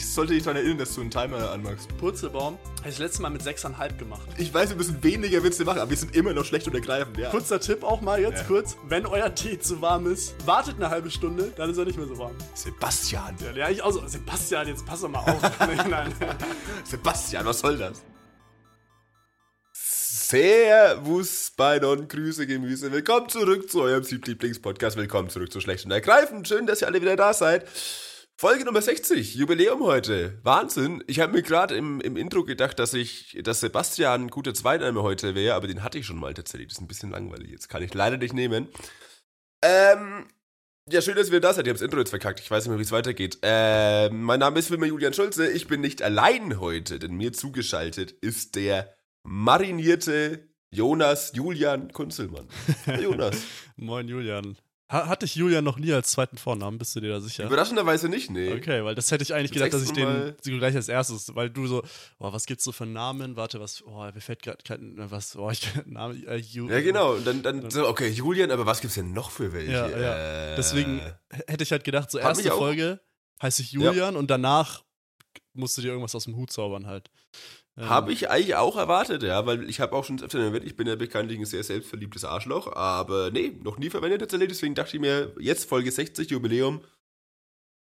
[0.00, 1.94] ich sollte dich daran erinnern, dass du einen Timer anmachst.
[1.98, 4.26] Purzelbaum habe ich das letzte Mal mit 6,5 gemacht.
[4.38, 7.18] Ich weiß, wir müssen weniger Witze machen, aber wir sind immer noch schlecht und ergreifend,
[7.18, 7.28] ja.
[7.28, 8.44] Kurzer Tipp auch mal jetzt Ja.
[8.44, 8.76] kurz.
[8.88, 12.06] Wenn euer Tee zu warm ist, wartet eine halbe Stunde, dann ist er nicht mehr
[12.06, 12.34] so warm.
[12.54, 13.36] Sebastian.
[13.44, 14.06] Ja, ja ich auch so.
[14.06, 15.42] Sebastian, jetzt pass doch mal auf.
[15.58, 16.14] nein, nein.
[16.84, 18.02] Sebastian, was soll das?
[19.72, 22.90] Servus bei Non Grüße Gemüse.
[22.90, 24.96] Willkommen zurück zu eurem Lieblingspodcast.
[24.96, 26.48] Willkommen zurück zu Schlecht und Ergreifend.
[26.48, 27.66] Schön, dass ihr alle wieder da seid.
[28.40, 30.38] Folge Nummer 60, Jubiläum heute.
[30.44, 31.04] Wahnsinn.
[31.06, 35.02] Ich habe mir gerade im, im Intro gedacht, dass ich, dass Sebastian ein guter Zweitname
[35.02, 36.68] heute wäre, aber den hatte ich schon mal tatsächlich.
[36.68, 37.50] Das ist ein bisschen langweilig.
[37.50, 38.68] Jetzt kann ich leider nicht nehmen.
[39.60, 40.26] Ähm,
[40.88, 41.66] ja, schön, dass ihr wieder da seid.
[41.66, 42.40] Ich habe das Intro jetzt verkackt.
[42.40, 43.36] Ich weiß nicht mehr, wie es weitergeht.
[43.42, 45.46] Ähm, mein Name ist Wilmer Julian Schulze.
[45.52, 52.48] Ich bin nicht allein heute, denn mir zugeschaltet ist der marinierte Jonas Julian Kunzelmann.
[53.02, 53.36] Jonas.
[53.76, 54.56] Moin, Julian.
[54.90, 56.76] Ha hatte ich Julian noch nie als zweiten Vornamen?
[56.76, 57.44] Bist du dir da sicher?
[57.44, 58.52] Überraschenderweise nicht, nee.
[58.52, 61.68] Okay, weil das hätte ich eigentlich gedacht, dass ich den gleich als erstes, weil du
[61.68, 61.82] so,
[62.18, 63.36] oh, was gibt's so für Namen?
[63.36, 67.14] Warte, was, oh, mir fällt gerade kein, was, oh, ich Name, äh, Ju Ja, genau.
[67.14, 69.70] Und dann, dann so, okay, Julian, aber was gibt's denn noch für welche?
[69.70, 70.52] Ja, ja.
[70.54, 71.00] Äh, Deswegen
[71.46, 73.00] hätte ich halt gedacht, so erste Folge
[73.40, 74.82] heiße ich Julian und danach
[75.52, 77.10] musst du dir irgendwas aus dem Hut zaubern halt.
[77.80, 80.76] Ähm, Habe ich eigentlich auch erwartet, ja, weil ich habe auch schon öfter erwähnt, ich
[80.76, 84.96] bin ja bekanntlich ein sehr selbstverliebtes Arschloch, aber nee, noch nie verwendet tatsächlich, deswegen dachte
[84.96, 86.82] ich mir, jetzt Folge 60, Jubiläum,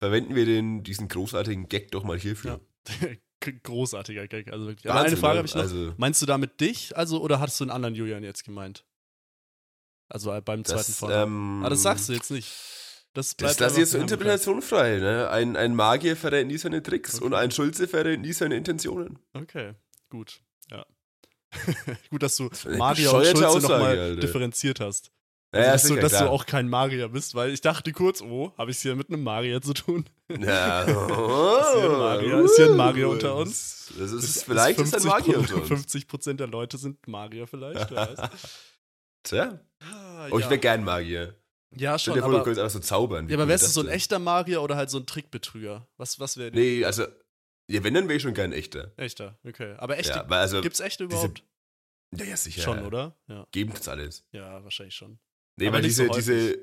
[0.00, 2.60] verwenden wir den, diesen großartigen Gag doch mal hierfür.
[3.00, 3.08] Ja.
[3.62, 4.88] Großartiger Gag, also wirklich.
[4.90, 5.38] Aber Wahnsinn, eine Frage ne?
[5.38, 5.62] habe ich noch.
[5.62, 8.84] Also- Meinst du damit dich, also, oder hattest du einen anderen Julian jetzt gemeint?
[10.08, 11.58] Also äh, beim zweiten Das, Vornamen.
[11.60, 12.48] ähm, ah, das sagst du jetzt nicht.
[13.12, 14.98] Das Das bleibt lasse ich jetzt zur Interpretation frei.
[14.98, 15.28] Ne?
[15.30, 17.24] Ein, ein Magier verrät nie seine Tricks Okay.
[17.24, 19.18] und ein Schulze verrät nie seine Intentionen.
[19.32, 19.74] Okay,
[20.10, 20.40] gut.
[20.70, 20.86] Ja.
[22.10, 25.10] gut, dass du Magier und Schulze nochmal differenziert hast.
[25.52, 28.22] Also, ja, dass du, sicher, dass du auch kein Magier bist, weil ich dachte kurz,
[28.22, 30.04] oh, habe ich es hier mit einem Magier zu tun?
[30.28, 30.82] Ja.
[30.84, 30.94] Ist
[31.74, 32.38] hier ein Magier?
[32.44, 33.92] Ist hier ein Magier unter uns?
[33.98, 35.66] Das ist, Ist- vielleicht ist, ein 50 Magier unter uns.
[35.66, 37.90] 50 Prozent der Leute sind Magier vielleicht.
[37.90, 38.30] wer weiß.
[39.24, 39.60] Tja.
[39.82, 40.50] Ah, Oh, ich ja.
[40.50, 41.34] wäre gern Magier.
[41.76, 43.28] Ja, Stell schon, dir vor, du aber, könntest einfach so zaubern.
[43.28, 43.94] Ja, aber wärst du so ein denn?
[43.94, 45.88] echter Magier oder halt so ein Trickbetrüger?
[45.96, 47.04] Was, was wäre Nee, also,
[47.68, 48.92] ja, wenn, dann wäre ich schon gern echter.
[48.96, 49.74] Echter, okay.
[49.78, 51.44] Aber echte, Ja, also, gibt's echte diese- überhaupt?
[52.16, 52.62] ja, ja, sicher.
[52.62, 53.16] Schon, oder?
[53.28, 53.46] Ja.
[53.52, 54.26] Geben das alles.
[54.32, 55.18] ja, wahrscheinlich schon.
[55.56, 56.58] Nee, Aber weil nicht so diese, diese,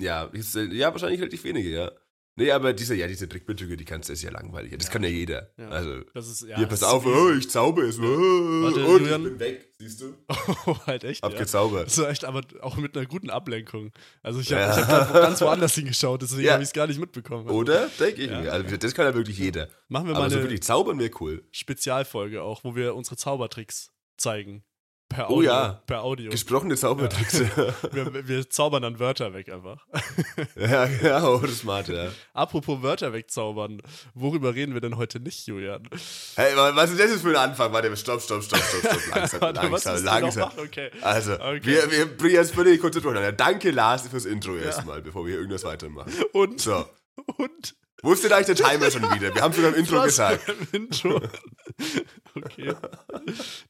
[0.00, 1.92] ja, diese, ja, wahrscheinlich relativ wenige, ja.
[2.42, 4.72] Nee, aber diese, ja, diese Trickbetrüger, die kannst du, ist ja langweilig.
[4.76, 4.92] Das Ja.
[4.92, 5.50] kann ja jeder.
[5.56, 5.68] Ja.
[5.68, 7.98] Also, Das ist, ja, hier, das pass auf, oh, ich zauber es.
[7.98, 9.22] Oh, Warte, und Julian.
[9.22, 10.14] ich bin weg, siehst du?
[10.66, 11.38] Oh, halt echt, Hab ja.
[11.38, 11.90] gezaubert.
[11.90, 13.92] So echt, aber auch mit einer guten Ablenkung.
[14.22, 17.48] Also ich habe hab ganz woanders hingeschaut, deswegen habe ich es gar nicht mitbekommen.
[17.48, 17.88] Oder?
[18.00, 18.40] Denke ich Ja.
[18.40, 18.52] mir.
[18.52, 19.68] Also, das kann ja wirklich jeder.
[19.88, 21.42] Machen wir mal Aber so eine wirklich zaubern wäre cool.
[21.50, 24.64] Spezialfolge auch, wo wir unsere Zaubertricks zeigen.
[25.14, 25.50] Per Oh Audio.
[25.50, 25.82] ja.
[25.86, 26.30] Per Audio.
[26.30, 27.40] Gesprochene Zaubertricks.
[27.92, 29.84] Wir, wir zaubern dann Wörter weg einfach.
[30.56, 32.08] ja, ja, oh, das smart, ja.
[32.32, 33.80] Apropos Wörter wegzaubern,
[34.14, 35.82] worüber reden wir denn heute nicht, Julian?
[36.36, 37.72] Hey, wa- was ist das jetzt für ein Anfang?
[37.72, 39.00] Warte, stopp, stopp, stopp, stopp, stopp.
[39.14, 40.50] Langsam, Warte, langsam, langsam.
[40.58, 40.90] Okay.
[41.02, 41.60] Also, Okay.
[41.64, 45.64] wir, wir bringen jetzt völlig konzentriert Ja, danke, Lars, fürs Intro erstmal, bevor wir irgendwas
[45.64, 46.12] weitermachen.
[46.32, 46.86] Und, So,
[47.36, 49.34] und wo ist denn eigentlich der Timer schon wieder?
[49.34, 50.48] Wir haben sogar im Intro Was gesagt.
[50.48, 51.16] ein Intro.
[52.34, 52.74] okay.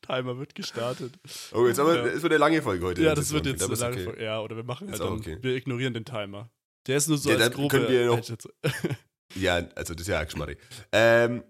[0.01, 1.15] Timer wird gestartet.
[1.53, 2.07] Oh, jetzt aber, Ja.
[2.07, 3.03] es wird eine lange Folge heute.
[3.03, 4.05] Ja, das wird jetzt eine ist lange okay.
[4.05, 4.25] Folge.
[4.25, 5.39] Ja, oder wir machen halt Ist dann, okay.
[5.41, 6.51] wir ignorieren den Timer.
[6.87, 8.21] Der ist nur so Ja, als dann grobe können wir noch-.
[9.35, 10.57] Ja, also das ist ja Geschmarri.
[10.93, 11.43] Ähm,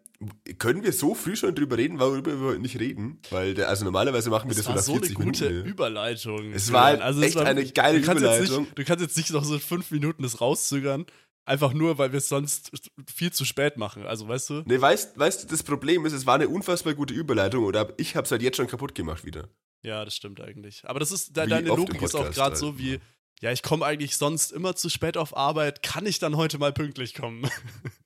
[0.59, 3.21] können wir so früh schon drüber reden, worüber wir nicht reden?
[3.31, 5.67] Weil, der, also normalerweise machen wir das, Das war nach so eine 40 gute Minuten.
[5.67, 5.73] ja.
[5.73, 6.53] Überleitung.
[6.53, 7.23] Es war Julian.
[7.25, 8.61] echt eine wirklich- geile du Überleitung.
[8.63, 11.07] nicht, du kannst jetzt nicht noch so fünf Minuten das rauszögern,
[11.45, 12.71] einfach nur, weil wir es sonst
[13.13, 14.07] viel zu spät machen.
[14.07, 14.63] Also, weißt du?
[14.67, 18.17] Nee, weißt, weißt du, das Problem ist, es war eine unfassbar gute Überleitung oder ich
[18.17, 19.49] hab's halt jetzt schon kaputt gemacht wieder.
[19.83, 20.83] Ja, das stimmt eigentlich.
[20.85, 22.57] Aber das ist, de deine Logik ist auch gerade halt.
[22.57, 23.01] so wie,
[23.43, 26.73] ja, ich komme eigentlich sonst immer zu spät auf Arbeit, kann ich dann heute mal
[26.73, 27.51] pünktlich kommen?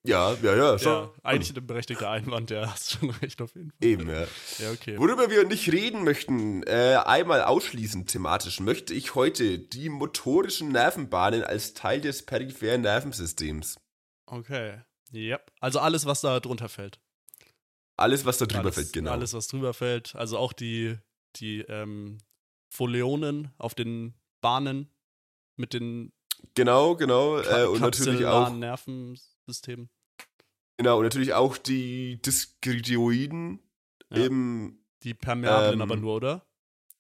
[0.09, 0.93] Ja, ja, ja, schon.
[0.93, 3.89] ja, eigentlich ein berechtigter Einwand, ja, hast schon recht auf jeden Fall.
[3.89, 4.21] Eben, ja.
[4.59, 4.97] Ja, okay.
[5.01, 11.43] Worüber wir nicht reden möchten, äh, einmal ausschließend thematisch, möchte ich heute die motorischen Nervenbahnen
[11.43, 13.81] als Teil des peripheren Nervensystems.
[14.27, 14.81] Okay.
[15.13, 15.51] Yep.
[15.59, 17.01] Also alles, was da drunter fällt.
[17.97, 19.11] Alles, was da drüber alles, fällt, genau.
[19.11, 20.15] Alles, was drüber fällt.
[20.15, 20.97] Also auch die,
[21.35, 22.19] die ähm,
[22.73, 24.89] Foleonen auf den Bahnen
[25.57, 26.13] mit den
[26.55, 27.39] Genau, genau.
[27.39, 29.89] Äh, und natürlich auch, Nervensystemen.
[30.77, 33.61] genau, und natürlich auch die Diskretioiden
[34.11, 34.25] Ja.
[34.25, 36.47] eben Die permeablen Ähm, aber nur, oder?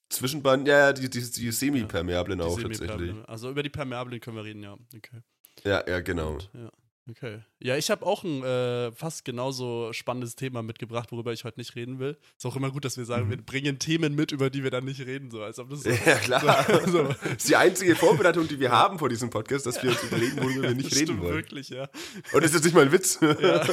[0.08, 2.99] Zwischenbahn, ja, ja, die, die, die semi-permeablen Die auch Semipermeablen.
[3.08, 3.29] tatsächlich.
[3.29, 4.75] Also über die permeablen können wir reden, ja.
[4.94, 5.20] Okay.
[5.64, 6.35] Ja, ja, genau.
[6.35, 6.70] Gut, ja.
[7.08, 7.38] Okay.
[7.61, 11.76] Ja, ich habe auch ein äh, fast genauso spannendes Thema mitgebracht, worüber ich heute nicht
[11.76, 12.19] reden will.
[12.37, 13.31] Ist auch immer gut, dass wir sagen, Mhm.
[13.31, 15.91] wir bringen Themen mit, über die wir dann nicht reden, so als ob das so,
[15.91, 16.67] Ja, klar.
[16.87, 17.03] So, so.
[17.05, 20.37] Das ist die einzige Vorbereitung, die wir haben vor diesem Podcast, dass wir uns überlegen,
[20.43, 21.35] worüber wir nicht das reden stimmt wollen.
[21.37, 21.88] wirklich, ja.
[22.32, 23.20] Und das ist jetzt nicht mal ein Witz.
[23.41, 23.64] ja.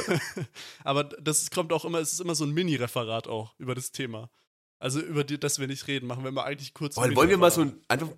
[0.84, 4.30] Aber das kommt auch immer, es ist immer so ein Mini-Referat auch über das Thema.
[4.78, 6.96] Also über die, das wir nicht reden, machen wir immer eigentlich kurz.
[6.96, 8.08] Wollen, wollen wir mal so ein, einfach,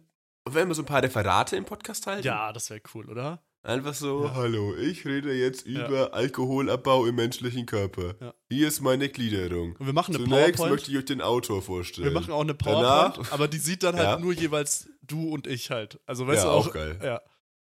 [0.45, 2.27] wollen wir mal so ein paar Referate im Podcast halten?
[2.27, 3.43] Ja, das wäre cool, oder?
[3.67, 5.87] Einfach so, hallo, ich rede jetzt Ja.
[5.89, 8.15] über Alkoholabbau im menschlichen Körper.
[8.21, 8.35] Ja.
[8.49, 9.75] Hier ist meine Gliederung.
[9.77, 10.71] Und wir machen eine Zunächst PowerPoint.
[10.71, 12.05] möchte ich euch den Autor vorstellen.
[12.07, 14.19] Wir machen auch eine PowerPoint, Danach- aber die sieht dann halt Ja.
[14.21, 15.99] nur jeweils du und ich halt.
[16.07, 17.01] Also weißt du auch, auch geil.
[17.03, 17.21] Ja.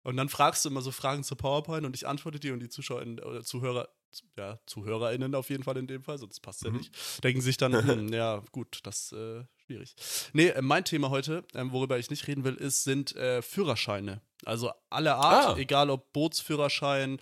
[0.04, 2.70] Und dann fragst du immer so Fragen zur PowerPoint und ich antworte dir und die
[2.70, 3.90] Zuschauer oder Zuhörer,
[4.38, 6.78] ja, ZuhörerInnen auf jeden Fall in dem Fall, sonst passt ja Mhm.
[6.78, 9.96] nicht, denken sich dann, hm, ja, gut, das äh, schwierig.
[10.34, 14.22] Nee, äh, mein Thema heute, ähm, worüber ich nicht reden will, ist, sind äh, Führerscheine.
[14.46, 15.60] Also alle Art, Ah.
[15.60, 17.20] egal ob Bootsführerschein,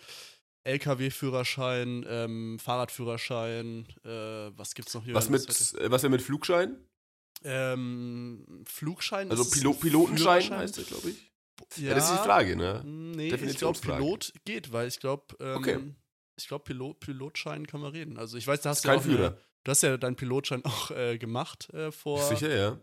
[0.63, 4.09] LKW-Führerschein, ähm, Fahrradführerschein, äh,
[4.57, 5.13] was gibt's noch hier?
[5.13, 6.77] Was mit, Das äh, was denn mit Flugschein?
[7.44, 11.31] ähm, Flugschein Also Pilo Pilotenschein heißt der, glaube ich.
[11.77, 11.94] Ja, Ja.
[11.95, 12.81] das ist die Frage, ne?
[12.86, 13.80] Nee, ich glaube.
[13.80, 15.80] Pilot geht, weil ich glaube, ähm, Okay.
[16.38, 18.18] ich glaube, Pilot, Pilotschein kann man reden.
[18.18, 19.38] Also ich weiß, da hast du kein auch eine, Führer.
[19.65, 22.79] Du hast ja deinen Pilotschein auch äh, gemacht äh, vor Sicher, ja.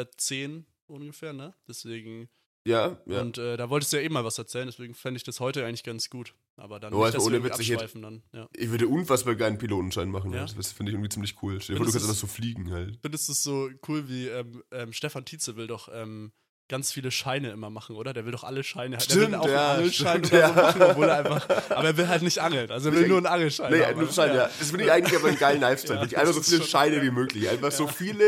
[0.00, 1.54] äh, zehn ungefähr, ne?
[1.66, 2.28] Deswegen,
[2.66, 3.20] Ja, ja.
[3.22, 5.64] und äh, da wolltest du ja eh mal was erzählen, deswegen fände ich das heute
[5.64, 6.34] eigentlich ganz gut.
[6.58, 8.48] Aber dann Oh, nicht, also ohne Witz, ich hätte- abschweifen dann, ja.
[8.56, 10.32] Ich würde unfassbar gerne einen Pilotenschein machen.
[10.32, 10.46] Ja?
[10.46, 11.60] Das finde ich irgendwie ziemlich cool.
[11.60, 12.98] Stell dir vor, du kannst einfach so fliegen halt.
[13.02, 16.32] Findest du es so cool, wie ähm, ähm, Stefan Tietze will doch ähm,
[16.68, 18.12] ganz viele Scheine immer machen, oder?
[18.12, 18.96] Der will doch alle Scheine.
[18.96, 20.48] der Stimmt, will auch ja, oder so ja.
[20.52, 21.48] machen, obwohl er einfach.
[21.70, 22.70] Aber er will halt nicht angeln.
[22.70, 23.72] Also er will nur einen Angelschein.
[23.72, 24.50] Nee, haben, nur Schein, ja.
[24.58, 26.06] Das finde ich eigentlich aber einen geilen Lifestyle.
[26.10, 27.02] Ja, einfach so viele Scheine ja.
[27.02, 27.48] wie möglich.
[27.48, 27.92] Einfach so Ja.
[27.92, 28.24] viele,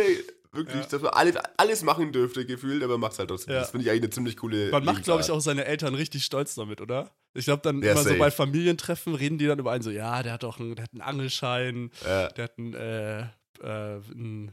[0.52, 0.88] wirklich, Ja.
[0.88, 3.54] dass man alles, alles machen dürfte, gefühlt, aber macht es halt trotzdem.
[3.54, 3.60] Ja.
[3.60, 6.24] Das finde ich eigentlich eine ziemlich coole Man macht, glaube ich, auch seine Eltern richtig
[6.24, 7.10] stolz damit, oder?
[7.34, 8.18] Ich glaube, dann Ja, immer so safe.
[8.18, 10.92] bei Familientreffen reden die dann über einen so, ja, der hat doch einen, der hat
[10.92, 12.28] einen Angelschein, Ja.
[12.28, 14.52] der hat einen, äh, äh, einen,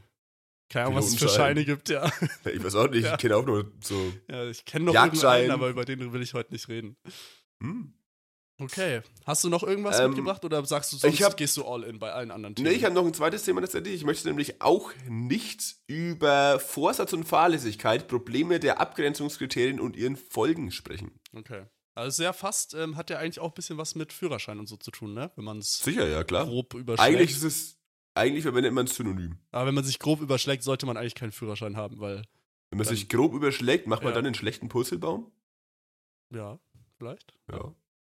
[0.68, 1.28] keine Ahnung, was es für.
[1.28, 2.10] Scheine gibt, ja.
[2.52, 3.12] Ich weiß auch nicht, Ja.
[3.14, 4.12] ich kenne auch nur so.
[4.28, 5.42] ja ich kenne noch Jagdschein.
[5.42, 6.96] irgendeinen, aber über den will ich heute nicht reden.
[7.62, 7.92] Hm.
[8.58, 9.02] Okay.
[9.26, 11.84] Hast du noch irgendwas Ähm, mitgebracht oder sagst du, sonst ich hab- gehst du all
[11.84, 12.68] in bei allen anderen Themen?
[12.70, 13.94] Nee, ich habe noch ein zweites Thema tatsächlich.
[13.94, 20.70] Ich möchte nämlich auch nicht über Vorsatz und Fahrlässigkeit, Probleme der Abgrenzungskriterien und ihren Folgen
[20.70, 21.20] sprechen.
[21.34, 21.64] okay.
[21.94, 24.76] Also sehr fast ähm, hat ja eigentlich auch ein bisschen was mit Führerschein und so
[24.76, 25.30] zu tun, ne?
[25.34, 26.44] Wenn man es Sicher, ja, klar.
[26.44, 27.00] grob überschlägt.
[27.16, 27.78] Eigentlich ist es,
[28.16, 29.38] eigentlich verwendet man es synonym.
[29.52, 32.22] Aber wenn man sich grob überschlägt, sollte man eigentlich keinen Führerschein haben, weil,
[32.70, 34.16] Wenn man sich grob überschlägt, macht man Ja.
[34.16, 35.30] dann einen schlechten Purzelbaum.
[36.30, 36.58] ja,
[36.98, 37.34] vielleicht.
[37.50, 37.72] Ja.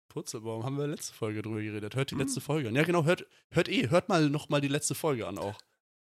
[0.10, 1.96] Purzelbaum, haben wir letzte Folge drüber geredet.
[1.96, 2.22] Hört die Hm.
[2.22, 2.76] letzte Folge an.
[2.76, 5.58] Ja, genau, hört, hört eh, hört mal noch mal die letzte Folge an auch.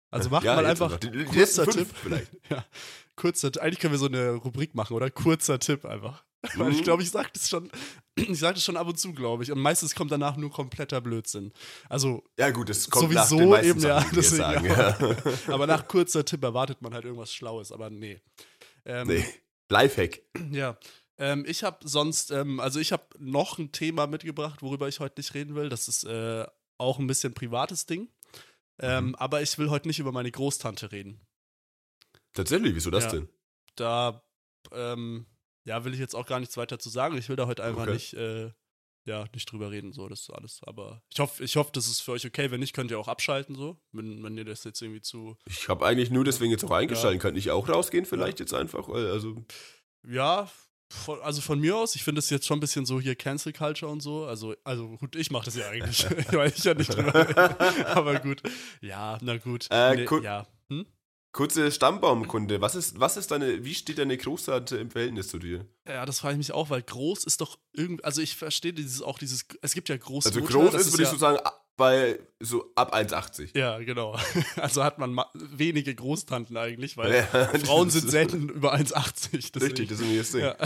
[0.09, 1.88] Also macht Ja, mal einfach Die, die kurzer Tipp.
[1.94, 2.31] vielleicht.
[2.50, 2.63] ja,
[3.18, 5.12] kurzer Eigentlich können wir so eine Rubrik machen, oder?
[5.12, 6.24] Kurzer Tipp einfach.
[6.56, 6.83] Weil ich Mhm.
[6.83, 7.69] glaube, ich sage das schon,
[8.15, 9.51] ich sage das schon ab und zu, glaube ich.
[9.51, 11.51] Und meistens kommt danach nur kompletter Blödsinn.
[11.89, 14.65] Also, Ja, gut, das kommt nach Sowieso den meisten eben, ja, Sachen, wir deswegen, sagen.
[14.65, 14.97] ja.
[15.00, 15.33] Ja.
[15.53, 18.21] aber nach kurzer Tipp erwartet man halt irgendwas Schlaues, aber nee.
[18.86, 19.25] Ähm, nee.
[19.69, 20.21] Lifehack.
[20.51, 20.77] Ja.
[21.18, 25.19] Ähm, ich habe sonst, ähm, also ich habe noch ein Thema mitgebracht, worüber ich heute
[25.19, 25.68] nicht reden will.
[25.68, 26.45] Das ist äh,
[26.77, 28.07] auch ein bisschen privates Ding.
[28.81, 29.15] Ähm, Mhm.
[29.15, 31.19] Aber ich will heute nicht über meine Großtante reden.
[32.33, 33.12] Tatsächlich, wieso das Ja.
[33.12, 33.30] denn?
[33.75, 34.24] Da,
[34.71, 35.25] ähm,
[35.65, 37.17] ja, will ich jetzt auch gar nichts weiter zu sagen.
[37.17, 37.94] Ich will da heute einfach Okay.
[37.94, 38.51] nicht, äh,
[39.06, 40.59] ja, nicht drüber reden, so, das ist alles.
[40.63, 42.51] Aber ich hoffe, ich hoffe, das ist für euch okay.
[42.51, 45.67] Wenn nicht, könnt ihr auch abschalten, so, wenn, wenn ihr das jetzt irgendwie zu, Ich
[45.69, 47.21] habe eigentlich nur deswegen jetzt auch eingeschaltet.
[47.21, 48.88] Kann ich auch rausgehen vielleicht jetzt einfach?
[48.89, 49.44] Weil, Also,
[50.07, 50.50] Ja,
[50.91, 53.53] von, also von mir aus, ich finde das jetzt schon ein bisschen so hier Cancel
[53.53, 54.25] Culture und so.
[54.25, 56.03] Also, also gut, ich mache das ja eigentlich,
[56.33, 57.59] weil ich ja nicht drüber rede.
[57.95, 58.41] Aber gut.
[58.81, 59.68] Ja, na gut.
[59.71, 60.47] Äh, Nee, ja.
[60.69, 60.85] Hm?
[61.31, 62.62] Kurze Stammbaumkunde.
[62.62, 65.66] Was ist, was ist deine, wie steht deine Großtante im Verhältnis zu dir?
[65.88, 69.02] ja, das frage ich mich auch, weil groß ist doch irgendwie, also ich verstehe dieses
[69.02, 69.95] auch dieses, es gibt ja.
[69.95, 71.40] Also groß das ist, würde ich ja, so sagen,
[71.78, 73.57] bei so ab 1,80.
[73.57, 74.18] Ja, genau.
[74.57, 77.24] Also hat man ma- wenige Großtanten eigentlich, weil Ja,
[77.66, 79.52] Frauen sind selten über 1,80.
[79.54, 80.42] deswegen- Richtig, das ist mir das Ding.
[80.42, 80.57] Ja.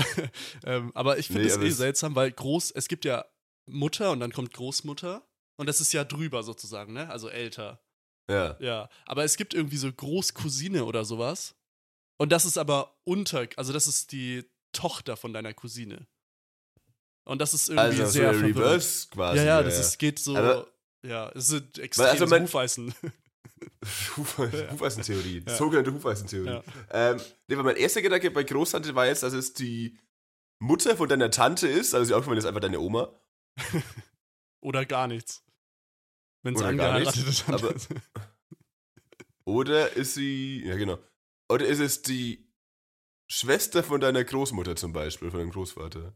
[0.65, 3.25] ähm, aber ich finde Nee, es aber eh seltsam, weil groß, es gibt ja
[3.67, 5.23] Mutter und dann kommt Großmutter
[5.57, 7.09] und das ist ja drüber sozusagen, ne?
[7.09, 7.82] Also älter.
[8.29, 8.55] Ja.
[8.59, 8.89] Ja.
[9.05, 11.55] Aber es gibt irgendwie so Großcousine oder sowas.
[12.17, 16.07] Und das ist aber unter, also das ist die Tochter von deiner Cousine.
[17.25, 18.57] Und das ist irgendwie Also so sehr verwirrend.
[18.57, 19.37] Reverse quasi.
[19.39, 20.67] Ja, ja, das ist, geht so, Aber-
[21.05, 22.93] ja, es sind extrem also mein- Hufeisen.
[24.17, 25.43] Hufe- Hufeisentheorie.
[25.47, 25.55] Ja.
[25.55, 26.49] Sogenannte Hufeisentheorie.
[26.49, 26.63] Ja.
[26.91, 29.97] Ähm, nee, weil mein erster Gedanke bei Großtante war jetzt, dass es die
[30.59, 31.93] Mutter von deiner Tante ist.
[31.93, 33.09] Also sie auch, wenn das einfach deine Oma.
[34.61, 35.43] Oder gar nichts.
[36.43, 37.89] Wenn es angeheiratet nichts, ist.
[39.45, 40.97] Oder ist sie, ja genau.
[41.49, 42.47] Oder ist es die
[43.29, 46.13] Schwester von deiner Großmutter zum Beispiel, von deinem Großvater?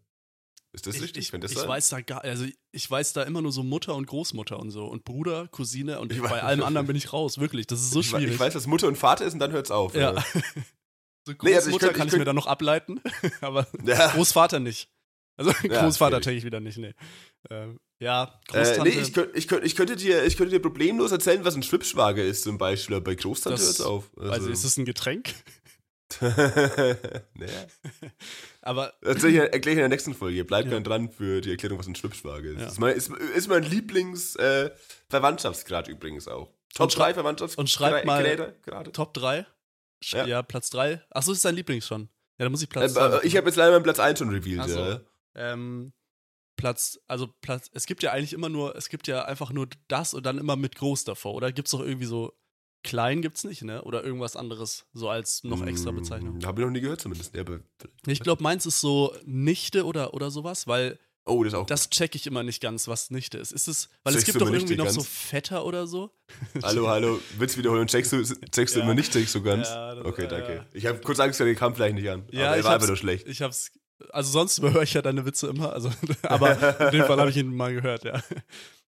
[0.73, 1.33] Ist das ich, richtig?
[1.33, 4.05] Ich, das ich weiß da gar, also ich weiß da immer nur so Mutter und
[4.05, 7.37] Großmutter und so und Bruder, Cousine und Ich bei weiß- allem anderen bin ich raus,
[7.39, 7.67] wirklich.
[7.67, 8.33] Das ist so schwierig.
[8.33, 9.95] ich weiß, dass Mutter und Vater ist und dann hört's auf.
[9.95, 10.11] ja.
[10.11, 10.21] oder?
[11.25, 13.01] so Nee, also Großmutter ich könnt- kann ich ich mir dann noch ableiten,
[13.41, 14.09] aber Ja.
[14.11, 14.89] Großvater nicht.
[15.37, 16.93] Also Ja, Großvater checke ich wieder nicht, nee.
[17.49, 18.83] Ähm, ja, Äh, Großtante.
[18.91, 21.61] nee, ich, könnt, ich, könnt, ich, könnte dir, ich könnte dir problemlos erzählen, was ein
[21.63, 24.09] Schwippschwager ist zum Beispiel, aber bei Großtante Das- hört's auf.
[24.17, 25.33] also ist es ein Getränk?
[26.21, 26.95] naja.
[28.61, 30.45] Aber Erzähl ich, erkläre ich in der nächsten Folge.
[30.45, 30.79] Bleibt Ja.
[30.79, 32.59] dran für die Erklärung, was ein Schwippschwager ist.
[32.61, 32.67] Ja.
[32.67, 36.53] Ist, mein, ist, ist mein Lieblings-Verwandtschaftsgrad übrigens auch.
[36.73, 37.61] Top Und schrei- 3 Verwandtschaftsgrade.
[37.63, 38.91] und schreibt mal- gerade.
[38.91, 39.45] Top 3?
[40.03, 40.25] Ja.
[40.25, 41.01] Ja, Platz 3.
[41.09, 42.03] Achso, ist dein Lieblings schon.
[42.37, 43.17] Ja, dann muss ich Äh, Platz 2.
[43.17, 44.69] äh, ich habe jetzt leider meinen Platz 1 schon revealed.
[44.69, 44.79] So.
[44.79, 45.01] Ja.
[45.37, 45.93] Ähm,
[46.57, 50.13] Platz, also Platz, es gibt ja eigentlich immer nur, es gibt ja einfach nur das
[50.13, 51.51] und dann immer mit groß davor, oder?
[51.51, 52.33] Gibt's doch irgendwie so,
[52.83, 53.83] klein gibt's nicht, ne?
[53.83, 56.43] Oder irgendwas anderes, so als noch extra Bezeichnung.
[56.45, 57.35] Habe ich noch nie gehört zumindest.
[57.35, 57.43] Ja,
[58.07, 61.67] Ich glaube, meins ist so Nichte oder, oder sowas, weil oh, das auch.
[61.67, 63.51] das check ich immer nicht ganz, was Nichte ist.
[63.51, 65.07] Ist es, weil es Checkst gibt du doch irgendwie noch so ganz?
[65.09, 66.09] Fetter oder so.
[66.63, 67.19] hallo, hallo.
[67.37, 67.85] Willst du wiederholen?
[67.87, 68.85] Checkst du, checkst du Ja.
[68.85, 69.67] immer nicht, checkst du ganz?
[69.69, 70.65] Ja, das- okay, danke.
[70.73, 72.25] Ich habe kurz Angst, der kam vielleicht nicht an.
[72.31, 73.27] Ja, aber er ich war einfach nur schlecht.
[73.27, 73.71] Ich hab's,
[74.11, 75.91] also sonst überhöre ich ja deine Witze immer, also,
[76.23, 78.21] aber in dem Fall habe ich ihn mal gehört, ja.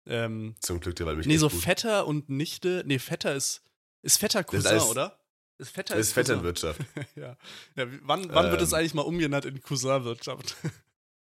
[0.06, 1.60] Ähm, Zum Glück, der war mich nee, so gut.
[1.60, 3.62] Vetter und Nichte, nee, Vetter ist,
[4.02, 5.18] ist Vetter ist Cousin, alles- oder?
[5.58, 6.24] Ist Vetter ist Cousin.
[6.36, 6.80] Vetternwirtschaft.
[7.16, 7.36] ja.
[7.76, 7.86] ja.
[8.02, 8.78] Wann, wann wird es Ähm.
[8.78, 10.56] eigentlich mal umgenannt in Cousinwirtschaft?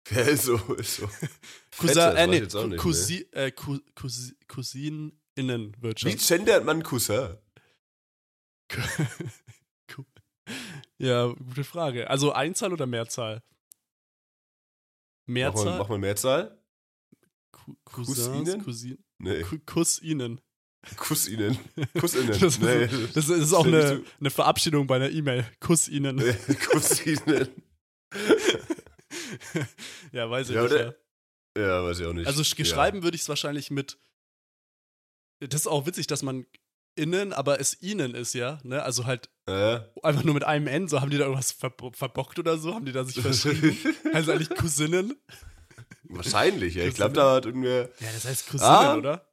[0.09, 1.05] Ja, ist so, ist so.
[1.05, 6.27] Cousin, Vetter, äh, nee, nicht, Cousi, äh, Cou- Cousi, Wie Cousininnenwirtschaft.
[6.29, 7.35] gendert man Cousin?
[8.69, 10.05] Cou-
[10.97, 12.09] ja, gute Frage.
[12.09, 13.43] Also Einzahl oder Mehrzahl?
[15.27, 15.65] Mach Mehrzahl?
[15.65, 16.57] mal, mach mal Mehrzahl.
[17.51, 18.63] Cou- Cousins, Cousinen?
[18.63, 20.41] Cousin, Nee, Cousinnen.
[20.95, 21.57] Kussinnen.
[21.99, 22.27] Kussinnen.
[22.29, 22.87] Das ist, nee.
[23.13, 25.45] das ist auch eine, eine Verabschiedung bei einer E-Mail.
[25.59, 26.15] Cousinnen.
[26.15, 26.33] Nee,
[26.71, 27.49] Kussinnen.
[30.11, 30.71] ja, weiß ich Ja, nicht.
[30.73, 30.93] Ja.
[31.57, 32.27] Ja, weiß ich auch nicht.
[32.27, 33.97] Also sch- geschreiben würde ich es wahrscheinlich mit.
[35.39, 36.45] Das ist auch witzig, dass man
[36.97, 38.59] innen, aber es ihnen ist, ja.
[38.63, 38.81] Ne?
[38.83, 39.29] Also halt.
[39.47, 39.79] Äh?
[40.03, 40.87] einfach nur mit einem N.
[40.89, 42.73] So haben die da irgendwas verbo verbockt oder so?
[42.75, 43.77] Haben die da sich verschrieben?
[44.13, 45.15] also eigentlich Cousinen?
[46.03, 46.83] Wahrscheinlich, ja.
[46.85, 47.29] Ich glaube, Cousinen.
[47.29, 47.81] da hat irgendwer.
[47.99, 48.95] Ja, das heißt Cousinen, Ah.
[48.95, 49.27] oder?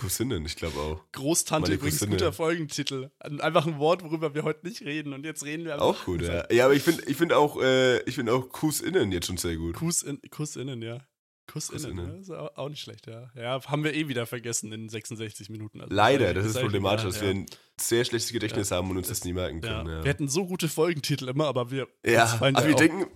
[0.00, 1.00] Cousinen, ich glaube auch.
[1.12, 2.16] Großtante Meine übrigens Cousine.
[2.16, 3.10] guter Folgentitel.
[3.20, 5.12] Einfach ein Wort, worüber wir heute nicht reden.
[5.12, 5.80] Und jetzt reden wir.
[5.80, 6.44] Auch gut, ja.
[6.52, 9.56] Ja, aber ich finde ich find auch, äh, ich find auch Kussinnen jetzt schon sehr
[9.56, 9.76] gut.
[9.76, 10.98] Kusin, Kussinnen, ja.
[11.54, 13.30] Ja, ist au- auch nicht schlecht, ja.
[13.34, 15.80] Ja, haben wir eh wieder vergessen in 66 Minuten.
[15.80, 17.22] Also, Leider, das ist problematisch, ja, dass ja.
[17.22, 17.46] wir ein
[17.80, 19.78] sehr schlechtes Gedächtnis haben und uns das nie merken Ja.
[19.78, 19.88] können.
[19.98, 21.88] Ja, Wir hatten so gute Folgentitel immer, aber wir.
[22.04, 22.24] ja.
[22.40, 23.06] aber wir denken,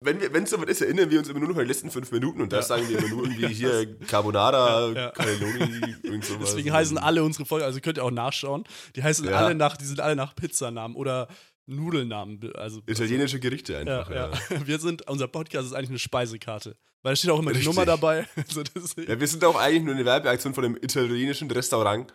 [0.00, 2.40] wenn es soweit ist, erinnern wir uns immer nur noch an die letzten fünf Minuten
[2.42, 2.62] und da Ja.
[2.62, 5.10] sagen wir immer nur irgendwie hier Carbonara, Ja, ja.
[5.10, 6.50] Cannelloni, irgend sowas.
[6.50, 8.64] Deswegen heißen alle unsere Folgen, also könnt ihr auch nachschauen,
[8.94, 9.32] die heißen Ja.
[9.36, 11.28] alle nach, die sind alle nach Pizzanamen oder
[11.66, 12.40] Nudelnamen.
[12.54, 14.30] Also, Italienische Gerichte ja, einfach, ja.
[14.30, 14.66] ja.
[14.66, 16.76] Wir sind, unser Podcast ist eigentlich eine Speisekarte.
[17.02, 17.64] Weil da steht auch immer Richtig.
[17.64, 18.26] die Nummer dabei.
[18.36, 18.62] Also
[19.06, 22.12] Ja, wir sind auch eigentlich nur eine Werbeaktion von einem italienischen Restaurant.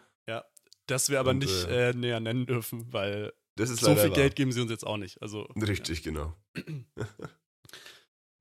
[0.88, 4.16] das wir aber Und, nicht äh, näher nennen dürfen, weil Das ist so viel wahr.
[4.16, 5.22] Geld geben sie uns jetzt auch nicht.
[5.22, 6.36] Also, Richtig, genau.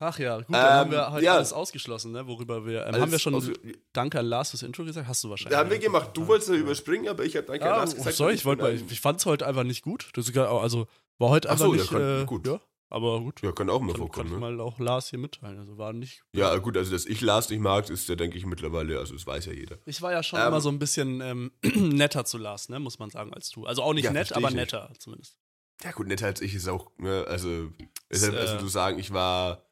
[0.03, 1.35] Ach ja, gut, dann haben Ähm, wir heute ja.
[1.35, 2.81] alles ausgeschlossen, ne, worüber wir.
[2.81, 3.51] Ähm, Alles haben wir schon aus-
[3.93, 5.07] Danke an Lars fürs Intro gesagt?
[5.07, 5.51] Hast du wahrscheinlich.
[5.53, 5.83] Da haben wir ja.
[5.83, 6.09] gemacht.
[6.15, 8.15] Du wolltest ja überspringen, aber ich habe danke Ja, an Lars gesagt.
[8.15, 10.09] sorry, und ich wollte mal, bin ich fand es heute einfach nicht gut.
[10.15, 10.87] Das ist also
[11.19, 12.47] war heute Ach einfach so, ja, nicht kann- äh, gut.
[12.47, 13.41] Ja, aber gut.
[13.43, 14.27] Ja, kann auch mal Kann, kann vorkommen.
[14.29, 14.39] ich Ne?
[14.39, 15.59] mal auch Lars hier mitteilen.
[15.59, 16.23] Also war nicht.
[16.33, 19.27] Ja, gut, also dass ich Lars nicht mag, ist ja, denke ich, mittlerweile, also das
[19.27, 19.77] weiß ja jeder.
[19.85, 22.97] Ich war ja schon Ähm, immer so ein bisschen ähm, netter zu Lars, ne, muss
[22.97, 23.67] man sagen, als du.
[23.67, 24.73] Also auch nicht Ja, nett, aber ich nicht.
[24.73, 25.37] netter zumindest.
[25.83, 27.69] Ja, gut, netter als ich ist auch, ne, also,
[28.11, 29.63] deshalb, also äh, du sagen, ich war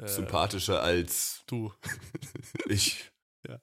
[0.00, 1.72] Äh, sympathischer als Du.
[2.66, 3.10] ich.
[3.48, 3.58] Ja.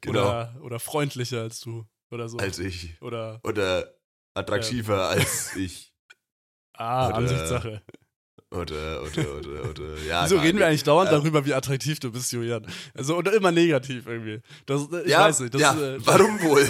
[0.00, 1.84] Genau, Oder, oder freundlicher als du.
[2.10, 2.38] Oder so.
[2.38, 3.00] als ich.
[3.02, 3.40] oder.
[3.44, 3.94] Oder
[4.34, 5.92] attraktiver als ich.
[6.74, 7.82] Ah, oder- Ansichtssache.
[8.50, 10.24] Oder, oder, oder, oder, ja.
[10.24, 12.64] Wieso reden wir eigentlich dauernd Ähm, darüber, wie attraktiv du bist, Julian?
[12.94, 14.40] Also, oder immer negativ irgendwie.
[14.66, 15.54] Das, ich ja, weiß nicht.
[15.54, 16.62] Das, ja, äh, warum wohl?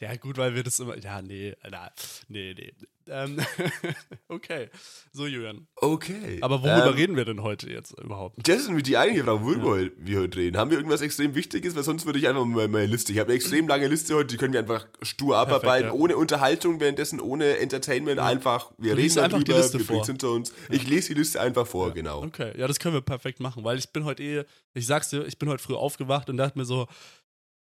[0.00, 0.96] Ja, gut, weil wir das immer.
[0.98, 1.90] Ja, nee, na,
[2.26, 2.72] nee, nee.
[3.08, 3.38] Ähm,
[4.28, 4.68] okay.
[5.12, 5.66] So, Julian.
[5.76, 6.38] okay.
[6.40, 8.36] Aber worüber ähm, reden wir denn heute jetzt überhaupt?
[8.46, 10.56] Das ist nämlich die eigentliche Frage, worüber wir heute reden.
[10.56, 11.76] Haben wir irgendwas extrem Wichtiges?
[11.76, 13.12] Weil sonst würde ich einfach mal meine Liste.
[13.12, 15.92] Ich habe eine extrem lange Liste heute, die können wir einfach stur abarbeiten, ja.
[15.92, 18.18] ohne Unterhaltung währenddessen, ohne Entertainment.
[18.18, 20.06] Einfach, wir Du reden einfach die darüber, Liste wir vor.
[20.06, 20.52] hinter uns.
[20.70, 22.22] Ich lese die Liste einfach vor, genau.
[22.22, 24.44] Okay, ja, das können wir perfekt machen, weil ich bin heute eh,
[24.74, 26.86] ich sag's dir, ich bin heute früh aufgewacht und dachte mir so,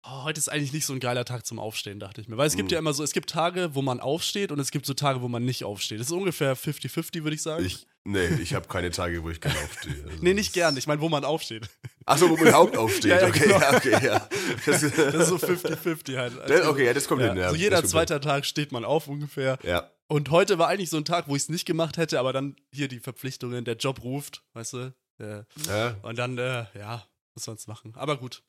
[0.04, 2.36] oh, heute ist eigentlich nicht so ein geiler Tag zum Aufstehen, dachte ich mir.
[2.36, 2.74] Weil es gibt Mhm.
[2.74, 5.28] ja immer so, es gibt Tage, wo man aufsteht und es gibt so Tage, wo
[5.28, 6.00] man nicht aufsteht.
[6.00, 7.64] Das ist ungefähr 50-50, würde ich sagen.
[7.64, 10.04] Ich, nee, ich habe keine Tage, wo ich gerne aufstehe.
[10.10, 11.68] Also nee, nicht gern, ich meine, wo man aufsteht.
[12.06, 13.10] Achso, wo man Haupt aufsteht.
[13.12, 13.60] Ja, ja, okay, genau.
[13.60, 14.28] ja, okay, ja.
[14.66, 16.32] Das, Das ist so 50-50 halt.
[16.48, 17.50] Das- okay, ja, das kommt ja, hin, ja.
[17.50, 19.58] so jeder zweite Tag steht man auf ungefähr.
[19.62, 19.90] Ja.
[20.08, 22.56] Und heute war eigentlich so ein Tag, wo ich es nicht gemacht hätte, aber dann
[22.70, 24.94] hier die Verpflichtungen, der Job ruft, weißt du?
[25.18, 25.96] Äh, Ja.
[26.02, 27.94] und dann, äh, ja, muss man es machen.
[27.96, 28.42] Aber gut.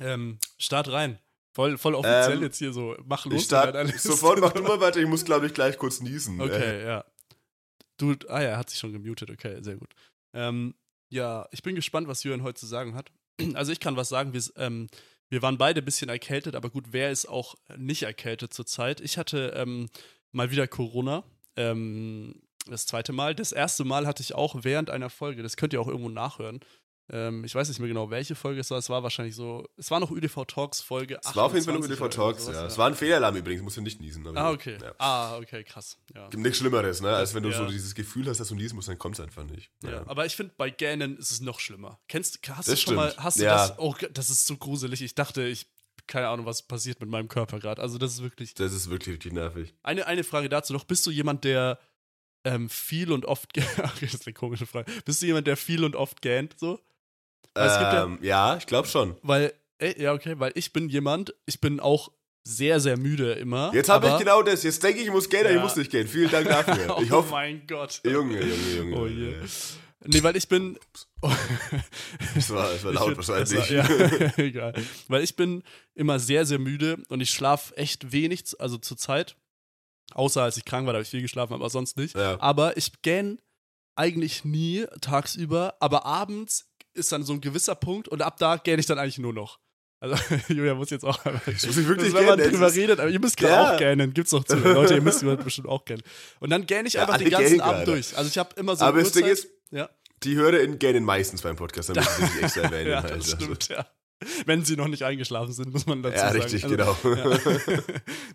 [0.00, 1.18] Ähm, Start rein.
[1.54, 2.96] Voll, voll offiziell Ähm, jetzt hier so.
[3.04, 3.34] Mach los.
[3.34, 5.00] Ich start, sofort, mach du mal weiter.
[5.00, 6.40] Ich muss, glaube ich, gleich kurz niesen.
[6.40, 7.04] Äh, Okay, ja.
[7.98, 9.90] Du, ah ja, er hat sich schon gemutet, okay, sehr gut.
[10.34, 10.74] Ähm,
[11.10, 13.10] ja, ich bin gespannt, was Jürgen heute zu sagen hat.
[13.54, 14.88] Also ich kann was sagen, wir, ähm,
[15.28, 19.00] wir waren beide ein bisschen erkältet, aber gut, wer ist auch nicht erkältet zurzeit?
[19.00, 19.88] Ich hatte ähm,
[20.32, 21.24] mal wieder Corona,
[21.56, 23.34] ähm, das zweite Mal.
[23.34, 26.60] Das erste Mal hatte ich auch während einer Folge, das könnt ihr auch irgendwo nachhören.
[27.10, 28.78] Ähm, ich weiß nicht mehr genau, welche Folge es war.
[28.78, 31.74] Es war wahrscheinlich so, es war noch ÖDV Talks Folge Es war auf jeden Fall
[31.74, 32.66] 28 ÖDV Talks, sowas, ja.
[32.66, 34.24] Es war ein Fehlalarm übrigens, musst du nicht niesen.
[34.36, 34.78] Ah, okay.
[34.80, 34.94] Ja.
[34.98, 35.98] Ah, okay, krass.
[36.14, 36.28] Ja.
[36.28, 37.10] Gibt nichts Schlimmeres, ne?
[37.14, 37.58] Als wenn du Ja.
[37.58, 39.70] so dieses Gefühl hast, dass du niesen musst, dann kommt es einfach nicht.
[39.82, 41.98] Ja, aber ich finde, bei Gähnen ist es noch schlimmer.
[42.08, 43.24] Kennst hast Das du schon mal, stimmt.
[43.24, 43.68] hast du Ja.
[43.68, 43.78] das?
[43.78, 45.02] Oh, das ist so gruselig.
[45.02, 45.66] Ich dachte, ich,
[46.06, 47.82] keine Ahnung, was passiert mit meinem Körper gerade.
[47.82, 48.54] Also, das ist wirklich.
[48.54, 49.74] Das ist wirklich richtig nervig.
[49.82, 50.84] Eine, eine Frage dazu noch.
[50.84, 51.78] Bist du jemand, der
[52.44, 53.50] ähm, viel und oft.
[53.82, 54.90] Ach, das ist eine komische Frage.
[55.04, 56.80] Bist du jemand, der viel und oft gähnt, so?
[57.54, 59.16] Es gibt ja- Ähm, ja, ich glaube schon.
[59.22, 62.10] Weil, ey, ja, okay, weil ich bin jemand, ich bin auch
[62.44, 63.72] sehr, sehr müde immer.
[63.74, 64.62] Jetzt habe ich genau das.
[64.64, 65.62] Jetzt denke ich, ich muss gehen, aber ich Ja.
[65.62, 66.08] muss nicht gehen.
[66.08, 66.96] Vielen Dank dafür.
[67.02, 67.30] Ich oh hoffe.
[67.30, 68.00] mein Gott.
[68.04, 68.96] Junge, Junge, Junge.
[68.96, 69.34] Oh je.
[70.04, 70.76] Nee, weil ich bin.
[72.34, 73.52] Das war, das war Ich laut wahrscheinlich.
[73.56, 74.74] war- Ja, egal.
[75.08, 75.62] Weil ich bin
[75.94, 79.36] immer sehr, sehr müde und ich schlafe echt wenig, also zur Zeit.
[80.14, 82.16] Außer als ich krank war, da habe ich viel geschlafen, aber sonst nicht.
[82.16, 82.40] Ja.
[82.40, 83.40] Aber ich gähn
[83.94, 88.78] eigentlich nie tagsüber, aber abends ist dann so ein gewisser Punkt und ab da gähn
[88.78, 89.58] ich dann eigentlich nur noch.
[90.00, 90.16] Also,
[90.48, 91.18] Julia muss jetzt auch.
[91.46, 93.74] Ich muss mich wirklich wenn man gähnen, drüber redet, aber ihr müsst gerade Ja.
[93.74, 94.56] auch gähnen, gibt's auch zu.
[94.58, 96.02] Leute, ihr müsst bestimmt auch gähnen.
[96.40, 97.92] Und dann gähn ich Ja, einfach den ganzen Abend gerade.
[97.92, 98.16] durch.
[98.16, 99.88] Also ich habe immer so Aber das Ding ist, ja.
[100.24, 102.90] die HörerInnen gähnen meistens beim Podcast, damit sie sich extra erwähnen.
[102.90, 103.12] Ja, halt.
[103.16, 103.36] das Also.
[103.36, 103.86] stimmt, ja.
[104.46, 106.42] Wenn sie noch nicht eingeschlafen sind, muss man dazu Ja, sagen.
[106.42, 106.96] richtig, Also, genau.
[107.16, 107.38] Ja.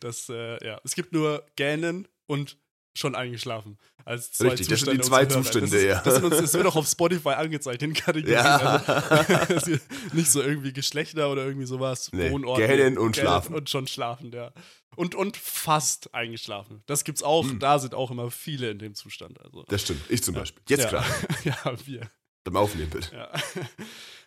[0.02, 0.80] Das, äh, ja.
[0.84, 2.58] Es gibt nur Gähnen und
[2.98, 3.78] schon eingeschlafen.
[4.06, 5.42] Als zwei Richtig, das sind die Zustände zwei.
[5.42, 6.02] Zustände, das ist, ja.
[6.02, 8.34] Das, sind uns, das wird auch auf Spotify angezeigt in Kategorien.
[8.34, 8.58] Ja.
[9.48, 9.72] Also,
[10.14, 12.10] nicht so irgendwie Geschlechter oder irgendwie sowas.
[12.14, 12.58] Nee, Wohnort.
[12.58, 13.54] gähnen und schlafen.
[13.56, 14.52] Und schon schlafen, ja.
[14.96, 16.84] Und, und fast eingeschlafen.
[16.88, 17.44] Das gibt's auch.
[17.44, 17.60] Hm.
[17.60, 19.40] Da sind auch immer viele in dem Zustand.
[19.44, 19.64] Also.
[19.68, 20.02] Das stimmt.
[20.10, 20.64] Ich zum Beispiel.
[20.70, 20.90] Jetzt ja.
[20.90, 21.08] gerade.
[21.44, 22.10] ja, wir.
[22.44, 23.16] Beim Aufnehmen bitte.
[23.16, 23.30] Ja.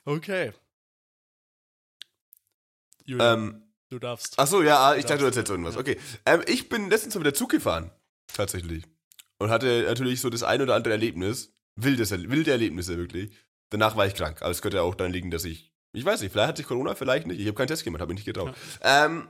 [0.06, 0.52] Okay.
[3.04, 4.38] Julia, Ähm, du darfst.
[4.38, 5.36] Achso, ja, ich Du dachte, du darfst.
[5.36, 5.74] erzählst irgendwas.
[5.74, 5.80] Ja.
[5.80, 5.98] Okay.
[6.24, 7.90] Ähm, ich bin letztens mal wieder Zug gefahren.
[8.34, 8.84] Tatsächlich.
[9.38, 11.52] Und hatte natürlich so das ein oder andere Erlebnis.
[11.76, 13.32] Wildes, wilde Erlebnisse, wirklich.
[13.70, 14.42] Danach war ich krank.
[14.42, 15.72] Aber es könnte ja auch daran liegen, dass ich.
[15.92, 17.40] Ich weiß nicht, vielleicht hatte ich Corona, vielleicht nicht.
[17.40, 18.54] Ich habe keinen Test gemacht, habe mich nicht getraut.
[18.82, 19.28] Ähm.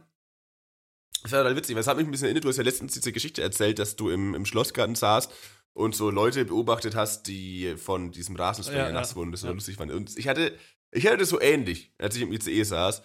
[1.23, 2.95] Das war total witzig, weil es hat mich ein bisschen erinnert, du hast ja letztens
[2.95, 5.31] diese Geschichte erzählt, dass du im, im Schlossgarten saßt
[5.75, 8.93] und so Leute beobachtet hast, die von diesem Rasenspray Ja, ja.
[8.93, 9.53] nass wurden, das so Ja.
[9.53, 9.93] lustig fand.
[9.93, 10.57] Und ich hatte,
[10.93, 13.03] ich hatte das so ähnlich, als ich im ICE saß.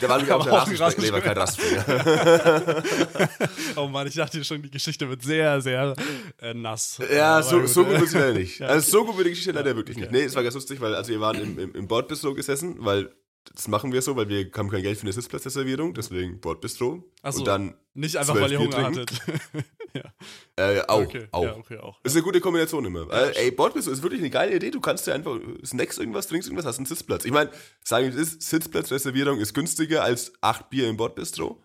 [0.00, 1.36] Da war auch Aber der Rasenspray, nee, war kein.
[1.36, 2.82] Rasenspray.
[3.76, 5.94] oh Mann, ich dachte schon, die Geschichte wird sehr, sehr
[6.40, 7.00] äh, nass.
[7.12, 8.60] Ja, so, so gut wird sie leider nicht.
[8.68, 10.12] Also so gut wird die Geschichte leider wirklich nicht.
[10.12, 13.10] Nee, es war ganz lustig, weil also wir waren im, im, im Bordbistro gesessen, weil
[13.54, 17.02] das machen wir so, weil wir haben kein Geld für eine Sitzplatzreservierung, deswegen Bordbistro.
[17.22, 17.40] Ach so.
[17.40, 19.00] Und dann, Nicht einfach, weil ihr Hunger trinken.
[19.00, 19.22] hattet.
[19.94, 20.12] ja,
[20.56, 21.28] äh, auch, okay.
[21.32, 21.44] auch.
[21.44, 22.00] Ja, okay, auch.
[22.02, 23.06] Das ist eine gute Kombination immer.
[23.12, 24.70] Ja, äh, ey, Bordbistro ist wirklich eine geile Idee.
[24.70, 27.24] Du kannst dir einfach Snacks, irgendwas, trinkst irgendwas, hast einen Sitzplatz.
[27.24, 27.50] Ich meine,
[27.84, 31.62] sagen wir es ist, Sitzplatzreservierung ist günstiger als acht Bier im Bordbistro.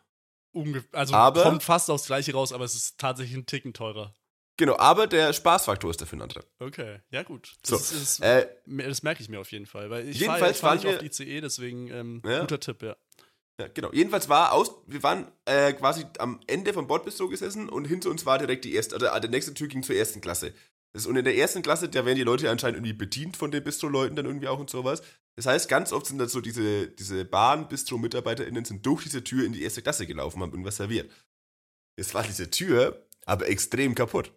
[0.51, 4.13] Unge also Aber- kommt fast aufs Gleiche raus, aber es ist tatsächlich ein Ticken teurer.
[4.57, 6.43] Genau, aber der Spaßfaktor ist dafür ein anderer.
[6.59, 7.55] Okay, ja gut.
[7.65, 10.77] So, Das, ist, Äh, das merke ich mir auf jeden Fall, weil ich Jedenfalls fahre
[10.77, 12.41] fahr waren nicht wir- auf ICE, deswegen ähm, Ja.
[12.41, 12.95] guter Tipp, ja.
[13.63, 13.91] Ja, genau.
[13.93, 18.25] Jedenfalls war aus, wir waren äh, quasi am Ende vom Bordbistro gesessen und hinter uns
[18.25, 20.53] war direkt die erste, also der nächste Tür ging zur ersten Klasse.
[21.07, 24.17] Und in der ersten Klasse, da werden die Leute anscheinend irgendwie bedient von den Bistro-Leuten
[24.17, 25.01] dann irgendwie auch und sowas.
[25.37, 29.53] Das heißt, ganz oft sind dann so diese, diese Bahn-Bistro-MitarbeiterInnen sind durch diese Tür in
[29.53, 31.09] die erste Klasse gelaufen, haben irgendwas serviert.
[31.97, 34.33] Jetzt war diese Tür aber extrem kaputt.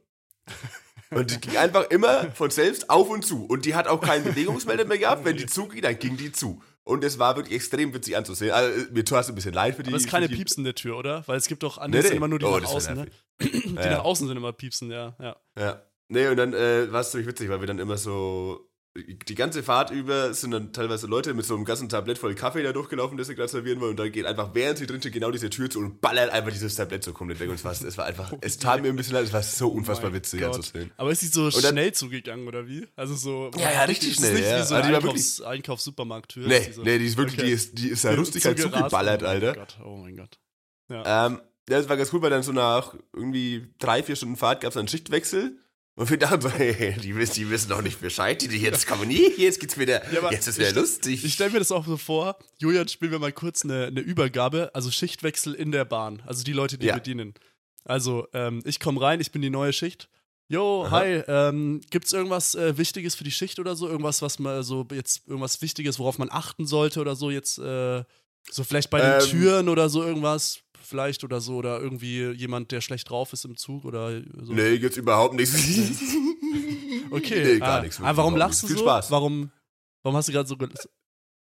[1.11, 3.45] Und die ging einfach immer von selbst auf und zu.
[3.45, 5.25] Und die hat auch keinen Bewegungsmelder mehr gehabt.
[5.25, 6.63] Wenn die zuging, dann ging die zu.
[6.89, 8.53] Und es war wirklich extrem witzig anzusehen.
[8.53, 9.89] Also, mir tut es ein bisschen leid für die.
[9.89, 11.27] Aber es ist keine die, piepsende Tür, oder?
[11.27, 12.17] Weil es gibt doch Nee, andere sind nee.
[12.17, 13.07] immer nur die Oh, nach außen, ne?
[13.41, 13.91] Die ja.
[13.91, 15.37] nach außen sind immer piepsen, ja, ja.
[15.59, 15.83] Ja.
[16.09, 18.71] Nee, und dann äh, war es ziemlich witzig, weil wir dann immer so.
[19.29, 22.63] Die ganze Fahrt über sind dann teilweise Leute mit so einem ganzen Tablett voll Kaffee
[22.63, 23.91] da durchgelaufen, das sie gerade servieren wollen.
[23.91, 26.75] Und dann geht einfach, während sie drinstehen, genau diese Tür zu und ballert einfach dieses
[26.75, 27.49] Tablett so komplett weg.
[27.49, 29.69] Und es war, es war einfach, es tat mir ein bisschen leid, es war so
[29.69, 30.91] unfassbar Oh witzig anzusehen.
[30.97, 32.87] Aber ist die so dann- schnell zugegangen, oder wie?
[32.97, 33.51] Also so.
[33.59, 34.61] Ja, ja, richtig ist schnell, Nicht ja.
[34.61, 36.49] wie so Also eine die war Einkaufs Einkaufs-Supermarkttür.
[36.49, 37.47] Nee, so- nee, die ist wirklich, Okay.
[37.49, 39.47] die ist, die ist ja rustig halt zugeballert, oh Alter.
[39.49, 40.39] Mein Gott, oh mein Gott.
[40.89, 44.61] Ähm, ja, das war ganz cool, weil dann so nach irgendwie drei, vier Stunden Fahrt
[44.61, 45.59] gab es einen Schichtwechsel.
[45.97, 48.87] Und wir dachten so, hey, die wissen, die wissen doch nicht Bescheid, die, die jetzt
[48.87, 51.25] kommen nie, jetzt geht's wieder, Ja, jetzt ist wieder lustig.
[51.25, 54.71] Ich stelle mir das auch so vor, Julian, spielen wir mal kurz eine, eine Übergabe,
[54.75, 56.95] also Schichtwechsel in der Bahn, also die Leute, die Ja.
[56.95, 57.33] bedienen.
[57.85, 60.09] Also, ähm, ich komme rein, ich bin die neue Schicht.
[60.49, 60.91] Jo, Aha.
[61.01, 63.89] hi, ähm, gibt's irgendwas äh, Wichtiges für die Schicht oder so?
[63.89, 68.05] Irgendwas, was man so jetzt, irgendwas Wichtiges, worauf man achten sollte oder so jetzt, äh,
[68.51, 69.29] so vielleicht bei den Ähm.
[69.29, 70.61] Türen oder so irgendwas?
[70.87, 74.53] Vielleicht oder so, oder irgendwie jemand, der schlecht drauf ist im Zug oder so.
[74.53, 75.55] Nee, gibt's überhaupt nichts.
[77.11, 77.45] Okay.
[77.45, 78.01] Nee, gar ah, nichts.
[78.01, 78.75] Ah, warum lachst du so?
[78.75, 79.11] Viel Spaß.
[79.13, 79.53] Warum,
[80.03, 80.57] warum hast du gerade so.
[80.57, 80.69] ge-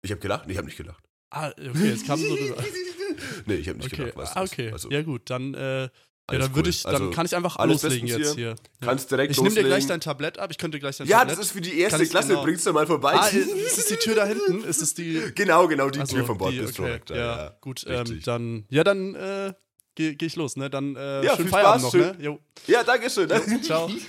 [0.02, 0.46] Ich habe gelacht?
[0.46, 1.04] Nee, ich habe nicht gelacht.
[1.30, 2.56] Ah, okay, jetzt kam so rüber.
[3.46, 4.16] Nee, ich habe nicht Okay, gelacht.
[4.16, 4.72] Weißt du ah, okay.
[4.72, 5.88] Also, ja, gut, dann, äh,
[6.30, 6.70] ja, dann würde cool.
[6.70, 8.50] ich, dann Also, kann ich einfach alles loslegen jetzt hier.
[8.50, 8.54] Ja.
[8.80, 9.70] Kannst direkt Ich nehme dir loslegen.
[9.70, 10.50] gleich dein Tablett ab.
[10.50, 11.38] Ich könnte gleich dein Ja, Tablett.
[11.38, 12.28] das ist für die erste ich Klasse.
[12.28, 13.14] genau- Bringst du mal vorbei.
[13.14, 14.62] Ah, ist es die Tür da hinten?
[14.64, 15.20] Ist es die.
[15.34, 16.84] genau, genau, die Also, Tür vom die, Bordbistro.
[16.84, 17.56] okay, da, ja, ja.
[17.60, 19.52] gut, ähm, dann, ja, dann äh,
[19.94, 20.70] gehe geh ich los, ne?
[20.70, 22.24] Dann äh, Ja, schönen viel Feierabend Spaß, noch, ne?
[22.24, 23.28] Jo, Ja, danke schön.
[23.62, 23.90] ciao.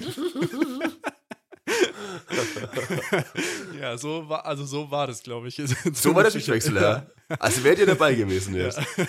[3.80, 5.62] ja, so war, also so war das, glaube ich.
[5.94, 7.06] So war der Schichtwechsel, ja.
[7.40, 8.66] Also wärt ihr dabei gewesen Ja.
[8.66, 8.80] jetzt.
[8.98, 9.06] Ja,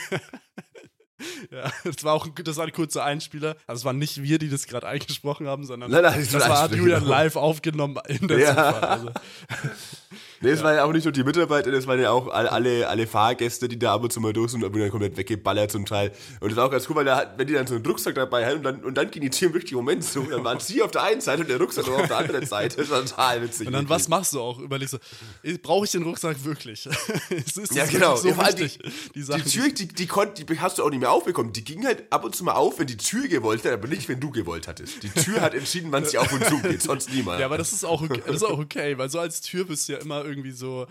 [1.85, 3.57] das war auch ein, das war ein kurzer Einspieler.
[3.67, 6.49] Also es waren nicht wir, die das gerade eingesprochen haben, sondern Nein, nein, das das
[6.49, 8.47] war Julian live aufgenommen in der Ja.
[8.49, 8.85] Zugfahrt.
[8.85, 9.11] Also,
[10.41, 13.07] Nee, es waren ja auch nicht nur die Mitarbeiter, das waren ja auch alle, alle,
[13.07, 15.87] Fahrgäste, die da ab und zu mal durch sind und wurden dann komplett weggeballert zum
[15.87, 16.13] Teil.
[16.41, 18.47] Und das war auch ganz cool, weil da, wenn die dann so einen Rucksack dabei
[18.47, 20.83] hatten und dann, und dann ging die Tür im richtigen Moment so, dann waren sie
[20.83, 22.77] auf der einen Seite und der Rucksack auf der anderen Seite.
[22.77, 23.67] Das war total witzig.
[23.67, 23.91] und dann, wirklich.
[23.91, 24.59] was machst du auch?
[24.59, 24.95] Überlegst
[25.43, 26.87] du, brauche ich den Rucksack wirklich?
[27.31, 28.17] es ist Ja, genau.
[28.17, 28.79] so Ja, wichtig,
[29.15, 31.53] die, Sachen, Die Tür, die, die, konnt, die hast du auch nicht mehr aufbekommen.
[31.53, 34.09] Die ging halt ab und zu mal auf, wenn die Tür gewollt hat, aber nicht,
[34.09, 35.03] wenn du gewollt hattest.
[35.03, 37.41] Die Tür hat entschieden, wann sie auf und zu geht, sonst niemand.
[37.41, 39.89] Ja, aber das ist auch okay, das ist auch okay, weil so als Tür bist
[39.89, 40.87] du ja immer irgendwie so,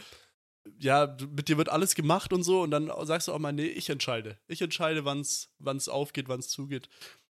[0.79, 3.65] ja, mit dir wird alles gemacht und so und dann sagst du auch mal, nee,
[3.67, 4.37] ich entscheide.
[4.47, 6.87] Ich entscheide, wann es aufgeht, wann es zugeht.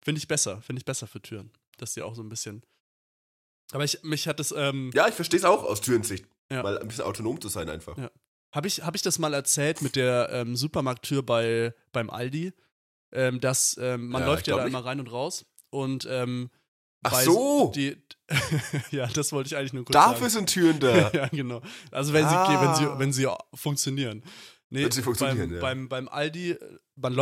[0.03, 1.51] Finde ich besser, finde ich besser für Türen.
[1.79, 2.63] Dass die auch so ein bisschen.
[3.73, 6.27] Aber ich, mich hat das, ähm, Ja, ich verstehe es auch aus Türensicht.
[6.51, 6.63] Ja.
[6.63, 7.97] Mal ein bisschen autonom zu sein einfach.
[7.97, 8.11] Ja.
[8.55, 12.53] habe ich, hab ich das mal erzählt mit der ähm, Supermarkttür bei, beim Aldi,
[13.13, 14.73] ähm, dass ähm, man Ja, läuft ja da nicht.
[14.75, 16.51] immer rein und raus und ähm,
[17.05, 17.97] Ach so, die,
[18.91, 20.47] ja, das wollte ich eigentlich nur kurz dafür sagen.
[20.47, 21.11] sind Türen da.
[21.13, 21.61] ja, genau.
[21.91, 22.47] Also wenn Ah.
[22.47, 24.23] sie, wenn sie, wenn sie funktionieren.
[24.75, 25.61] Nee, sie funktionieren, beim, ja.
[25.61, 26.59] beim, beim Aldi, äh,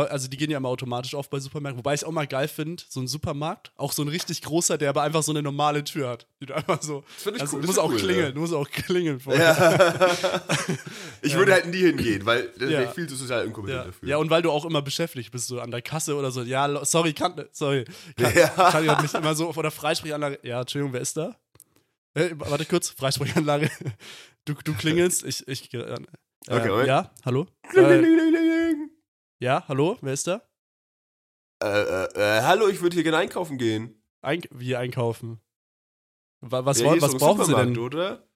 [0.09, 2.47] also die gehen ja immer automatisch auf bei Supermärkten, wobei ich es auch mal geil
[2.47, 5.83] finde, so ein Supermarkt, auch so ein richtig großer, der aber einfach so eine normale
[5.83, 6.27] Tür hat.
[6.41, 7.61] Die du einfach so, Das finde ich also cool.
[7.61, 9.43] du musst auch cool, klingeln, du musst auch klingeln vorher.
[9.45, 10.41] Ja.
[11.21, 12.79] ich würde halt nie hingehen, weil das Ja.
[12.79, 13.85] wäre viel zu sozial inkompetent Ja.
[13.85, 14.09] dafür.
[14.09, 16.41] ja, und weil du auch immer beschäftigt bist, so an der Kasse oder so.
[16.41, 17.85] Ja, sorry, kann, sorry.
[18.17, 18.47] Kann, Ja.
[18.47, 20.39] kann ich mich immer so vor der Freisprechanlage.
[20.43, 21.35] Ja, Entschuldigung, wer ist da?
[22.15, 23.69] Äh, warte kurz, Freisprechanlage.
[24.45, 25.95] Du, du klingelst, ich, ich, äh,
[26.49, 26.87] Okay, Moment.
[26.87, 27.47] ja, hallo?
[27.75, 28.03] Äh,
[29.39, 30.41] ja, hallo, wer ist da?
[31.63, 34.03] Äh, äh, äh, hallo, ich würde hier gerne einkaufen gehen.
[34.21, 35.39] Eink wie einkaufen?
[36.41, 37.77] Wa- Was, Ja, wollen- was ein brauchen Sie denn?
[37.77, 38.27] oder?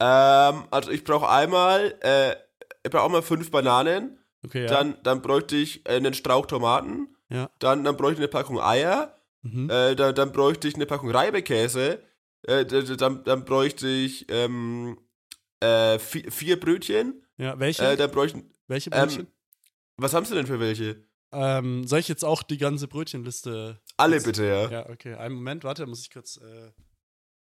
[0.00, 2.36] Ähm, also ich brauche einmal, äh,
[2.84, 4.66] ich brauche auch mal fünf Bananen, Okay, ja.
[4.68, 7.50] dann, dann bräuchte ich äh, einen Strauch Tomaten, Ja.
[7.58, 9.68] dann, dann bräuchte ich eine Packung Eier, mhm.
[9.68, 12.02] äh, dann, dann bräuchte ich eine Packung Reibekäse,
[12.42, 14.98] äh, dann, dann bräuchte ich ähm,
[15.60, 17.82] äh, vier, vier Brötchen, ja, welche?
[17.84, 19.26] äh, dann bräuchte welche ähm, Brötchen?
[19.96, 21.04] was haben Sie denn für welche?
[21.32, 24.68] Ähm, soll ich jetzt auch die ganze Brötchenliste Alle Jetzt- bitte, ja.
[24.70, 25.14] Ja, okay.
[25.14, 26.70] Einen Moment, warte, muss ich kurz äh,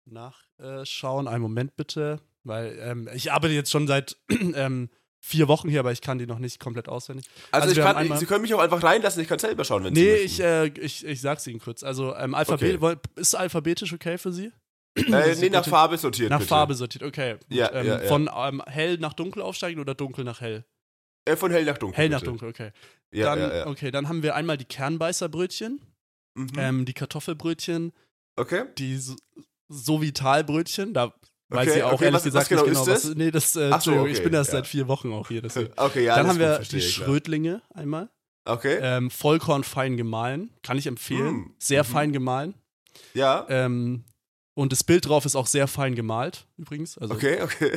[0.05, 1.29] nachschauen.
[1.29, 2.20] Einen Moment bitte.
[2.44, 4.16] Weil ähm, ich arbeite jetzt schon seit
[4.55, 7.27] ähm, vier Wochen hier, aber ich kann die noch nicht komplett auswendig.
[7.53, 9.85] Also, Also ich kann, einmal- Sie können mich auch einfach reinlassen, ich kann selber schauen,
[9.85, 11.85] wenn Sie Nee, ich, äh, ich, ich sag's Ihnen kurz.
[11.85, 12.96] Also ähm, Alphabet, Okay.
[13.16, 14.51] ist alphabetisch okay für Sie?
[14.96, 16.48] Äh, nee, nach Farbe sortiert, Nach bitte.
[16.48, 17.37] Farbe sortiert, okay.
[17.48, 18.09] Ja, ähm, ja, ja.
[18.09, 20.64] Von ähm, hell nach dunkel aufsteigen oder dunkel nach hell?
[21.24, 21.96] Äh, von hell nach dunkel.
[21.96, 22.31] Hell nach bitte.
[22.31, 22.70] dunkel, okay.
[23.12, 23.68] Ja, dann.
[23.68, 25.81] Okay, dann haben wir einmal die Kernbeißerbrötchen,
[26.35, 26.48] Mhm.
[26.57, 27.92] ähm, die Kartoffelbrötchen,
[28.37, 28.64] okay.
[28.78, 29.14] die so,
[29.68, 31.12] so Vitalbrötchen, da
[31.50, 33.02] weiß Okay, ich auch okay, ehrlich was- was gesagt genau nicht genau, ist was.
[33.02, 33.14] das?
[33.14, 35.42] Nee, das, äh, so, Entschuldigung, ich okay, bin erst seit vier Wochen auch hier.
[35.42, 35.70] Deswegen.
[35.76, 37.07] Okay, ja, Dann haben wir die ich, klar.
[37.07, 38.09] Schrödlinge einmal.
[38.46, 38.78] Okay.
[38.81, 40.50] Ähm, Vollkorn fein gemahlen.
[40.62, 41.35] Kann ich empfehlen.
[41.35, 41.88] Mm, Sehr mhm.
[41.88, 42.55] fein gemahlen.
[43.14, 43.46] ja.
[43.48, 44.05] Ähm,
[44.55, 46.99] und das Bild drauf ist auch sehr fein gemalt, übrigens.
[46.99, 47.71] Also, Okay, okay.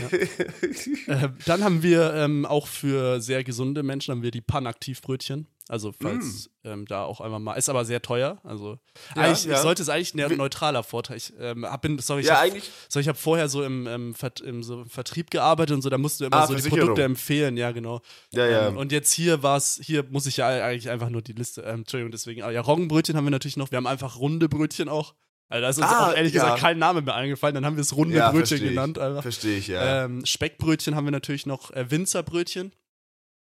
[1.08, 5.48] äh, dann haben wir ähm, auch für sehr gesunde Menschen haben wir die Pan-Aktivbrötchen.
[5.68, 8.40] Also falls ähm, da auch einmal mal, ist aber sehr teuer.
[8.44, 8.78] Also
[9.14, 9.20] Mm.
[9.20, 9.62] Ja, eigentlich ja.
[9.62, 11.18] sollte es eigentlich ein neutraler Vorteil.
[11.18, 12.70] Ich ähm, hab, bin, sorry, ich ja, hab, eigentlich.
[12.90, 15.98] so, ich habe vorher so im, im, Vert, im so Vertrieb gearbeitet und so, da
[15.98, 16.70] musst du immer Ah, so die.
[16.70, 18.02] Produkte empfehlen, ja, genau.
[18.32, 18.68] Ja, ja.
[18.68, 21.62] Ähm, und jetzt hier war es, hier muss ich ja eigentlich einfach nur die Liste,
[21.62, 25.14] ähm, Entschuldigung, deswegen, ja, Roggenbrötchen haben wir natürlich noch, wir haben einfach runde Brötchen auch.
[25.48, 26.42] Also da ist uns Ah, auch ehrlich ja.
[26.42, 28.98] gesagt kein Name mehr eingefallen, dann haben wir es runde ja, Brötchen genannt.
[28.98, 29.22] Einfach.
[29.22, 30.06] Verstehe ich, ja.
[30.06, 32.74] Ähm, Speckbrötchen haben wir natürlich noch, äh, Winzerbrötchen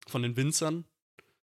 [0.08, 0.84] von den Winzern.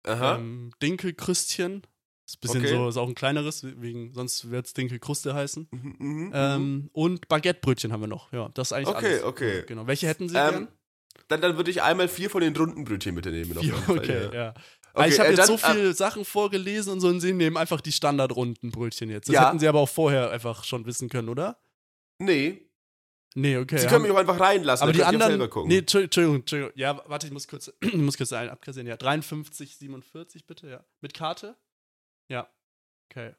[0.05, 0.35] Aha.
[0.35, 1.83] Ähm, Dinkelkrüstchen.
[2.25, 2.69] Ist ein bisschen Okay.
[2.73, 5.67] so, ist auch ein kleineres, wegen, sonst wird es Dinkelkruste heißen.
[5.71, 6.31] Mhm, mhm, mhm.
[6.33, 8.31] Ähm, und Baguettebrötchen haben wir noch.
[8.31, 9.23] Ja, das ist eigentlich Okay, alles.
[9.23, 9.63] okay.
[9.67, 9.87] Genau.
[9.87, 10.67] Welche hätten Sie Ähm, gern?
[11.27, 13.57] Dann, dann würde ich einmal vier von den runden Brötchen bitte nehmen.
[13.59, 14.33] Vier, okay, ja.
[14.33, 14.53] ja.
[14.95, 17.57] Okay, ich habe äh, jetzt dann, so viele Sachen vorgelesen und so und sie nehmen
[17.57, 19.27] einfach die standardrunden Brötchen jetzt.
[19.27, 19.47] Das Ja.
[19.47, 21.57] hätten sie aber auch vorher einfach schon wissen können, oder?
[22.19, 22.69] Äh, nee,
[23.35, 23.79] Nee, okay.
[23.79, 24.83] Sie können mich auch einfach reinlassen.
[24.83, 25.31] aber die anderen.
[25.31, 25.67] selber gucken.
[25.69, 26.71] Nee, Entschu- Entschuldigung, Entschuldigung.
[26.75, 28.85] Ja, warte, ich muss kurz, ich muss kurz einen abkassieren.
[28.87, 30.85] Ja, 53, 47 bitte, ja.
[31.01, 31.55] Mit Karte?
[32.29, 32.47] Ja.
[33.09, 33.33] Okay.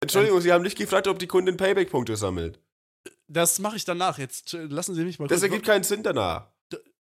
[0.00, 2.58] Entschuldigung, Sie haben nicht gefragt, ob die Kundin Payback-Punkte sammelt.
[3.28, 4.18] Das mache ich danach.
[4.18, 6.50] Jetzt äh, lassen Sie mich mal Das ergibt keinen Sinn danach.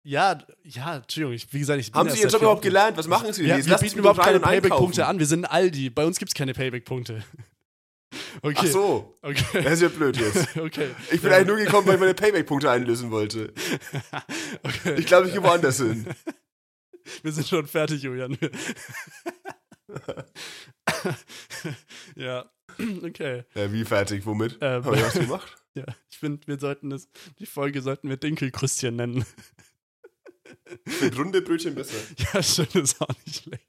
[0.04, 2.62] Ja, ja, Entschuldigung, ich, wie gesagt, ich bin Haben Sie Ihren seit Job vier überhaupt
[2.62, 2.98] gelernt?
[2.98, 3.46] Was machen Sie?
[3.46, 5.20] Ja, Jetzt wir bieten überhaupt keine Payback-Punkte an.
[5.20, 5.90] Wir sind Aldi.
[5.90, 7.24] Bei uns gibt es keine Payback-Punkte.
[8.44, 8.56] Okay.
[8.60, 9.64] Ach so, Okay.
[9.64, 10.56] das ist ja blöd jetzt.
[10.58, 10.90] okay.
[11.12, 11.38] Ich bin Ja.
[11.38, 13.52] eigentlich nur gekommen, weil ich meine Payback-Punkte einlösen wollte.
[14.64, 15.00] okay.
[15.00, 16.06] Ich glaube, ich gehe woanders hin.
[17.24, 18.38] Wir sind schon fertig, Julian.
[22.16, 22.46] ja,
[23.04, 23.44] okay.
[23.56, 24.26] Ja, wie fertig?
[24.26, 24.58] Womit?
[24.62, 25.56] Ähm, Haben wir was gemacht?
[25.76, 29.26] Ja, ich finde, wir sollten es, die Folge sollten wir Dinkelkrüstchen nennen.
[31.18, 31.96] Runde Brötchen besser.
[32.34, 33.68] Ja, stimmt, ist auch nicht schlecht.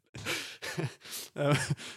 [1.36, 1.56] ähm,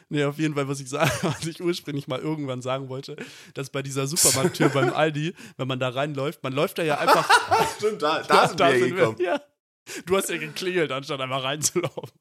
[0.10, 3.16] nee, auf jeden Fall, was ich sagen, was ich ursprünglich mal irgendwann sagen wollte,
[3.54, 7.30] dass bei dieser Supermarkttür beim Aldi, wenn man da reinläuft, man läuft da ja einfach.
[7.78, 9.22] Stimmt, da, da sind wir hergekommen.
[9.22, 9.42] Ja.
[10.06, 12.20] Du hast ja geklingelt, anstatt einfach reinzulaufen.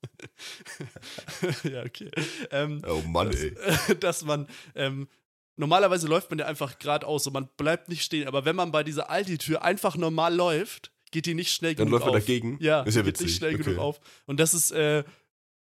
[1.64, 2.10] ja, okay.
[2.52, 3.56] Ähm, Oh Mann, ey.
[3.98, 4.46] dass man
[4.76, 5.08] ähm,
[5.56, 8.28] normalerweise läuft man ja einfach geradeaus und man bleibt nicht stehen.
[8.28, 12.00] Aber wenn man bei dieser Aldi-Tür einfach normal läuft, geht die nicht schnell Dann genug
[12.00, 12.20] läuft man auf.
[12.26, 12.58] dagegen?
[12.60, 13.26] Ja, Ist ja die geht witzig.
[13.26, 13.62] nicht schnell Okay.
[13.64, 14.00] genug auf.
[14.26, 15.04] Und das ist äh,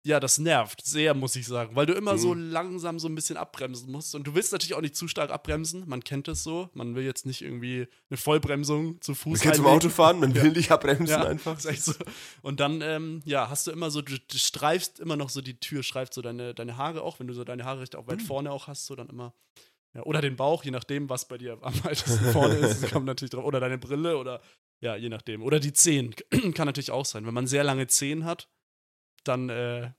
[0.07, 2.19] ja, das nervt sehr, muss ich sagen, weil du immer Mhm.
[2.19, 4.15] so langsam so ein bisschen abbremsen musst.
[4.15, 5.85] Und du willst natürlich auch nicht zu stark abbremsen.
[5.89, 6.69] Man kennt es so.
[6.75, 9.67] Man will jetzt nicht irgendwie eine Vollbremsung zu Fuß Man kann zum.
[9.67, 11.59] Auto fahren, man will nicht abbremsen Ja, einfach.
[11.59, 11.95] so.
[12.43, 15.59] Und dann, ähm, ja, hast du immer so, du, du streifst immer noch so die
[15.59, 18.21] Tür, streift so deine, deine Haare auch, wenn du so deine Haare recht auch weit
[18.21, 18.27] Mhm.
[18.27, 19.33] vorne auch hast, so dann immer.
[19.95, 22.83] Ja, oder den Bauch, je nachdem, was bei dir am weitesten vorne ist.
[22.83, 23.45] Das kommt natürlich drauf.
[23.47, 24.43] Oder deine Brille oder
[24.81, 25.43] ja, je nachdem.
[25.43, 26.15] Oder die Zehen.
[26.55, 27.27] Kann natürlich auch sein.
[27.27, 28.49] Wenn man sehr lange Zehen hat,
[29.25, 29.93] dann, äh,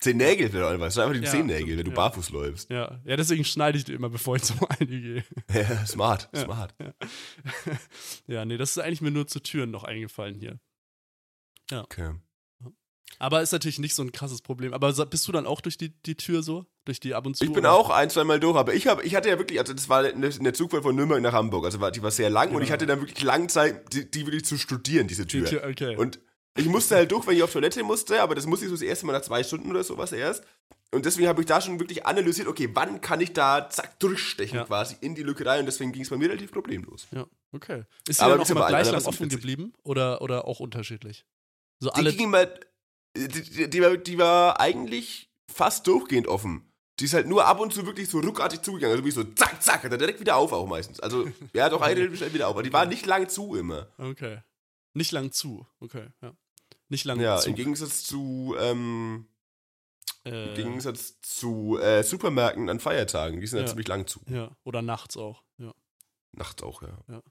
[0.00, 0.86] Zehn Nägel wäre einfach.
[0.86, 1.96] Das einfach die Ja, Zehennägel, wenn du ja.
[1.96, 2.68] barfuß läufst.
[2.70, 3.00] ja.
[3.04, 5.24] Ja, deswegen schneide ich die immer, bevor ich zum Aldi gehe.
[5.52, 6.44] Ja, smart, Ja.
[6.44, 6.74] smart.
[8.26, 10.58] ja, nee, das ist eigentlich mir nur zu Türen noch eingefallen hier.
[11.72, 12.14] Okay.
[13.18, 14.74] Aber ist natürlich nicht so ein krasses Problem.
[14.74, 16.66] Aber bist du dann auch durch die, die Tür so?
[16.84, 17.44] Durch die ab und zu?
[17.44, 17.72] Ich bin oder?
[17.72, 20.26] auch ein, zweimal durch, aber ich, hab, ich hatte ja wirklich, also das war eine,
[20.28, 22.74] eine Zugfahrt von Nürnberg nach Hamburg, also war, die war sehr lang und ich Ja.
[22.74, 25.46] hatte dann wirklich lange Zeit, die, die wirklich zu studieren, diese Die Tür.
[25.48, 25.96] Tür, okay.
[25.96, 26.18] Und
[26.56, 28.82] ich musste halt durch, wenn ich auf Toilette musste, aber das musste ich so das
[28.82, 30.44] erste Mal nach zwei Stunden oder sowas erst.
[30.92, 34.58] Und deswegen habe ich da schon wirklich analysiert, okay, wann kann ich da zack durchstechen
[34.58, 34.64] Ja.
[34.64, 37.08] quasi in die Lücke rein und deswegen ging es bei mir relativ problemlos.
[37.12, 37.82] ja, okay.
[38.06, 39.40] Ist die Aber dann auch bei gleich lang offen witzig.
[39.40, 39.72] geblieben?
[39.82, 41.24] Oder, oder auch unterschiedlich?
[41.80, 42.12] So Die alle.
[42.12, 42.54] ging mal,
[43.28, 46.62] die, die, war, die war eigentlich fast durchgehend offen.
[46.98, 49.62] Die ist halt nur ab und zu wirklich so ruckartig zugegangen, also wie so zack,
[49.62, 50.98] zack, hat er direkt wieder auf auch meistens.
[51.00, 53.88] Also, ja, doch eine schnell wieder auf, aber die war nicht lang zu immer.
[53.98, 54.38] Okay.
[54.94, 55.66] Nicht lang zu.
[55.80, 56.32] Okay, ja.
[56.88, 57.50] Nicht lang Ja, zu.
[57.50, 59.26] im Gegensatz zu, ähm,
[60.24, 63.68] äh, im Gegensatz zu äh, Supermärkten an Feiertagen, die sind ja Ja.
[63.68, 64.20] ziemlich lang zu.
[64.28, 65.42] ja, oder nachts auch.
[65.58, 65.74] Ja.
[66.32, 67.22] Nachts auch, ja.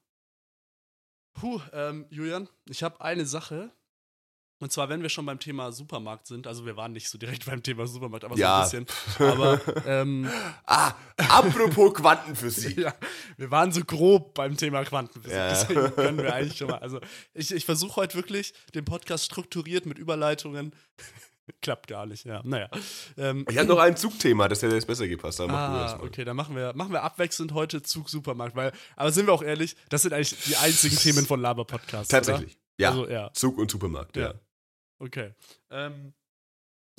[1.33, 3.71] Puh, ähm, Julian, ich habe eine Sache.
[4.59, 7.45] Und zwar, wenn wir schon beim Thema Supermarkt sind, also wir waren nicht so direkt
[7.47, 8.65] beim Thema Supermarkt, aber Ja.
[8.65, 9.27] so ein bisschen.
[9.29, 10.29] Aber ähm,
[10.65, 12.77] Ah, apropos Quantenphysik.
[12.79, 12.93] ja,
[13.37, 15.37] wir waren so grob beim Thema Quantenphysik.
[15.37, 15.49] Ja.
[15.49, 16.79] Deswegen können wir eigentlich schon mal.
[16.79, 16.99] Also
[17.33, 20.73] ich, ich versuche heute wirklich den Podcast strukturiert mit Überleitungen.
[21.61, 22.41] Klappt gar nicht, ja.
[22.43, 22.69] Naja.
[23.17, 25.39] Ähm, Ich hatte noch ein Zugthema, das hätte jetzt besser gepasst.
[25.39, 29.27] Das Ah, okay, dann machen wir, machen wir abwechselnd heute Zug Supermarkt, weil, aber sind
[29.27, 32.09] wir auch ehrlich, das sind eigentlich die einzigen Themen von Laber Podcast.
[32.09, 32.57] Tatsächlich.
[32.79, 32.89] Ja.
[32.89, 33.31] Also, ja.
[33.33, 34.29] Zug und Supermarkt, ja.
[34.29, 34.33] Ja.
[34.99, 35.33] Okay.
[35.69, 36.13] Ähm,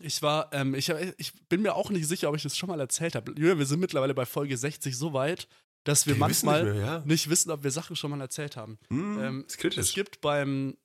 [0.02, 2.80] ich war, ähm, ich, ich bin mir auch nicht sicher, ob ich das schon mal
[2.80, 3.32] erzählt habe.
[3.32, 5.48] Julian, wir sind mittlerweile bei Folge 60 so weit,
[5.84, 7.02] dass wir, Wir manchmal nicht mehr, ja.
[7.06, 8.78] nicht wissen, ob wir Sachen schon mal erzählt haben.
[8.88, 9.78] Hm, Ähm, ist kritisch.
[9.78, 10.76] Es gibt beim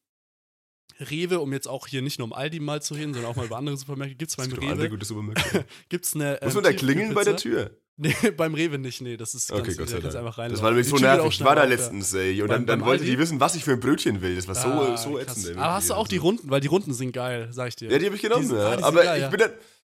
[1.00, 3.46] Rewe, um jetzt auch hier nicht nur um Aldi mal zu reden, sondern auch mal
[3.46, 5.66] über andere Supermärkte, gibt es beim Es gibt noch andere Rewe, gute Supermärkte.
[5.90, 6.40] gibt's eine.
[6.42, 7.38] Muss ähm, man da klingeln bei der.
[7.38, 7.81] Tür?
[7.98, 10.16] Nee, beim Rewe nicht, nee, das ist Okay, ganz, Gott sei da Dank.
[10.16, 10.52] einfach rein.
[10.52, 11.34] Das war nämlich so nervig.
[11.40, 12.42] Ich war da letztens, ey.
[12.42, 13.12] Und Beim- dann, dann beim wollte Aldi?
[13.16, 14.36] die wissen, was ich für ein Brötchen will.
[14.36, 15.38] Das war so, Ah, so krass.
[15.38, 15.58] ätzend.
[15.58, 16.18] Aber hast du auch die.
[16.18, 17.92] Runden, weil die Runden sind geil, sag ich dir.
[17.92, 18.72] Ja, die habe ich genommen, sind- ja.
[18.78, 19.30] ah, Aber geil, ich ja.
[19.30, 19.52] bin dann.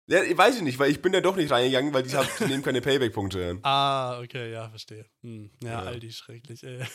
[0.06, 2.26] Ja, ich weiß ich nicht, weil ich bin da doch nicht reingegangen, weil die, hab,
[2.36, 3.58] die nehmen keine Payback-Punkte.
[3.62, 5.06] Ah, okay, ja, verstehe.
[5.22, 5.50] Hm.
[5.62, 5.82] Ja, Ja.
[5.84, 6.62] Aldi, schrecklich.
[6.62, 6.80] Ey.
[6.80, 6.86] Ja,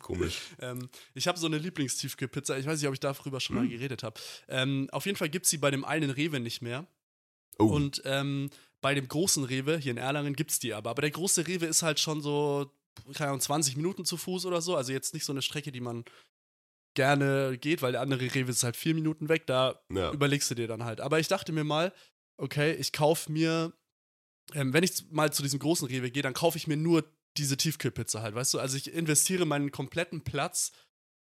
[0.00, 0.38] komisch.
[0.62, 2.56] ähm, ich habe so eine Lieblingstiefkühlpizza.
[2.56, 3.64] Ich weiß nicht, ob ich darüber schon Hm.
[3.64, 4.18] mal geredet habe.
[4.48, 6.86] Ähm, auf jeden Fall gibt es sie bei dem einen Rewe nicht mehr.
[7.58, 8.48] Oh, Und ähm,
[8.80, 10.90] bei dem großen Rewe hier in Erlangen gibt es die aber.
[10.90, 12.70] Aber der große Rewe ist halt schon so,
[13.14, 14.76] keine Ahnung, 20 Minuten zu Fuß oder so.
[14.76, 16.04] Also jetzt nicht so eine Strecke, die man
[16.94, 19.46] gerne geht, weil der andere Rewe ist halt vier Minuten weg.
[19.46, 20.12] Da ja.
[20.12, 21.00] überlegst du dir dann halt.
[21.00, 21.92] Aber ich dachte mir mal,
[22.36, 23.72] okay, ich kaufe mir,
[24.54, 27.04] ähm, wenn ich mal zu diesem großen Rewe gehe, dann kaufe ich mir nur
[27.36, 28.58] diese Tiefkühlpizza halt, weißt du?
[28.58, 30.72] Also ich investiere meinen kompletten Platz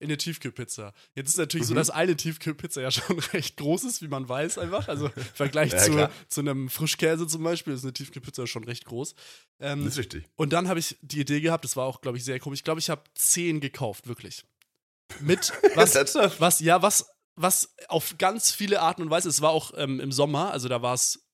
[0.03, 0.93] in eine Tiefkühlpizza.
[1.15, 1.69] Jetzt ist natürlich Mhm.
[1.71, 4.89] so, dass eine Tiefkühlpizza ja schon recht groß ist, wie man weiß einfach.
[4.89, 8.85] Also im Vergleich Ja, zu, zu einem Frischkäse zum Beispiel ist eine Tiefkühlpizza schon recht
[8.85, 9.15] groß.
[9.61, 10.25] Ähm, Das ist richtig.
[10.37, 12.59] und dann habe ich die Idee gehabt, das war auch, glaube ich, sehr komisch.
[12.61, 14.45] Ich glaube, ich habe zehn gekauft, wirklich.
[15.21, 15.95] Mit was,
[16.41, 20.11] was, ja, was, was auf ganz viele Arten und Weise, es war auch ähm, im
[20.13, 21.25] Sommer, also da war es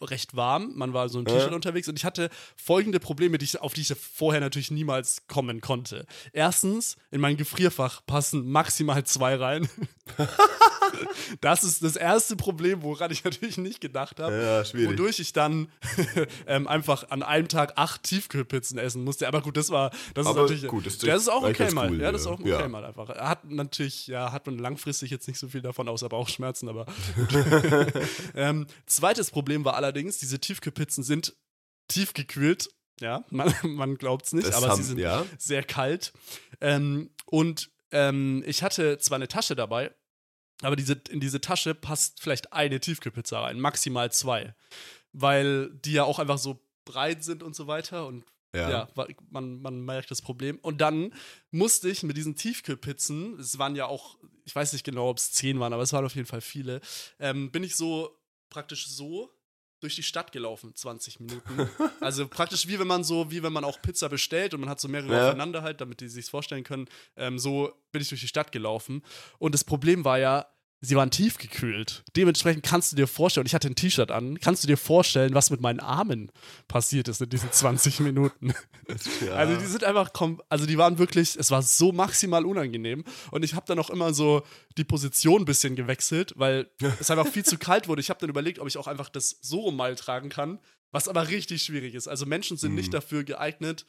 [0.00, 1.54] recht warm, man war so im T-Shirt Ja.
[1.54, 5.60] unterwegs und ich hatte folgende Probleme, die ich, auf die ich vorher natürlich niemals kommen
[5.60, 6.06] konnte.
[6.32, 9.68] Erstens, in mein Gefrierfach passen maximal zwei rein.
[11.40, 14.34] das ist das erste Problem, woran ich natürlich nicht gedacht habe.
[14.40, 14.90] Ja, schwierig.
[14.90, 15.68] Wodurch ich dann
[16.46, 19.26] ähm, einfach an einem Tag acht Tiefkühlpizzen essen musste.
[19.28, 21.90] Aber gut, das war, das Aber ist natürlich, gut, das- das ist auch okay mal.
[21.90, 22.68] cool, ja, das ist auch okay Ja.
[22.68, 23.08] mal einfach.
[23.08, 26.86] Hat natürlich, ja, hat man langfristig jetzt nicht so viel davon, außer Bauchschmerzen, aber
[28.34, 31.36] ähm, zweites Problem war allerdings, diese Tiefkühlpizzen sind
[31.88, 32.68] tiefgekühlt.
[33.00, 35.24] Ja, man, man glaubt es nicht, Das aber haben- sie sind ja.
[35.38, 36.12] sehr kalt.
[36.60, 39.94] Ähm, und ähm, ich hatte zwar eine Tasche dabei,
[40.62, 44.54] aber diese, in diese Tasche passt vielleicht eine Tiefkühlpizza rein, maximal zwei.
[45.12, 48.06] Weil die ja auch einfach so breit sind und so weiter.
[48.06, 48.70] Und Ja.
[48.70, 48.88] ja,
[49.30, 50.58] man, man merkt das Problem.
[50.60, 51.12] Und dann
[51.50, 55.32] musste ich mit diesen Tiefkühlpizzen, es waren ja auch, ich weiß nicht genau, ob es
[55.32, 56.80] zehn waren, aber es waren auf jeden Fall viele,
[57.18, 59.30] ähm, bin ich so praktisch so
[59.86, 61.70] durch die Stadt gelaufen, 20 Minuten.
[62.00, 64.80] Also praktisch wie wenn man so, wie wenn man auch Pizza bestellt und man hat
[64.80, 65.26] so mehrere Ja.
[65.28, 66.88] aufeinander halt, damit die sich vorstellen können.
[67.16, 69.02] Ähm, so bin ich durch die Stadt gelaufen.
[69.38, 70.46] Und das Problem war ja,
[70.80, 72.04] sie waren tiefgekühlt.
[72.16, 75.34] Dementsprechend kannst du dir vorstellen, und ich hatte ein T-Shirt an, kannst du dir vorstellen,
[75.34, 76.30] was mit meinen Armen
[76.68, 78.54] passiert ist in diesen 20 Minuten.
[79.26, 79.32] Ja.
[79.32, 80.10] Also die sind einfach,
[80.48, 83.04] also die waren wirklich, es war so maximal unangenehm.
[83.30, 84.42] Und ich habe dann auch immer so
[84.76, 88.00] die Position ein bisschen gewechselt, weil es einfach viel zu kalt wurde.
[88.00, 90.60] Ich habe dann überlegt, ob ich auch einfach das so rum mal tragen kann,
[90.92, 92.06] was aber richtig schwierig ist.
[92.06, 92.92] Also Menschen sind nicht Mhm.
[92.92, 93.86] dafür geeignet,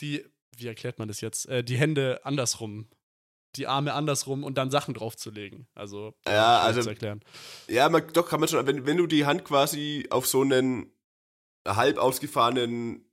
[0.00, 0.24] die,
[0.56, 2.88] wie erklärt man das jetzt, äh, die Hände andersrum,
[3.56, 5.66] die Arme andersrum und dann Sachen draufzulegen.
[5.74, 7.20] Also, Ja, also- zu erklären.
[7.68, 10.90] Ja, man, doch kann man schon, wenn, wenn du die Hand quasi auf so einen
[11.66, 13.04] halb ausgefahrenen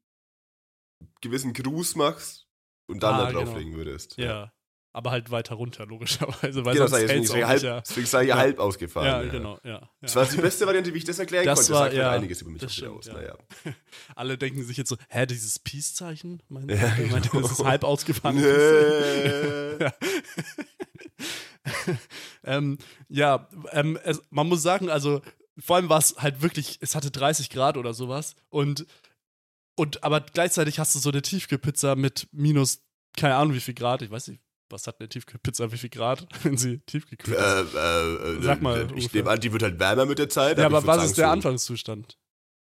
[1.21, 2.47] gewissen Gruß machst
[2.87, 3.43] und dann Ah, da genau.
[3.43, 4.17] drauflegen würdest.
[4.17, 4.51] Ja.
[4.91, 7.81] Aber halt weiter runter, logischerweise, weil Genau, sonst deswegen, auch halb, ja.
[7.81, 8.37] deswegen ich Ja.
[8.37, 9.07] halb ausgefahren.
[9.07, 9.29] Ja, ja.
[9.31, 9.69] genau, ja.
[9.71, 9.89] ja.
[10.01, 11.73] Das war die beste Variante, wie ich das erklären Das konnte.
[11.73, 13.05] war- das sagt halt ja, einiges über mich das stimmt, aus.
[13.05, 13.13] ja.
[13.13, 13.35] Naja.
[14.15, 16.41] Alle denken sich jetzt so, hä, dieses Peace-Zeichen?
[16.49, 17.07] Meint Ja, ihr?
[17.11, 17.43] Meint genau.
[17.43, 18.37] das ist halb ausgefahren?
[18.37, 18.43] Nee.
[19.79, 19.93] Ja.
[22.43, 22.77] ähm,
[23.09, 25.21] ja, ähm, es, man muss sagen, also
[25.57, 28.85] vor allem war es halt wirklich, es hatte 30 Grad oder sowas und,
[29.75, 32.81] und aber gleichzeitig hast du so eine Tiefkühlpizza mit minus,
[33.17, 36.27] keine Ahnung wie viel Grad, ich weiß nicht, was hat eine Tiefkühlpizza, wie viel Grad,
[36.43, 37.43] wenn sie tiefgekühlt ist?
[37.43, 39.09] Äh, äh, äh, Sag mal Ich ungefähr.
[39.21, 40.57] nehme an, die wird halt wärmer mit der Zeit.
[40.57, 42.17] ja, aber was sagen, ist der so, Anfangszustand?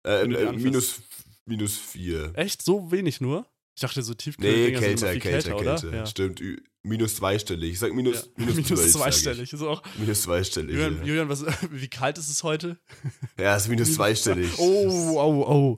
[0.07, 1.03] Äh, äh, minus,
[1.45, 2.33] minus vier.
[2.35, 2.63] Echt?
[2.63, 3.47] So wenig nur?
[3.75, 5.89] Ich dachte, so tiefkühl Nee, Dinger sind kälter, viel kälter, kälter, kälter.
[5.89, 5.97] oder?
[5.99, 6.07] Ja.
[6.07, 6.41] Stimmt,
[6.87, 7.73] minus zweistellig.
[7.73, 8.45] Ich sag minus, Ja.
[8.45, 8.93] minus, Minus 12, sag ich.
[8.93, 9.53] zweistellig.
[9.53, 10.71] Ist auch, Minus zweistellig.
[10.77, 11.05] Julian, ja.
[11.05, 12.79] Julian was, wie kalt ist es heute?
[13.39, 14.51] Ja, ist minus zweistellig.
[14.59, 15.77] Oh, oh, oh.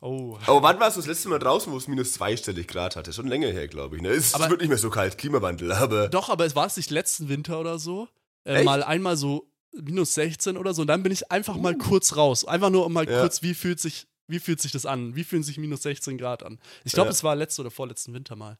[0.00, 0.38] Oh.
[0.46, 3.12] Aber wann warst du das letzte Mal draußen, wo es minus zweistellig Grad hatte?
[3.12, 4.02] Schon länger her, glaube ich.
[4.02, 4.08] Ne?
[4.10, 6.08] Es Aber- wird nicht mehr so kalt, Klimawandel, aber.
[6.08, 8.08] Doch, aber es war es nicht letzten Winter oder so.
[8.44, 10.82] Äh, mal einmal so minus 16 oder so.
[10.82, 12.44] Und dann bin ich einfach mal kurz raus.
[12.44, 13.10] Einfach nur um mal Uh.
[13.10, 13.20] Ja.
[13.20, 15.14] kurz, wie fühlt sich, wie fühlt sich das an?
[15.14, 16.58] Wie fühlen sich minus 16 Grad an?
[16.84, 18.58] Ich glaube, es war letzten oder vorletzten Winter mal.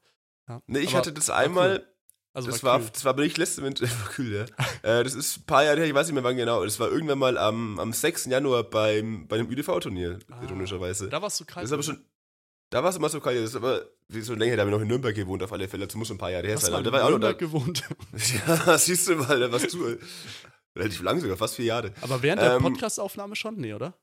[0.48, 0.62] Ja.
[0.66, 1.87] Ne, ich Aber hatte das einmal, cool.
[2.32, 4.98] Also das war, war, das war nicht letzte Winter, war kühl, ja.
[5.00, 6.62] äh, das ist ein paar Jahre her, ich weiß nicht mehr wann genau.
[6.64, 8.26] Das war irgendwann mal am, am 6.
[8.26, 10.42] Januar beim, bei einem ÜDV-Turnier, Ah.
[10.42, 11.09] ironischerweise.
[11.09, 11.64] Da war es so kalt.
[11.64, 12.04] Das ist aber schon.
[12.70, 14.82] Da war es immer so kalt, das ist aber so länger, da habe ich noch
[14.82, 15.87] in Nürnberg gewohnt, auf alle Fälle.
[15.87, 16.72] Das muss schon ein paar Jahre her sein.
[16.72, 17.46] du da in war ich auch noch Nürnberg da.
[17.46, 17.82] gewohnt?
[18.66, 19.96] Ja, siehst du mal, da warst du.
[20.76, 21.92] Relativ lang sogar, fast vier Jahre.
[22.02, 23.56] Aber während der Ähm, Podcast-Aufnahme schon?
[23.56, 23.94] Nee, oder?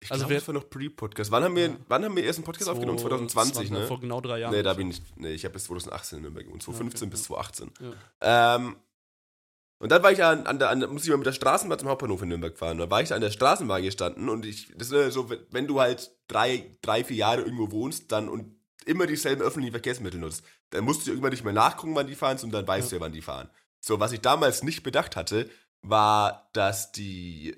[0.00, 1.30] Ich Also glaube, wer- das war noch Pre-Podcast.
[1.32, 1.76] Wann haben wir, Ja.
[1.88, 2.98] wann haben wir erst einen Podcast aufgenommen?
[2.98, 3.86] 2020, ne?
[3.86, 4.54] Vor genau drei Jahren.
[4.54, 5.02] Nee, da bin ich.
[5.16, 6.62] Nee, ich habe bis 2018 in Nürnberg gewohnt.
[6.62, 7.26] 2015 okay, bis ja.
[7.26, 7.70] 2018.
[8.20, 8.54] Ja.
[8.56, 8.76] Ähm,
[9.80, 11.88] und dann war ich an, an der, an, muss ich mal mit der Straßenbahn zum
[11.88, 12.78] Hauptbahnhof in Nürnberg fahren.
[12.78, 15.80] Da war ich an der Straßenbahn gestanden und ich, das ist so, wenn- wenn du
[15.80, 18.56] halt drei, drei, vier Jahre irgendwo wohnst, dann und
[18.86, 22.38] immer dieselben öffentlichen Verkehrsmittel nutzt, dann musst du irgendwann nicht mehr nachgucken, wann die fahren,
[22.38, 23.50] sondern dann weißt du ja, wann die fahren.
[23.80, 25.50] So, was ich damals nicht bedacht hatte,
[25.82, 27.56] war, dass die,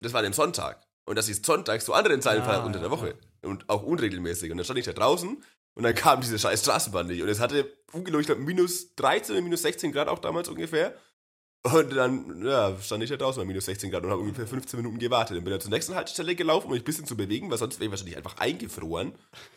[0.00, 0.86] das war an dem Sonntag.
[1.10, 3.16] Und dass die sonntags zu anderen Zeiten Ah, unter der ja, Woche.
[3.42, 4.52] Und auch unregelmäßig.
[4.52, 5.42] Und dann stand ich da draußen
[5.74, 7.20] und dann kam diese scheiß Straßenbahn nicht.
[7.20, 10.94] Und es hatte ungelogen, ich glaube, minus 13 oder minus 16 Grad auch damals ungefähr.
[11.64, 14.78] Und dann ja, stand ich da draußen bei minus 16 Grad und habe ungefähr 15
[14.78, 15.36] Minuten gewartet.
[15.36, 17.80] Dann bin ich zur nächsten Haltestelle gelaufen, um mich ein bisschen zu bewegen, weil sonst
[17.80, 19.12] wäre ich wahrscheinlich einfach eingefroren.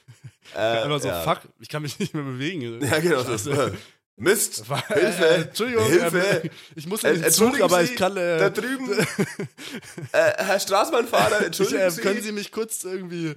[0.55, 1.21] äh, Einfach so, ja.
[1.21, 2.81] fuck, ich kann mich nicht mehr bewegen.
[2.83, 3.21] Ja, genau.
[3.21, 3.47] Das,
[4.15, 4.69] Mist!
[4.69, 5.25] War- Hilfe!
[5.27, 6.41] äh, Entschuldigung, Hilfe!
[6.43, 8.15] ähm, ich muss Äh, in den Zug, aber ich kann.
[8.15, 9.05] Äh, da drüben, äh,
[10.11, 13.33] Herr Straßenbahnfahrer, ich, entschuldigen äh, Sie, können Sie mich kurz irgendwie.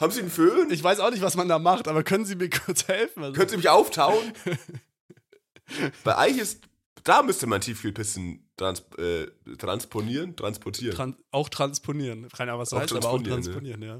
[0.00, 0.70] haben Sie einen Föhn?
[0.70, 3.24] Ich weiß auch nicht, was man da macht, aber können Sie mir kurz helfen?
[3.24, 4.32] Also, Können Sie mich auftauen?
[6.04, 6.60] Bei Eich ist,
[7.04, 9.26] da müsste man Tiefkühlpizzen trans, äh,
[9.58, 10.94] transponieren, transportieren.
[10.94, 12.28] Tran auch transponieren.
[12.28, 13.98] Keine Ahnung, was das Auch heißt, aber auch transponieren, transponieren, ja.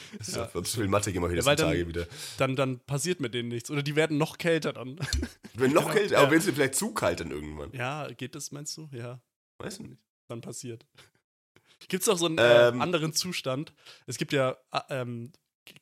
[0.18, 0.50] das ist ja.
[0.54, 0.62] ja.
[0.64, 2.06] zu viel Mathe hier weil ja, dann- Tage wieder.
[2.38, 3.70] Dann, dann passiert mit denen nichts.
[3.70, 4.98] Oder die werden noch kälter dann.
[5.54, 6.20] Wenn noch Genau, kälter, ja.
[6.22, 7.72] aber wenn es dir vielleicht zu kalt dann irgendwann.
[7.72, 8.88] ja, geht das, meinst du?
[8.92, 9.20] Ja,
[9.58, 10.00] Weißt du nicht.
[10.28, 10.86] dann passiert.
[11.88, 12.80] Gibt es auch so einen äh, Ähm.
[12.80, 13.72] anderen Zustand?
[14.06, 15.32] Es gibt ja äh, ähm,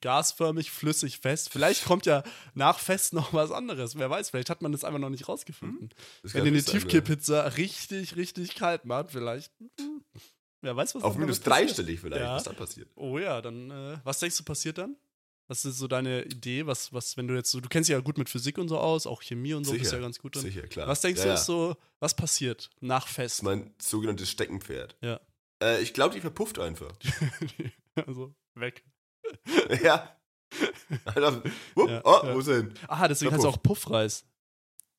[0.00, 1.50] gasförmig, flüssig, fest.
[1.50, 2.22] Vielleicht kommt ja
[2.54, 3.96] nach fest noch was anderes.
[3.98, 5.90] Wer weiß, vielleicht hat man das einfach noch nicht rausgefunden.
[6.22, 9.52] Das Wenn ihr eine Tiefkühlpizza richtig, richtig kalt macht, vielleicht.
[9.78, 9.95] hm,
[10.62, 12.34] Wer weiß, was Auf minus dreistellig vielleicht, Ja.
[12.36, 12.88] was dann passiert.
[12.96, 14.96] Oh ja, dann, äh, was denkst du passiert dann?
[15.48, 16.66] Was ist so deine Idee?
[16.66, 18.78] Was, was, wenn du jetzt so, du kennst dich ja gut mit Physik und so
[18.78, 20.42] aus, auch Chemie und so, bist Sicher, ja ganz gut drin.
[20.42, 20.88] Sicher, klar.
[20.88, 21.34] Was denkst ja, du, ja.
[21.34, 23.42] ist so, was passiert nach Fest?
[23.44, 24.96] mein sogenanntes Steckenpferd.
[25.02, 25.20] Ja.
[25.62, 26.92] Äh, ich glaube, die verpufft einfach.
[28.06, 28.82] also, weg.
[29.82, 30.16] ja.
[31.04, 31.42] Alter,
[31.74, 32.34] wupp, Ja, oh, ja.
[32.34, 32.74] wo ist er hin?
[32.88, 34.24] Ah, deswegen heißt es auch Puffreis.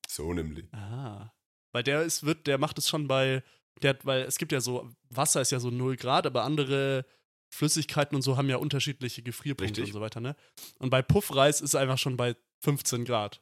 [0.08, 0.72] So nämlich.
[0.72, 1.30] Ah.
[1.72, 3.42] Weil der ist, wird, der macht es schon bei,
[3.82, 7.04] der, hat- weil es gibt ja so, Wasser ist ja so 0 Grad, aber andere
[7.50, 9.94] Flüssigkeiten und so haben ja unterschiedliche Gefrierpunkte Richtig.
[9.94, 10.36] und so weiter, ne?
[10.78, 13.40] Und bei Puffreis ist er einfach schon bei 15 Grad.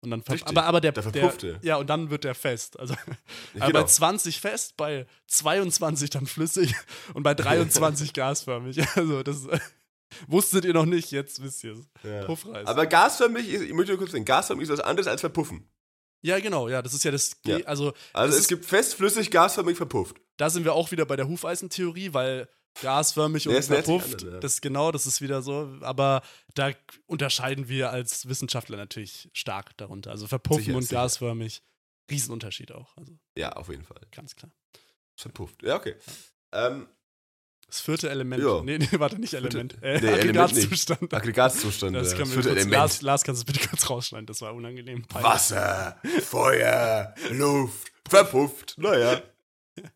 [0.00, 0.46] Und dann Richtig.
[0.46, 1.58] aber, aber der, der verpufft er.
[1.62, 2.78] Ja, und dann wird der fest.
[2.78, 2.94] Also
[3.54, 3.70] genau.
[3.72, 6.72] bei 20 fest, bei 22 dann flüssig
[7.14, 8.78] und bei 23 gasförmig.
[8.96, 9.48] Also das
[10.28, 11.88] wusstet ihr noch nicht, jetzt wisst ihr es.
[12.04, 12.24] Ja.
[12.26, 12.66] Puffreis.
[12.68, 15.68] Aber gasförmig, ist, ich möchte nur kurz sagen, gasförmig ist was anderes als verpuffen.
[16.22, 17.58] Ja, genau, ja, das ist ja das, Ja.
[17.64, 20.16] also Also Das es ist- gibt fest, flüssig, gasförmig, verpufft.
[20.36, 22.48] da sind wir auch wieder bei der Hufeisentheorie, weil
[22.80, 24.40] gasförmig Ja, und verpufft, an, ja.
[24.40, 26.22] das genau, das ist wieder so, aber
[26.54, 26.70] da
[27.06, 30.10] unterscheiden wir als Wissenschaftler natürlich stark darunter.
[30.12, 30.94] Also verpuffen Sicher, und sicher.
[30.96, 31.62] gasförmig,
[32.10, 34.00] Riesenunterschied auch, also Ja, auf jeden Fall.
[34.12, 34.52] ganz klar.
[35.16, 35.62] Verpufft.
[35.62, 35.96] Ja, okay.
[36.52, 36.88] Ähm,
[37.68, 38.62] Das vierte Element, Ja.
[38.62, 40.66] nee, nee, warte, nicht Element, äh, nee, Element nicht.
[40.66, 41.14] Aggregatzustand.
[41.14, 41.94] Aggregatzustand.
[41.96, 42.16] Das ja.
[42.16, 42.72] können wir vierte kurz, Element.
[42.72, 45.04] Lars, Lars, kannst du bitte kurz rausschneiden, das war unangenehm.
[45.12, 48.74] Wasser, Feuer, Luft, verpufft.
[48.78, 49.20] Naja.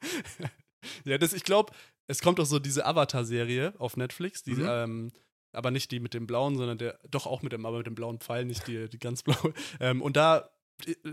[1.04, 1.72] Ja, das, ich glaube,
[2.08, 4.66] es kommt doch so diese Avatar-Serie auf Netflix, die, Mhm.
[4.68, 5.12] ähm,
[5.52, 7.94] aber nicht die mit dem blauen, sondern der, doch auch mit dem, aber mit dem
[7.94, 9.54] blauen Pfeil, nicht die, die ganz blaue.
[9.80, 10.50] Ähm, und da,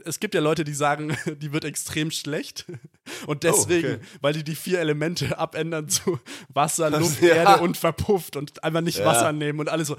[0.05, 2.65] es gibt ja Leute, die sagen, die wird extrem schlecht.
[3.27, 4.03] Und deswegen, Oh, okay.
[4.21, 7.35] weil die die vier Elemente abändern zu Wasser, Das- Luft, ja.
[7.35, 9.05] Erde und verpufft und einfach nicht Ja.
[9.05, 9.97] Wasser nehmen und alles so.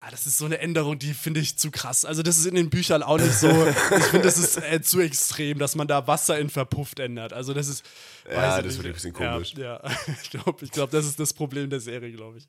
[0.00, 2.04] Ah, das ist so eine Änderung, die finde ich zu krass.
[2.04, 3.48] Also, das ist in den Büchern auch nicht so.
[3.48, 7.32] ich finde, das ist äh, zu extrem, dass man da Wasser in verpufft ändert.
[7.32, 7.82] Also, das ist.
[8.30, 9.54] Ja, das wird ein bisschen komisch.
[9.56, 9.90] Ja, ja.
[10.22, 12.46] ich glaube, ich glaub, das ist das Problem der Serie, glaube ich.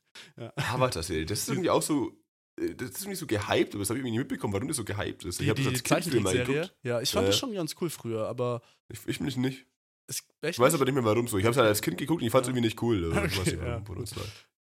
[0.55, 2.11] Avatar-Serie, das ist irgendwie auch so,
[2.57, 4.83] das ist irgendwie so gehypt, aber das habe ich irgendwie nicht mitbekommen, warum das so
[4.83, 5.39] gehypt ist.
[5.39, 6.75] ich habe das als Kind früher mal geguckt.
[6.83, 9.65] Ja, ich fand Ja, das schon ganz cool früher, aber Ich, ich mich nicht.
[10.07, 10.81] es, Ich weiß nicht?
[10.81, 11.37] aber nicht mehr warum so.
[11.37, 12.51] Ich habe es halt als Kind geguckt und ich fand es Ja.
[12.55, 13.03] irgendwie nicht cool.
[13.13, 14.15] Also, ich Okay, nicht, ja, es.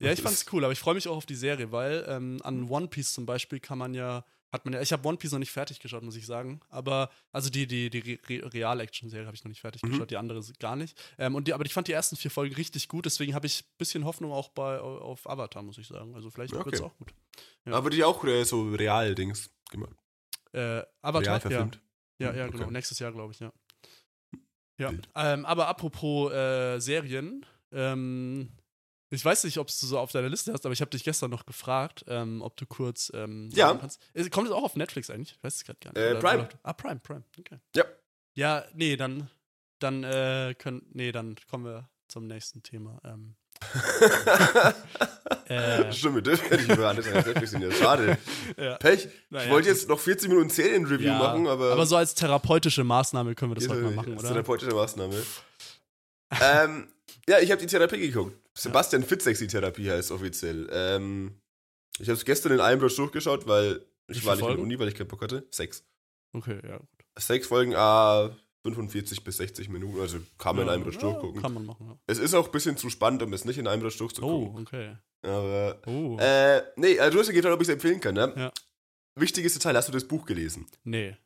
[0.00, 2.68] Ja, ich fand's cool, aber ich freue mich auch auf die Serie, weil ähm, an
[2.68, 5.38] One Piece zum Beispiel kann man ja, hat man ja, ich habe One Piece noch
[5.38, 9.42] nicht fertig geschaut, muss ich sagen, aber, also die, die, die Re Real-Action-Serie habe ich
[9.44, 9.90] noch nicht fertig Mhm.
[9.92, 11.00] geschaut, die andere gar nicht.
[11.18, 13.62] Ähm, und die, aber ich fand die ersten vier Folgen richtig gut, deswegen habe ich
[13.62, 16.14] ein bisschen Hoffnung auch bei, auf Avatar, muss ich sagen.
[16.14, 16.66] Also vielleicht Okay.
[16.66, 17.14] wird's auch gut.
[17.64, 17.72] Ja.
[17.72, 19.96] Aber die auch äh, so Real-Dings gemacht.
[20.52, 21.40] Äh, Avatar, Real ja.
[21.40, 21.80] verfilmt.
[22.18, 22.58] Ja, ja, Okay.
[22.58, 22.70] genau.
[22.70, 23.52] Nächstes Jahr, glaube ich, ja.
[24.78, 24.92] Ja.
[25.14, 28.50] Ähm, aber apropos äh, Serien, ähm,
[29.14, 31.30] ich weiß nicht, ob du so auf deiner Liste hast, aber ich habe dich gestern
[31.30, 33.74] noch gefragt, ähm, ob du kurz ähm, Ja.
[33.74, 34.00] kannst.
[34.30, 35.32] Kommt es auch auf Netflix eigentlich?
[35.36, 36.02] Ich weiß es gerade gar nicht.
[36.02, 36.48] Äh, Oder- Prime.
[36.62, 37.22] Ah, Prime, Prime.
[37.38, 37.58] Okay.
[37.76, 37.84] Ja.
[38.34, 39.28] Ja, nee, dann,
[39.78, 42.98] dann äh, können, nee, dann kommen wir zum nächsten Thema.
[43.04, 43.34] Ähm,
[45.48, 47.62] äh, Stimmt, wir dürfen ja nicht über alles als Netflix sehen.
[47.70, 48.18] Ja, schade.
[48.56, 48.76] ja.
[48.76, 49.08] Pech.
[49.30, 51.72] Naja, ich wollte jetzt noch 40 Minuten Serienreview ja, machen, aber.
[51.72, 54.28] aber so als therapeutische Maßnahme können wir das heute mal machen, ist oder?
[54.30, 55.14] therapeutische Maßnahme.
[56.40, 56.88] ähm,
[57.28, 58.36] ja, ich habe die Therapie geguckt.
[58.56, 60.68] Sebastian Fitzek-Therapie heißt offiziell.
[60.72, 61.40] Ähm,
[61.98, 64.58] ich habe es gestern in einem Rush durchgeschaut, weil ich war nicht in der?
[64.58, 65.46] Uni, weil ich keinen Bock hatte.
[65.50, 65.84] Sechs.
[66.32, 66.80] Okay, ja.
[67.18, 68.34] Sechs Folgen, ah,
[68.64, 71.42] 45 bis 60 Minuten, also kann man in einem Rush ja, durchgucken.
[71.42, 71.98] Kann man machen, ja.
[72.06, 74.56] Es ist auch ein bisschen zu spannend, um es nicht in einem Rush durchzugucken.
[74.56, 74.96] Oh, okay.
[75.22, 76.16] Aber, Oh.
[76.18, 78.32] äh, nee, also du hast ja gefragt, ob ich es empfehlen kann, ne?
[78.36, 78.52] Ja.
[79.18, 80.66] Wichtiges Detail, hast du das Buch gelesen?
[80.84, 81.16] nee.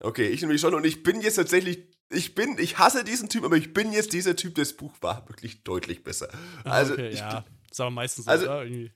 [0.00, 1.78] Okay, ich nämlich schon und ich bin jetzt tatsächlich,
[2.10, 5.28] ich bin, ich hasse diesen Typ, aber ich bin jetzt dieser Typ, das Buch war
[5.28, 6.28] wirklich deutlich besser.
[6.64, 7.44] Also, okay, ich, ja.
[7.70, 8.64] Ist aber meistens so, Also- oder?
[8.64, 8.92] Irgendwie.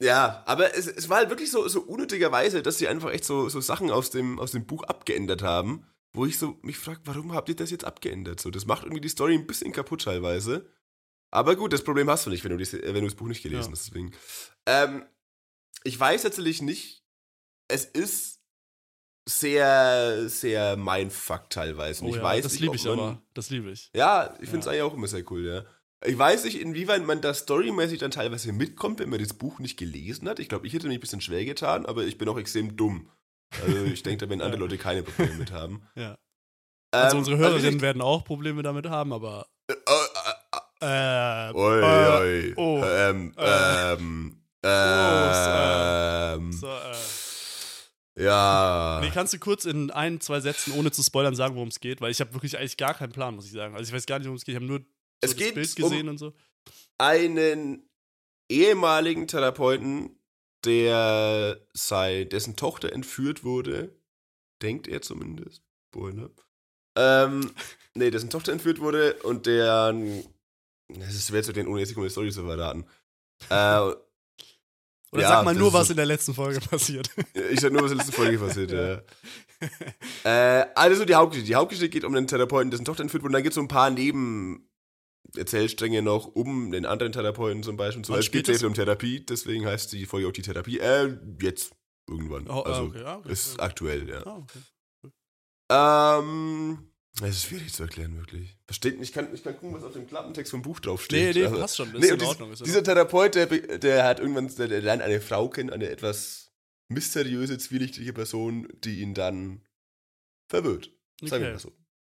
[0.00, 3.48] ja, aber es, es war halt wirklich so, so unnötigerweise, dass sie einfach echt so,
[3.48, 7.32] so Sachen aus dem, aus dem Buch abgeändert haben, wo ich so mich frage, warum
[7.34, 8.40] habt ihr das jetzt abgeändert?
[8.40, 10.70] So, das macht irgendwie die Story ein bisschen kaputt teilweise.
[11.30, 13.42] Aber gut, das Problem hast du nicht, wenn du, die, wenn du das Buch nicht
[13.42, 13.72] gelesen Ja.
[13.72, 13.88] hast.
[13.88, 14.12] Deswegen.
[14.64, 15.04] Ähm,
[15.84, 17.04] ich weiß tatsächlich nicht,
[17.68, 18.35] es ist
[19.28, 22.04] sehr, sehr Mindfuck teilweise.
[22.04, 23.20] Oh, ich ja, weiß das liebe ich aber.
[23.34, 23.90] Das liebe ich.
[23.94, 24.70] Ja, ich finde es Ja.
[24.72, 25.64] eigentlich auch immer sehr cool, ja.
[26.04, 29.76] Ich weiß nicht, inwieweit man da storymäßig dann teilweise mitkommt, wenn man das Buch nicht
[29.78, 30.38] gelesen hat.
[30.38, 33.10] Ich glaube, ich hätte mich ein bisschen schwer getan, aber ich bin auch extrem dumm.
[33.64, 35.82] Also ich denke, da werden andere Leute keine Probleme mit haben.
[35.96, 36.16] Ja.
[36.92, 39.46] Also Ähm, unsere also Hörerinnen ich- werden auch Probleme damit haben, aber.
[39.68, 42.54] Äh, äh, Äh, Oi, äh, oi.
[42.56, 46.94] oh, ähm, äh, ähm, äh, ähm, so, äh.
[48.18, 49.00] Ja.
[49.02, 52.00] Nee, kannst du kurz in ein, zwei Sätzen, ohne zu spoilern, sagen, worum es geht?
[52.00, 53.74] Weil ich habe wirklich eigentlich gar keinen Plan, muss ich sagen.
[53.76, 54.54] Also ich weiß gar nicht, worum es geht.
[54.54, 54.84] Ich habe nur so
[55.20, 56.32] Es das Bild um- gesehen und so.
[56.98, 57.88] einen
[58.50, 60.18] ehemaligen Therapeuten,
[60.64, 63.94] der sei, dessen Tochter entführt wurde,
[64.62, 65.62] denkt er zumindest,
[65.94, 66.30] Spoiler.
[66.96, 67.52] Ähm,
[67.94, 69.94] nee, dessen Tochter entführt wurde und der,
[71.00, 72.86] es ist schwer zu den, ohne die Story zu verraten.
[73.50, 73.92] Äh,
[75.12, 77.08] Oder ja, sag mal nur, was in der letzten Folge passiert.
[77.50, 79.00] ich sag nur, was in der letzten Folge passiert, Ja.
[80.24, 81.48] Äh, also die Hauptgeschichte.
[81.48, 83.30] Die Hauptgeschichte geht um den Therapeuten, dessen Tochter entführt wurde.
[83.30, 88.04] Und dann gibt es so ein paar Neben-Erzählstränge noch um den anderen Therapeuten zum Beispiel.
[88.08, 90.78] Wann Es geht viel um Therapie, deswegen heißt die Folge auch die Therapie.
[90.78, 91.72] Äh, jetzt
[92.08, 92.46] irgendwann.
[92.48, 93.32] Oh, ah, also okay, ah, okay.
[93.32, 94.24] ist aktuell, ja.
[94.26, 94.58] Okay.
[95.70, 96.90] Ähm,
[97.22, 98.56] es ist schwierig zu erklären, wirklich.
[98.66, 101.36] Versteht nicht, ich kann, ich kann gucken, was auf dem Klappentext vom Buch Nee, draufsteht.
[101.36, 101.94] nee, aber- passt schon.
[101.94, 102.52] Ist Nee, in dies- Ordnung.
[102.52, 106.52] Ist dieser Therapeut, der, der hat irgendwann, der, der lernt eine Frau kennen, eine etwas
[106.88, 109.62] mysteriöse, zwielichtige Person, die ihn dann
[110.48, 110.90] verwirrt.
[111.22, 111.52] Sagen wir Okay.
[111.52, 111.72] mal so.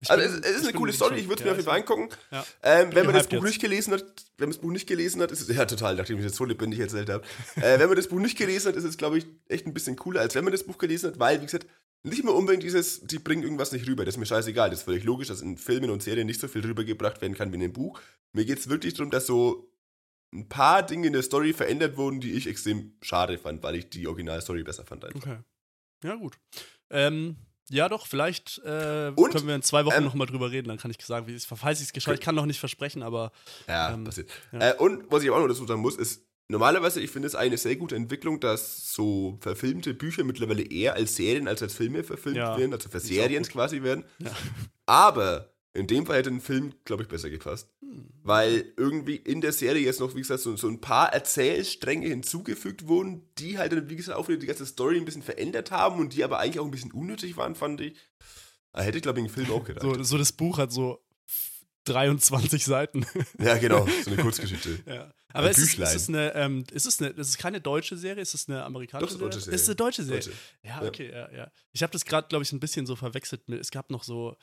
[0.03, 1.57] Ich Also bin- es, es ist eine coole Story, ich würde es Ja, mir auf
[1.59, 2.09] jeden Fall angucken.
[2.31, 2.47] Ja.
[2.63, 3.45] Ähm, wenn man das Buch jetzt.
[3.45, 4.03] nicht gelesen hat,
[4.37, 6.45] wenn man das Buch nicht gelesen hat, ist es, ja total, nachdem ich das so
[6.45, 7.25] lebendig erzählt habe.
[7.57, 9.97] äh, wenn man das Buch nicht gelesen hat, ist es, glaube ich, echt ein bisschen
[9.97, 11.67] cooler, als wenn man das Buch gelesen hat, weil, wie gesagt,
[12.07, 14.05] nicht mehr unbedingt dieses, die bringen irgendwas nicht rüber.
[14.05, 14.71] Das ist mir scheißegal.
[14.71, 17.51] Das ist völlig logisch, dass in Filmen und Serien nicht so viel rübergebracht werden kann
[17.51, 18.01] wie in dem Buch.
[18.33, 19.71] Mir geht es wirklich darum, dass so
[20.33, 23.89] ein paar Dinge in der Story verändert wurden, die ich extrem schade fand, weil ich
[23.91, 25.05] die Originalstory besser fand.
[25.05, 25.21] Einfach.
[25.21, 25.39] Okay.
[26.05, 26.39] Ja, gut.
[26.91, 27.37] Ähm,
[27.71, 30.69] ja, doch, vielleicht äh, Und, können wir in zwei Wochen ähm, nochmal drüber reden.
[30.69, 33.03] Dann kann ich sagen, wie es falls ich es geschafft Ich kann noch nicht versprechen,
[33.03, 33.33] aber
[33.67, 34.31] Ja, Ähm, passiert.
[34.53, 34.71] ja.
[34.71, 37.57] Äh, und was ich auch noch dazu sagen muss, ist, normalerweise, ich finde es eine
[37.57, 42.37] sehr gute Entwicklung, dass so verfilmte Bücher mittlerweile eher als Serien als als Filme verfilmt
[42.39, 44.05] Ja, werden, also für Serien quasi werden.
[44.19, 44.31] Ja.
[44.87, 47.69] Aber in dem Fall hätte ein Film, glaube ich, besser gepasst.
[47.81, 48.09] Hm.
[48.23, 52.89] Weil irgendwie in der Serie jetzt noch, wie gesagt, so, so ein paar Erzählstränge hinzugefügt
[52.89, 56.01] wurden, die halt dann, wie gesagt, auch wieder die ganze Story ein bisschen verändert haben
[56.01, 57.99] und die aber eigentlich auch ein bisschen unnötig waren, fand ich.
[58.73, 59.83] Da hätte ich, glaube ich, einen Film auch gedacht.
[59.83, 61.03] so, so das Buch hat so
[61.85, 63.07] 23 Seiten.
[63.39, 64.81] Ja, genau, so eine Kurzgeschichte.
[64.87, 65.13] ja.
[65.37, 68.23] Aber ist es, ist es eine, ähm, ist es eine, ist es keine deutsche Serie?
[68.23, 69.55] Ist es eine amerikanische Doch, ist eine deutsche Serie?
[69.55, 70.21] Ist es eine deutsche Serie?
[70.21, 70.33] Deutsche.
[70.63, 71.51] Ja, okay, ja, ja.
[71.73, 74.37] Ich habe das gerade, glaube ich, ein bisschen so verwechselt mit, es gab noch so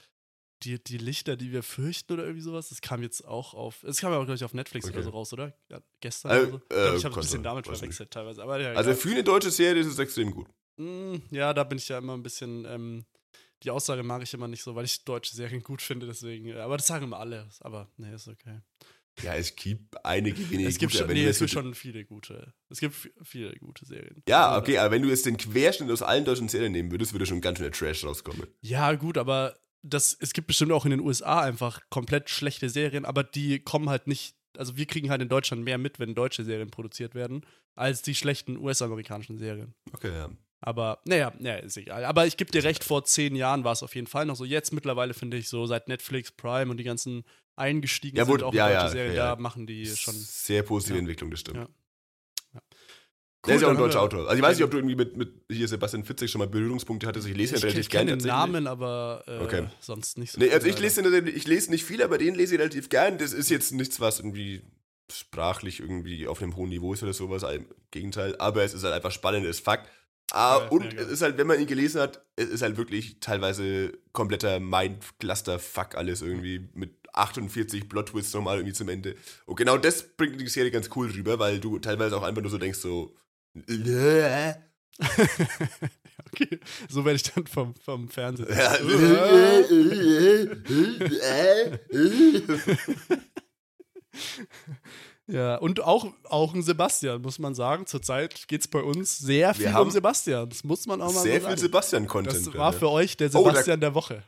[0.64, 2.70] die, die Lichter, die wir fürchten oder irgendwie sowas.
[2.70, 4.96] Das kam jetzt auch auf, es kam ja auch, glaube ich, auf Netflix Okay.
[4.96, 5.54] oder so raus, oder?
[5.70, 6.56] Ja, gestern Äh, oder so.
[6.58, 8.42] Ich, glaub, äh, ich habe ein bisschen damit verwechselt teilweise.
[8.44, 10.48] Aber ja, Also für eine deutsche Serie ist es extrem gut.
[10.78, 13.06] Mm, Ja, da bin ich ja immer ein bisschen, ähm,
[13.64, 16.78] die Aussage mag ich immer nicht so, weil ich deutsche Serien gut finde, deswegen, aber
[16.78, 18.60] das sagen immer alle, aber nee, ist okay.
[19.22, 22.54] Ja, es gibt einige wenige es gibt gute, schon, nee, es gibt schon viele gute,
[22.70, 24.24] es gibt vi- viele gute Serien.
[24.28, 27.14] Ja, Also, okay, aber wenn du jetzt den Querschnitt aus allen deutschen Serien nehmen würdest,
[27.14, 28.48] würde schon ganz schön der Trash rauskommen.
[28.62, 33.06] Ja, gut, aber das, es gibt bestimmt auch in den USA einfach komplett schlechte Serien,
[33.06, 36.44] aber die kommen halt nicht, also wir kriegen halt in Deutschland mehr mit, wenn deutsche
[36.44, 37.46] Serien produziert werden,
[37.76, 39.74] als die schlechten US-amerikanischen Serien.
[39.94, 40.30] Okay, ja.
[40.66, 42.06] Aber, naja, naja, ist egal.
[42.06, 44.46] Aber ich gebe dir recht, vor zehn Jahren war es auf jeden Fall noch so.
[44.46, 47.26] Jetzt mittlerweile finde ich so, seit Netflix, Prime und die ganzen
[47.56, 50.14] eingestiegen Ja, sind, auch ja, in deutsche ja, Serien, da machen die schon.
[50.16, 50.98] Sehr positive.
[51.00, 51.58] Entwicklung, das stimmt.
[51.58, 51.68] Ja.
[52.54, 52.62] Ja.
[53.46, 54.22] Der ist ja auch ein deutscher Autor.
[54.22, 57.06] Also ich weiß nicht, ob du irgendwie mit, mit hier Sebastian Fitzek schon mal Berührungspunkte
[57.06, 57.28] hattest.
[57.28, 59.68] Ich lese ihn Ich relativ kenne gerne den Namen, aber äh, Okay.
[59.82, 60.40] sonst nicht so.
[60.40, 63.18] Nee, also ich lese, ich lese nicht viel, aber den lese ich relativ gern.
[63.18, 64.62] Das ist jetzt nichts, was irgendwie
[65.12, 67.44] sprachlich irgendwie auf einem hohen Niveau ist oder sowas.
[67.44, 68.38] Im Gegenteil.
[68.38, 69.90] Aber es ist halt einfach spannendes Fakt.
[70.32, 72.78] Ah, Ja, und ja, es ist halt, wenn man ihn gelesen hat, es ist halt
[72.78, 79.16] wirklich teilweise kompletter Mind-Cluster-Fuck alles irgendwie mit 48 Plot-Twists nochmal irgendwie zum Ende.
[79.46, 82.52] Und genau das bringt die Serie ganz cool rüber, weil du teilweise auch einfach nur
[82.52, 83.16] so denkst, so.
[83.56, 84.56] okay,
[86.90, 88.48] so werde ich dann vom, vom Fernsehen.
[88.50, 88.78] Ja.
[95.28, 97.86] Ja, und auch, auch ein Sebastian, muss man sagen.
[97.86, 100.50] Zurzeit geht es bei uns sehr viel um Sebastian.
[100.50, 101.62] Das muss man auch mal Sehr so viel sagen.
[101.62, 102.48] Sebastian-Content.
[102.48, 102.78] Das war ja.
[102.78, 104.24] für euch der Oh, da- Sebastian der Woche.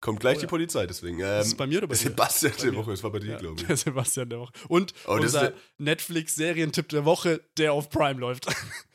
[0.00, 0.46] Kommt gleich Oh, die.
[0.46, 1.18] Polizei, deswegen.
[1.18, 2.00] Ähm, Das ist bei mir oder bei dir?
[2.00, 2.78] Sebastian Bei der mir.
[2.78, 3.66] Woche, das war bei dir, Ja, glaube ich.
[3.66, 4.52] der Sebastian der Woche.
[4.68, 8.46] Und Oh, unser Netflix-Serientipp der Woche, der auf Prime läuft.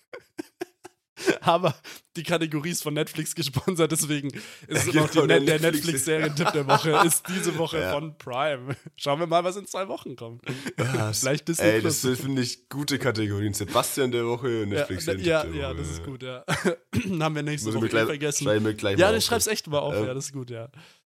[1.42, 1.74] Aber
[2.16, 4.30] die Kategorie ist von Netflix gesponsert, deswegen
[4.68, 7.92] ist es Ja, genau, der Net der Netflix- Netflix-Serientipp der Woche, ist diese Woche Ja.
[7.94, 8.76] von Prime.
[8.98, 10.44] Schauen wir mal, was in zwei Wochen kommt.
[10.78, 12.20] Ah, Vielleicht Disney Ey, das Plus.
[12.20, 13.54] finde ich gute Kategorien.
[13.54, 15.58] Sebastian der Woche und Ja, Netflix ja, der ja, Woche.
[15.58, 16.44] ja, das ist gut, ja.
[17.20, 18.44] haben wir nächste Muss Woche eh gleich, vergessen.
[18.46, 20.70] schreibe mir gleich Ja, ich schreib's echt mal auf, Ähm, ja, das ist gut, ja.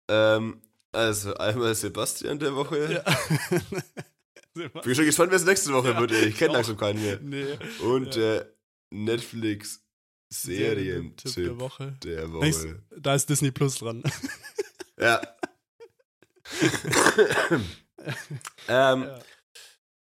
[0.09, 0.61] Ähm,
[0.93, 3.03] also, einmal Sebastian der Woche.
[3.05, 3.17] ja.
[4.59, 6.11] Ich bin schon gespannt, wer es nächste Woche Ja, wird.
[6.13, 7.19] Ich kenne ich langsam keinen mehr.
[7.21, 7.45] nee.
[7.85, 8.37] Und Ja.
[8.37, 8.45] äh,
[8.89, 9.85] Netflix
[10.29, 11.95] Serientipp der Woche.
[12.03, 12.83] der Nächst- Woche.
[12.97, 14.03] Da ist Disney Plus dran.
[14.99, 15.21] Ja.
[18.67, 19.19] ähm, Ja.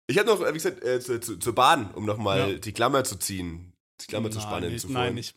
[0.09, 2.57] Ich habe noch, äh, wie gesagt, äh, zu, zu, zur Bahn, um nochmal Ja.
[2.57, 3.73] die Klammer zu ziehen.
[4.01, 4.71] Die Klammer zu nein, spannen.
[4.71, 4.93] nicht, zuvor.
[4.95, 5.35] nein, nicht.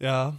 [0.00, 0.36] Ja,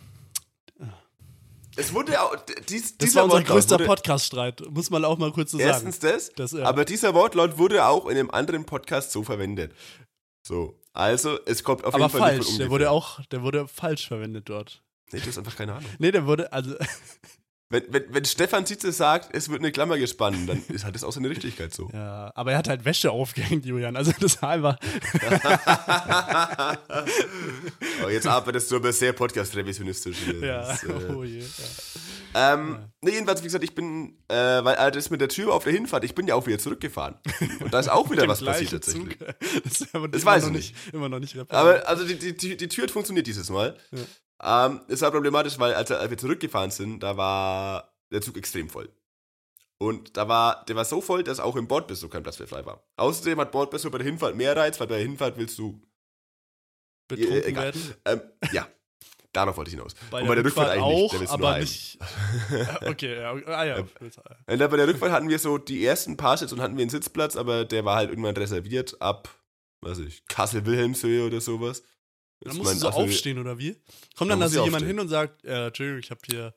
[1.76, 2.36] Es wurde auch,
[2.70, 5.70] dies, das war unser Wortlaut größter Podcast-Streit, muss man auch mal kurz so sagen.
[5.70, 6.66] Erstens das, Das, ja.
[6.66, 9.74] aber dieser Wortlaut wurde auch in einem anderen Podcast so verwendet.
[10.46, 13.68] So, also es kommt auf aber jeden Fall nicht falsch, der wurde auch, der wurde
[13.68, 14.82] falsch verwendet dort.
[15.12, 15.90] Nee, du hast einfach keine Ahnung.
[16.00, 16.76] Nee, der wurde, also,
[17.74, 21.04] Wenn, wenn, wenn Stefan Zitze sagt, es wird eine Klammer gespannt, dann ist halt das
[21.04, 21.90] auch seine Richtigkeit so.
[21.92, 24.78] ja, aber er hat halt Wäsche aufgehängt, Julian, also das war einfach,
[28.06, 30.18] oh, jetzt arbeitest du aber sehr podcast-revisionistisch.
[30.40, 31.46] ja, Das, äh, oh je, ja.
[32.36, 35.64] Ähm, nee, jedenfalls, wie gesagt, ich bin, äh, weil äh, das mit der Tür auf
[35.64, 37.16] der Hinfahrt, ich bin ja auch wieder zurückgefahren.
[37.60, 39.18] Und da ist auch wieder was passiert tatsächlich.
[39.18, 39.28] Zug.
[39.64, 41.84] Das, Das weiß ich nicht, immer noch nicht repariert.
[41.84, 43.78] Aber also die, die, die, die Tür hat funktioniert dieses Mal.
[44.44, 48.70] Ähm, es war problematisch, weil als, als wir zurückgefahren sind, da war der Zug extrem
[48.70, 48.90] voll.
[49.78, 52.66] Und da war, der war so voll, dass auch im Bordbistro kein Platz mehr frei
[52.66, 52.84] war.
[52.98, 55.82] Außerdem hat Bordbistro bei der Hinfahrt mehr Reiz, weil bei der Hinfahrt willst du,
[57.08, 57.64] betrunken äh, egal.
[57.66, 57.96] werden.
[58.06, 58.22] ähm,
[58.52, 58.68] ja,
[59.34, 59.94] darauf wollte ich hinaus.
[60.12, 62.00] Bei Und bei der Rückfahrt, Rückfahrt eigentlich nicht, auch, nur aber nicht.
[62.86, 63.78] Okay, ja, ah ja.
[63.80, 66.90] Und dann bei der Rückfahrt hatten wir so die ersten paar und hatten wir einen
[66.90, 69.30] Sitzplatz, aber der war halt irgendwann reserviert ab,
[69.82, 71.84] weiß ich, Kassel-Wilhelmshöhe oder sowas.
[72.46, 73.74] Dann musst du so also, aufstehen, oder wie?
[74.18, 76.22] Kommt Da dann da muss so ich jemand hin und sagt, äh, Entschuldigung, ich habe
[76.26, 76.54] hier.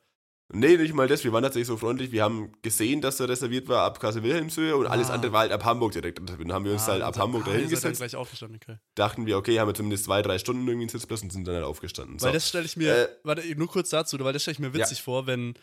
[0.53, 1.25] Nee, nicht mal das.
[1.25, 2.11] Wir waren tatsächlich so freundlich.
[2.13, 5.15] Wir haben gesehen, dass er reserviert war ab Kassel-Wilhelmshöhe und alles Ah.
[5.15, 6.19] andere war halt ab Hamburg direkt.
[6.21, 7.97] Und dann haben wir uns Ah, halt dann ab sagt- Hamburg ah, dahin dann gesetzt.
[7.99, 8.77] gleich aufgestanden, okay.
[8.95, 11.55] Dachten wir, okay, haben wir zumindest zwei, drei Stunden irgendwie einen Sitzplatz und sind dann
[11.55, 12.17] halt aufgestanden.
[12.17, 12.27] So.
[12.27, 14.67] Weil das stelle ich mir, Äh, warte, nur kurz dazu, weil das stelle ich mir
[14.67, 14.73] Ja.
[14.75, 15.55] witzig vor, wenn,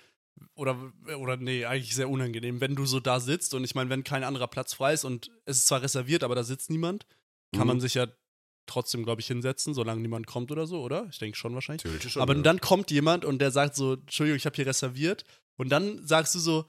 [0.54, 0.76] oder,
[1.18, 4.22] oder nee, eigentlich sehr unangenehm, wenn du so da sitzt und ich meine, wenn kein
[4.22, 7.06] anderer Platz frei ist und es ist zwar reserviert, aber da sitzt niemand,
[7.52, 7.68] kann Mhm.
[7.68, 8.06] man sich ja
[8.66, 11.06] trotzdem, glaube ich, hinsetzen, solange niemand kommt oder so, oder?
[11.10, 11.82] Ich denke schon wahrscheinlich.
[11.82, 12.22] Theoretisch schon.
[12.22, 12.42] aber ja.
[12.42, 15.24] dann kommt jemand und der sagt so, Entschuldigung, ich habe hier reserviert.
[15.56, 16.64] Und dann sagst du so,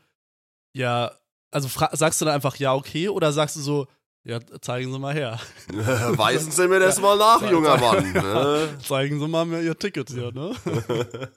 [0.73, 1.11] ja,
[1.51, 3.87] also sagst du dann einfach ja, okay, oder sagst du so,
[4.25, 5.39] ja, zeigen Sie mal her.
[5.67, 8.11] Weisen Sie mir das mal nach, junger Mann.
[8.13, 8.69] Ne?
[8.83, 10.51] Zeigen Sie mal mir Ihr Ticket hier, ne?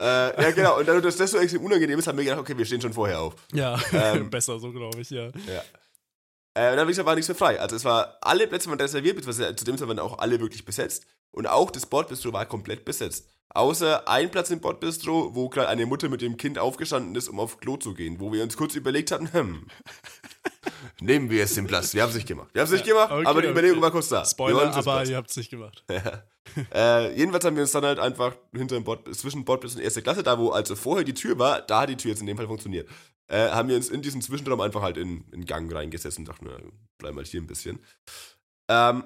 [0.00, 0.78] äh, ja, genau.
[0.78, 2.94] Und dadurch, dass das so extrem unangenehm ist, haben wir gedacht, okay, wir stehen schon
[2.94, 3.34] vorher auf.
[3.52, 5.26] ja, Ähm, besser so, glaube ich, ja.
[5.26, 5.62] Ja.
[6.58, 7.60] Äh, dann, wie gesagt, war nichts mehr frei.
[7.60, 10.64] Also es war, alle Plätze waren reserviert, beziehungsweise zu dem Zeit waren auch alle wirklich
[10.64, 11.06] besetzt.
[11.30, 13.28] Und auch das Bordbistro war komplett besetzt.
[13.50, 17.40] Außer ein Platz im Bordbistro, wo gerade eine Mutter mit dem Kind aufgestanden ist, um
[17.40, 18.20] auf Klo zu gehen.
[18.20, 19.66] Wo wir uns kurz überlegt hatten, hm,
[21.00, 21.94] nehmen wir jetzt den Platz.
[21.94, 22.50] Wir haben es nicht gemacht.
[22.52, 23.84] Wir haben es nicht Ja, gemacht, okay, aber die Überlegung okay.
[23.84, 24.20] war kurz da.
[24.20, 25.08] wir Spoiler, aber Platz.
[25.08, 25.84] ihr habt es nicht gemacht.
[26.74, 30.00] Äh, jedenfalls haben wir uns dann halt einfach hinter dem Bord, zwischen Bordbistro und erste
[30.00, 32.38] Klasse, da wo also vorher die Tür war, da hat die Tür jetzt in dem
[32.38, 32.88] Fall funktioniert,
[33.26, 36.46] äh, haben wir uns in diesen Zwischenraum einfach halt in, in Gang reingesetzt und dachten,
[36.48, 36.58] na,
[36.96, 37.80] bleib mal hier ein bisschen.
[38.68, 39.04] Ähm,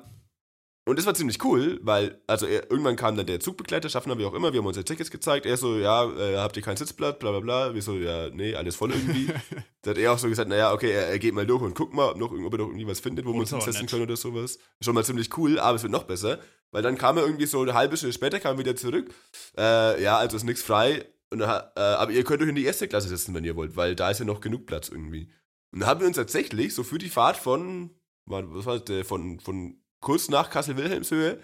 [0.84, 4.24] und das war ziemlich cool, weil, also er, irgendwann kam dann der Zugbegleiter, Schaffner wie
[4.24, 7.20] auch immer, wir haben unsere Tickets gezeigt, er so, ja, äh, habt ihr kein Sitzblatt,
[7.20, 9.32] bla bla bla, wir so, ja, nee, alles voll irgendwie.
[9.82, 11.94] da hat er auch so gesagt, naja, okay, er, er geht mal durch und guckt
[11.94, 14.16] mal, ob, noch, ob er noch irgendwie was findet, wo wir uns hinsetzen können oder
[14.16, 14.58] sowas.
[14.80, 16.40] Schon mal ziemlich cool, aber es wird noch besser.
[16.72, 19.14] Weil dann kam er irgendwie so eine halbe Stunde später, kam er wieder zurück.
[19.56, 21.04] Äh, ja, also ist nichts frei.
[21.30, 23.94] Und äh, aber ihr könnt euch in die erste Klasse setzen, wenn ihr wollt, weil
[23.94, 25.30] da ist ja noch genug Platz irgendwie.
[25.70, 27.90] Und dann haben wir uns tatsächlich so für die Fahrt von,
[28.26, 31.40] was war das, von, von kurz nach Kassel-Wilhelmshöhe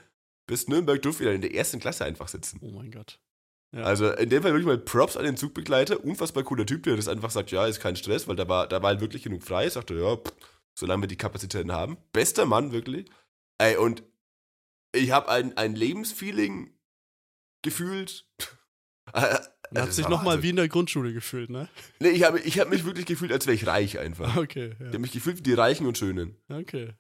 [0.47, 2.59] bis Nürnberg durften wir dann in der ersten Klasse einfach sitzen.
[2.63, 3.19] Oh mein Gott.
[3.75, 3.83] Ja.
[3.83, 6.03] Also in dem Fall wirklich mal Props an den Zugbegleiter.
[6.03, 8.81] Unfassbar cooler Typ, der das einfach sagt, ja, ist kein Stress, weil da war, da
[8.83, 9.67] war halt wirklich genug frei.
[9.67, 10.33] Ich sagte, ja, pff,
[10.75, 11.99] solange wir die Kapazitäten haben.
[12.13, 13.11] Bester Mann, wirklich.
[13.59, 14.03] Ey, und
[14.95, 16.75] ich habe ein, ein Lebensfeeling
[17.63, 18.27] gefühlt.
[19.15, 19.31] Äh, Man
[19.71, 21.67] also hat sich nochmal wie in der Grundschule gefühlt, ne?
[21.99, 24.37] Nee, ich habe ich hab mich wirklich gefühlt, als wäre ich reich einfach.
[24.37, 24.87] Okay, Ich ja.
[24.89, 26.37] habe mich gefühlt wie die Reichen und Schönen.
[26.51, 26.93] Okay.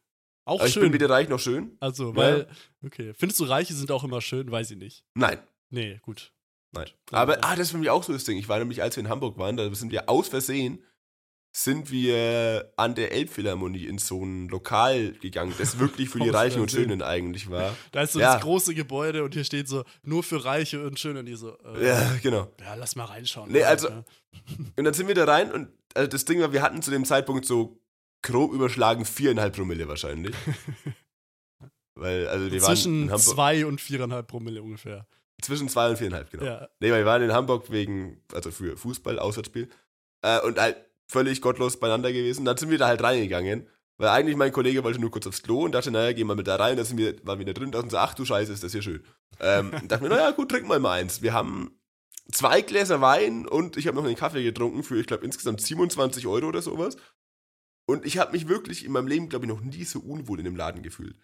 [0.49, 0.83] Auch Aber ich schön.
[0.85, 1.77] bin weder reich noch schön.
[1.81, 2.17] also, Ja.
[2.17, 2.49] weil,
[2.85, 3.13] okay.
[3.17, 4.51] Findest du Reiche sind auch immer schön?
[4.51, 5.05] Weiß ich nicht.
[5.15, 5.39] Nein.
[5.71, 6.33] Nee, gut.
[6.73, 6.87] Nein.
[7.13, 7.41] Ja, Aber, ja.
[7.43, 8.39] ah, das ist für mich auch so das Ding.
[8.39, 10.83] Ich war nämlich, als wir in Hamburg waren, da sind wir aus Versehen,
[11.51, 16.61] sind wir an der Elbphilharmonie in so ein Lokal gegangen, das wirklich für die Reichen
[16.61, 16.71] und.
[16.71, 17.75] Schönen eigentlich war.
[17.93, 18.35] Da ist so Ja.
[18.35, 21.17] das große Gebäude und hier steht so, nur für Reiche und Schön.
[21.17, 22.53] Und die so, äh, Ja, genau.
[22.61, 23.51] ja, lass mal reinschauen.
[23.51, 24.05] Nee, Ja, also- ja.
[24.77, 27.05] Und dann sind wir da rein und also das Ding war, wir hatten zu dem
[27.07, 27.81] Zeitpunkt so
[28.29, 30.35] grob überschlagen viereinhalb Promille wahrscheinlich.
[31.95, 35.07] Weil, also wir waren Zwischen Hamburg, zwei und viereinhalb Promille ungefähr.
[35.43, 36.45] zwischen zwei und viereinhalb, genau.
[36.45, 36.69] Ja.
[36.79, 39.69] Nee, weil wir waren in Hamburg wegen, also für Fußball, Auswärtsspiel.
[40.23, 40.77] Äh, und halt
[41.09, 42.45] völlig gottlos beieinander gewesen.
[42.45, 43.67] Dann sind wir da halt reingegangen.
[43.97, 46.47] Weil eigentlich mein Kollege wollte nur kurz aufs Klo und dachte, naja, gehen wir mit
[46.47, 46.77] da rein.
[46.77, 48.83] Da sind wir, waren wir da drin und so, ach du Scheiße, ist das hier
[48.83, 49.03] schön.
[49.41, 51.21] Ähm, dachte mir, naja, gut, trinken wir mal eins.
[51.21, 51.73] Wir haben
[52.31, 56.29] zwei Gläser Wein und ich habe noch einen Kaffee getrunken für, ich glaube, insgesamt 27
[56.29, 56.97] Euro oder sowas.
[57.89, 60.45] Und ich habe mich wirklich in meinem Leben, glaube ich, noch nie so unwohl in
[60.45, 61.17] dem Laden gefühlt.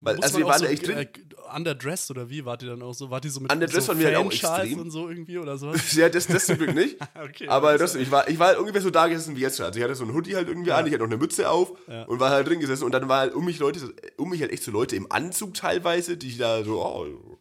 [0.00, 0.96] Weil, Muss also wir waren so, echt drin.
[0.98, 1.08] Äh,
[1.56, 2.44] underdressed oder wie?
[2.44, 3.10] Wart ihr dann auch so?
[3.10, 4.78] Wart ihr so mit Underdressed so waren wir halt auch extrem.
[4.78, 5.72] und so irgendwie oder so?
[5.96, 6.98] Ja, das, das zum Glück nicht.
[7.20, 7.48] okay.
[7.48, 9.60] Aber das das, ich, war, ich war halt ungefähr so da gesessen wie jetzt.
[9.60, 10.76] Also ich hatte so einen Hoodie halt irgendwie Ja.
[10.76, 12.04] an, ich hatte noch eine Mütze auf Ja.
[12.04, 12.84] und war halt drin gesessen.
[12.84, 15.54] Und dann war halt um mich Leute, um mich halt echt so Leute im Anzug
[15.54, 17.37] teilweise, die da so, oh,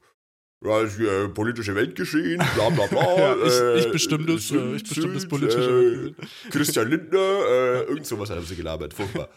[0.62, 3.02] hier äh, politische Weltgeschehen, bla bla bla.
[3.18, 6.52] Ja, ich- äh, ich bestimme das, äh, ich bestimme das politische äh, Weltgeschehen.
[6.52, 9.30] Christian Lindner, äh, irgend sowas haben sie gelabert, furchtbar.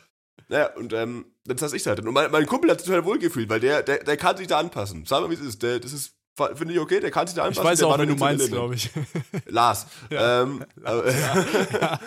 [0.49, 2.05] Naja, und ähm, dann saß ich da halt.
[2.05, 4.59] Und mein, mein Kumpel hat sich total wohlgefühlt, weil der, der, der kann sich da
[4.59, 5.05] anpassen.
[5.07, 5.63] Sag mal, wie es ist.
[5.63, 6.17] Der, das ist,
[6.55, 7.71] finde ich okay, der kann sich da Ich anpassen.
[7.71, 8.91] weiß der auch, war wen du meinst, glaube ich.
[9.47, 9.87] Lars.
[10.11, 10.43] Ja.
[10.43, 12.01] Ähm, aber- ja.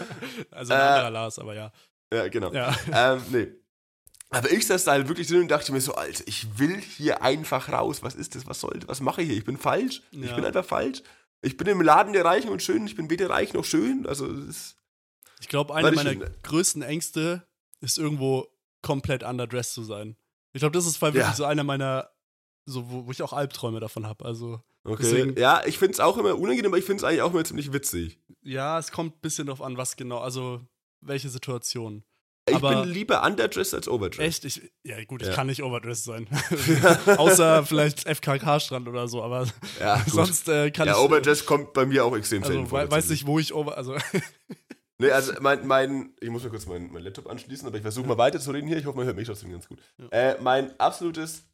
[0.52, 1.72] Also ein Äh, anderer Lars, aber ja.
[2.14, 2.52] ja, genau.
[2.52, 2.76] Ja.
[2.92, 3.48] Ähm, nee.
[4.34, 7.22] Aber ich saß da halt wirklich drin und dachte mir so, Alter, ich will hier
[7.22, 8.02] einfach raus.
[8.04, 8.46] Was ist das?
[8.48, 8.88] Was soll das?
[8.88, 9.38] Was mache ich hier?
[9.38, 10.02] Ich bin falsch.
[10.12, 10.36] Ich Ja.
[10.36, 11.02] bin einfach falsch.
[11.42, 12.88] Ich bin im Laden der Reichen und Schönen.
[12.88, 14.06] Ich bin weder reich noch schön.
[14.08, 14.76] Also, es ist,
[15.42, 16.26] Ich glaube, eine meiner schön.
[16.44, 17.46] größten Ängste
[17.82, 18.48] ist irgendwo
[18.82, 20.16] komplett underdressed zu sein.
[20.54, 21.36] Ich glaube, das ist weil wirklich Ja.
[21.36, 22.10] so einer meiner,
[22.66, 24.24] so wo, wo ich auch Albträume davon habe.
[24.26, 25.02] Also, okay.
[25.04, 27.44] Deswegen- ja, ich finde es auch immer unangenehm, aber ich finde es eigentlich auch immer
[27.44, 28.20] ziemlich witzig.
[28.42, 30.62] ja, es kommt ein bisschen drauf an, was genau, also
[31.02, 32.04] welche Situation.
[32.50, 34.44] Ich Aber- bin lieber underdressed als overdressed.
[34.44, 34.46] Echt?
[34.46, 35.34] Ich, ja, gut, ich Ja.
[35.34, 36.28] kann nicht overdressed sein.
[37.18, 39.48] Außer vielleicht FKK-Strand oder so, aber
[39.80, 41.00] Ja, sonst äh, kann ja, ich.
[41.00, 42.80] overdressed kommt bei mir auch extrem selten also, vor.
[42.80, 43.78] wei- weiß nicht, wo ich over.
[43.78, 43.96] Also,
[45.00, 48.08] Nee, also mein, mein, ich muss mal kurz meinen mein Laptop anschließen, aber ich versuche
[48.08, 48.78] mal weiter zu reden hier.
[48.78, 49.80] Ich hoffe, man hört mich trotzdem ganz gut.
[49.98, 50.08] Ja.
[50.10, 51.46] Äh, mein absolutes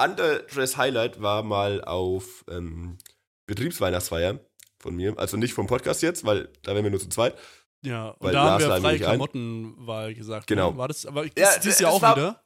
[0.00, 2.98] Underdress-Highlight war mal auf ähm,
[3.46, 4.40] Betriebsweihnachtsfeier
[4.78, 5.14] von mir.
[5.18, 7.36] Also nicht vom Podcast jetzt, weil da wären wir nur zu zweit.
[7.82, 8.98] Ja, und Weil da haben wir freie.
[8.98, 10.46] Klamottenwahl gesagt.
[10.46, 10.72] Genau.
[10.72, 10.78] Ne?
[10.78, 12.42] War das, aber Ja, das, dieses es Jahr auch war- wieder.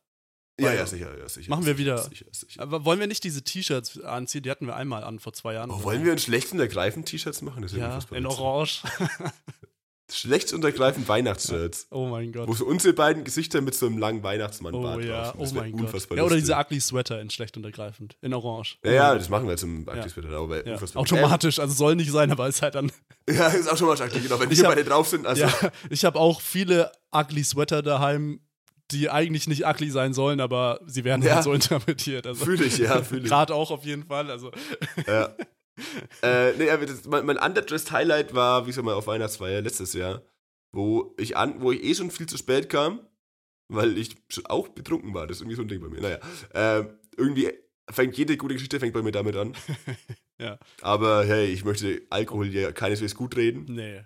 [0.60, 1.48] Ja, ja, sicher, ja, sicher.
[1.50, 1.96] Machen wir wieder.
[1.98, 2.60] Sicher, sicher.
[2.62, 4.42] Aber wollen wir nicht diese T-Shirts anziehen?
[4.42, 5.70] Die hatten wir einmal an vor zwei Jahren.
[5.70, 7.62] Oh, wollen wir ein schlecht und ergreifend T-Shirts machen?
[7.62, 8.26] Das ist Ja, in.
[8.26, 8.82] Orange.
[10.16, 11.86] Schlecht und ergreifend Weihnachtsshirts.
[11.90, 12.48] Oh mein Gott.
[12.48, 16.06] Wo so unsere beiden Gesichter mit so einem langen Weihnachtsmann Oh ja, oh mein Gott.
[16.16, 18.16] Ja, oder diese ugly Sweater in schlecht und ergreifend.
[18.20, 18.78] In Orange.
[18.84, 20.72] Ja, ja, das machen wir zum Aktivswetter, aber Ja.
[20.74, 21.00] unfassbar.
[21.02, 22.90] Automatisch, also soll nicht sein, aber ist halt dann.
[23.28, 24.40] Ja, ist auch schon mal aktiv, genau.
[24.40, 25.42] Wenn Ich wir beide drauf sind, also.
[25.42, 25.52] Ja,
[25.90, 28.40] ich habe auch viele ugly Sweater daheim,
[28.90, 31.36] die eigentlich nicht ugly sein sollen, aber sie werden Ja.
[31.36, 32.26] halt so interpretiert.
[32.26, 33.28] Also Fühle ich, ja, fühle ich.
[33.28, 34.28] gerade auch auf jeden Fall.
[34.30, 34.50] Also
[35.06, 35.30] Ja.
[36.22, 40.22] äh, nee, das, mein, mein underdressed Highlight war, wie gesagt mal, auf Weihnachtsfeier letztes Jahr,
[40.72, 43.06] wo ich an, wo ich eh schon viel zu spät kam,
[43.68, 45.26] weil ich schon auch betrunken war.
[45.26, 46.00] Das ist irgendwie so ein Ding bei mir.
[46.00, 46.18] Naja,
[46.54, 47.50] ähm, irgendwie
[47.90, 49.54] fängt jede gute Geschichte fängt bei mir damit an.
[50.40, 50.58] Ja.
[50.80, 53.66] Aber hey, ich möchte Alkohol ja keineswegs gut reden.
[53.68, 54.02] nee.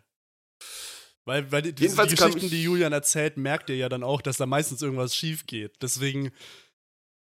[1.24, 4.36] Weil, weil die, die, Geschichten, ich- die Julian erzählt, merkt ihr ja dann auch, dass
[4.36, 5.82] da meistens irgendwas schief geht.
[5.82, 6.30] Deswegen,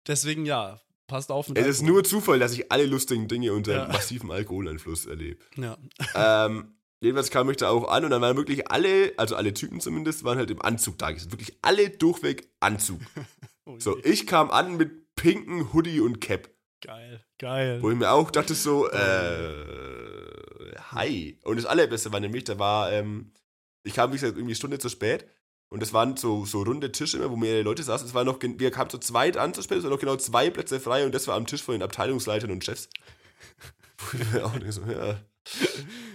[0.06, 3.74] deswegen ja, passt auf mit Es ist nur Zufall, dass ich alle lustigen Dinge unter
[3.74, 3.88] Ja.
[3.88, 5.44] massivem Alkoholeinfluss erlebe.
[5.56, 5.78] Ja.
[6.16, 9.80] ähm, jedenfalls kam ich da auch an und dann waren wirklich alle, also alle Typen
[9.82, 11.10] zumindest, waren halt im Anzug da.
[11.10, 13.00] Wirklich alle durchweg Anzug.
[13.68, 16.52] Oh So, ich kam an mit pinken Hoodie und Cap.
[16.82, 17.82] Geil, geil.
[17.82, 21.40] Wo ich mir auch dachte so, äh, hi.
[21.44, 23.32] Und das Allerbeste war nämlich, da war, ähm,
[23.84, 25.26] ich kam, wie gesagt, irgendwie eine Stunde zu spät.
[25.76, 28.08] Und es waren so, so runde Tische immer, wo mehrere Leute saßen.
[28.08, 30.50] Es war noch, wir kamen zu zweit an zu spät, es waren noch genau zwei
[30.50, 32.88] Plätze frei und das war am Tisch von den Abteilungsleitern und Chefs.
[34.70, 35.18] So, ja.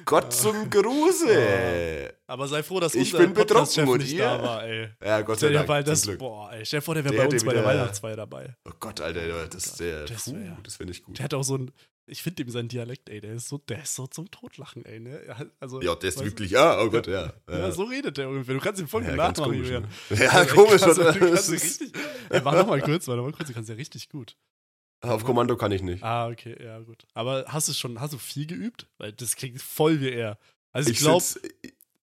[0.06, 2.14] Gott zum Gruße!
[2.26, 4.24] Aber sei froh, dass Ich bin Podcast-Chef und nicht ihr?
[4.24, 4.88] da war, ey.
[5.04, 5.68] Ja, Gott sei Dank.
[5.68, 6.18] mal zum das, Glück.
[6.18, 8.54] boah, ey, stell dir vor, der wäre Der bei uns bei der Weihnachtsfeier dabei.
[8.66, 11.18] Oh Gott, Alter, das, Gott, der, das puh, wär- das finde ich gut.
[11.18, 11.70] Der hat auch so ein,
[12.10, 15.00] ich finde ihm seinen Dialekt, ey, der ist so, der ist so zum Totlachen, ey,
[15.00, 15.20] ne?
[15.60, 17.32] Also, Ja, der ist wirklich, ja, oh Gott, ja.
[17.48, 18.52] Ja, so redet der irgendwie.
[18.52, 19.88] Du kannst ihn voll gut Ja, ganz nachmachen, komisch, ne?
[20.24, 21.12] Ja, Also, komisch, kannst, oder?
[21.18, 21.92] Du kannst richtig.
[22.28, 24.36] Ey, mach nochmal kurz, warte mal kurz, du kannst ja richtig gut.
[25.02, 26.02] Auf Kommando kann ich nicht.
[26.02, 27.06] Ah, okay, ja, gut.
[27.14, 28.86] Aber hast du schon, hast du viel geübt?
[28.98, 30.38] Weil das klingt voll wie er.
[30.72, 31.24] Also ich, glaube,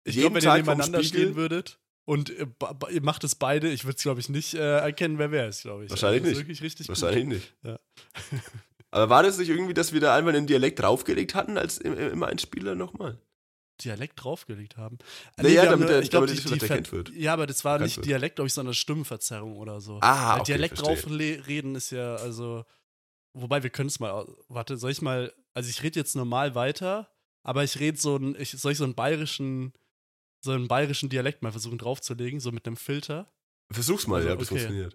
[0.04, 3.68] ich jeden glaub, wenn ihr Tag nebeneinander stehen würdet und ba- ihr macht es beide,
[3.70, 5.90] ich würde es, glaube ich, nicht äh, erkennen, wer wer ist, glaube ich.
[5.90, 6.46] Wahrscheinlich das ist nicht.
[6.46, 7.54] wirklich richtig Wahrscheinlich nicht.
[7.62, 7.78] Ja.
[8.92, 11.96] Aber war das nicht irgendwie, dass wir da einmal einen Dialekt draufgelegt hatten, als im,
[11.96, 13.20] im Einspieler nochmal?
[13.82, 14.98] Dialekt draufgelegt haben.
[15.38, 17.10] Naja, haben damit nur- er- ich glaube, damit die, die erkannt wird.
[17.10, 18.06] Ja, aber das war Erkannt nicht wird.
[18.06, 19.98] Dialekt, glaube ich, sondern Stimmverzerrung oder so.
[20.02, 20.96] Ah, okay, Dialekt verstehe.
[20.96, 22.64] draufreden ist ja, also,
[23.32, 27.08] wobei wir können es mal, warte, soll ich mal, also ich rede jetzt normal weiter,
[27.42, 29.72] aber ich rede so ein, ich, soll ich so einen bayerischen,
[30.44, 33.32] so einen bayerischen Dialekt mal versuchen draufzulegen, so mit einem Filter?
[33.72, 34.58] Versuch's mal, Also, ja, ob das okay.
[34.58, 34.94] funktioniert.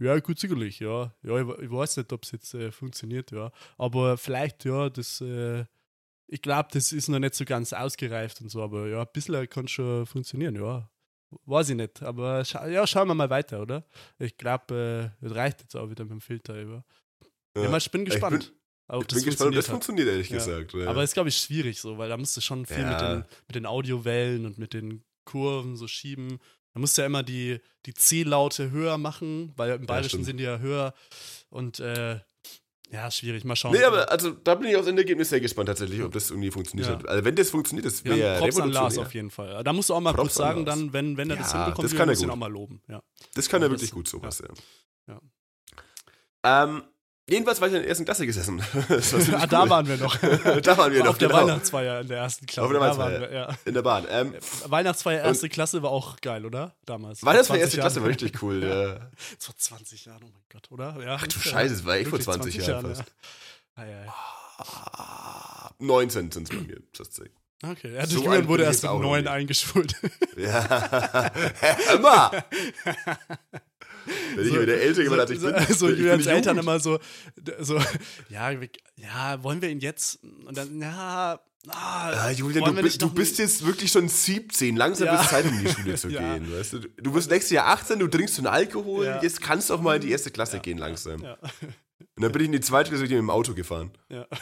[0.00, 1.12] Ja, gut, sicherlich, ja.
[1.22, 3.50] Ja, ich, ich weiß nicht, ob es jetzt äh, funktioniert, ja.
[3.76, 5.64] Aber vielleicht, ja, das, äh,
[6.28, 9.48] ich glaube, das ist noch nicht so ganz ausgereift und so, aber ja, ein bisschen
[9.48, 10.88] kann schon funktionieren, ja.
[11.44, 13.84] Weiß ich nicht, aber scha ja, schauen wir mal weiter, oder?
[14.18, 16.84] Ich glaube, äh, reicht jetzt auch wieder mit dem Filter über.
[17.56, 17.70] Ja, Ja.
[17.70, 18.54] mal, ich bin Ich gespannt.
[18.86, 20.36] ob Ich bin gespannt, ob das funktioniert, ehrlich Ja.
[20.38, 20.72] gesagt.
[20.74, 20.86] Ja.
[20.88, 23.16] Aber ist, glaube ich, schwierig so, weil da musst du schon viel mit, Ja.
[23.16, 26.38] den, mit den Audiowellen und mit den Kurven so schieben.
[26.78, 30.26] Man muss ja immer die, die C-Laute höher machen, weil im Bayerischen stimmt.
[30.26, 30.94] sind die ja höher.
[31.50, 32.20] Und äh,
[32.92, 33.44] ja, schwierig.
[33.44, 33.72] Mal schauen.
[33.72, 36.88] Nee, aber also da bin ich aufs Endergebnis sehr gespannt tatsächlich, ob das irgendwie funktioniert
[36.88, 36.94] Ja.
[36.94, 37.08] hat.
[37.08, 39.64] Also wenn das funktioniert, das ja, wäre Props an Lars auf jeden Fall.
[39.64, 41.84] Da musst du auch mal Props kurz sagen, dann, wenn, wenn er das Ja, hinbekommt,
[41.84, 42.80] das wir kann er müssen ihn auch mal loben.
[42.86, 43.02] Ja.
[43.34, 44.40] Das kann er Ja, wirklich das- gut, sowas,
[45.08, 45.18] ja.
[46.44, 46.62] Ja.
[46.64, 46.84] Ähm,
[47.28, 48.62] jedenfalls war ich in der ersten Klasse gesessen.
[48.88, 49.70] Das war Ah, da cool.
[49.70, 50.16] waren wir noch.
[50.62, 51.40] da waren wir noch, Auf der genau.
[51.42, 52.66] Weihnachtsfeier in der ersten Klasse.
[52.66, 53.20] Auf der Weihnachtsfeier.
[53.20, 53.54] wir, ja.
[53.64, 54.06] In der Bahn.
[54.10, 54.34] Ähm,
[54.66, 56.74] Weihnachtsfeier erste Klasse war auch geil, oder?
[56.86, 57.22] Damals.
[57.24, 57.96] war das für erste 20 Klasse?
[57.96, 58.18] War Jahren.
[58.20, 58.62] richtig cool.
[58.64, 59.10] Ja.
[59.38, 60.96] Vor 20 Jahren, oh mein Gott, oder?
[61.04, 62.94] Ja, Ach du Scheiße, das war echt vor 20 Jahren ja.
[62.94, 63.12] fast.
[63.76, 64.14] Ja, ja.
[64.58, 67.32] Ah, 19 sind es bei mir, tatsächlich.
[67.62, 69.30] Okay, ja, So Julian wurde erst mit auch noch neun nicht.
[69.30, 69.94] eingeschult.
[70.36, 71.30] Ja.
[71.94, 72.30] Immer!
[74.36, 75.54] Wenn ich wieder älter geworden als ich bin.
[75.68, 76.98] so, so Julians die Eltern immer so,
[77.60, 77.78] so
[78.28, 78.50] ja,
[78.96, 80.22] ja, wollen wir ihn jetzt?
[80.22, 84.08] Und dann, ja, ah, Ah, Julian, du, wir bi- nicht du bist jetzt wirklich schon
[84.08, 84.76] 17.
[84.76, 85.22] Langsam Ja.
[85.22, 86.34] es Zeit, um in die Schule zu Ja.
[86.36, 86.52] gehen.
[86.52, 86.78] Weißt du?
[86.80, 89.22] du wirst nächstes Jahr 18, du trinkst schon Alkohol, Ja.
[89.22, 91.22] jetzt kannst du auch mal in die erste Klasse gehen langsam.
[91.22, 93.90] Und dann bin ich in die zweite Klasse mit dem Auto gefahren.
[94.08, 94.26] ja.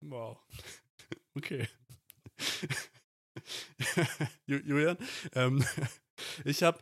[0.00, 0.38] Wow.
[1.34, 1.66] Okay.
[4.46, 4.96] Ju- Julian,
[5.34, 5.64] ähm,
[6.44, 6.78] ich habe,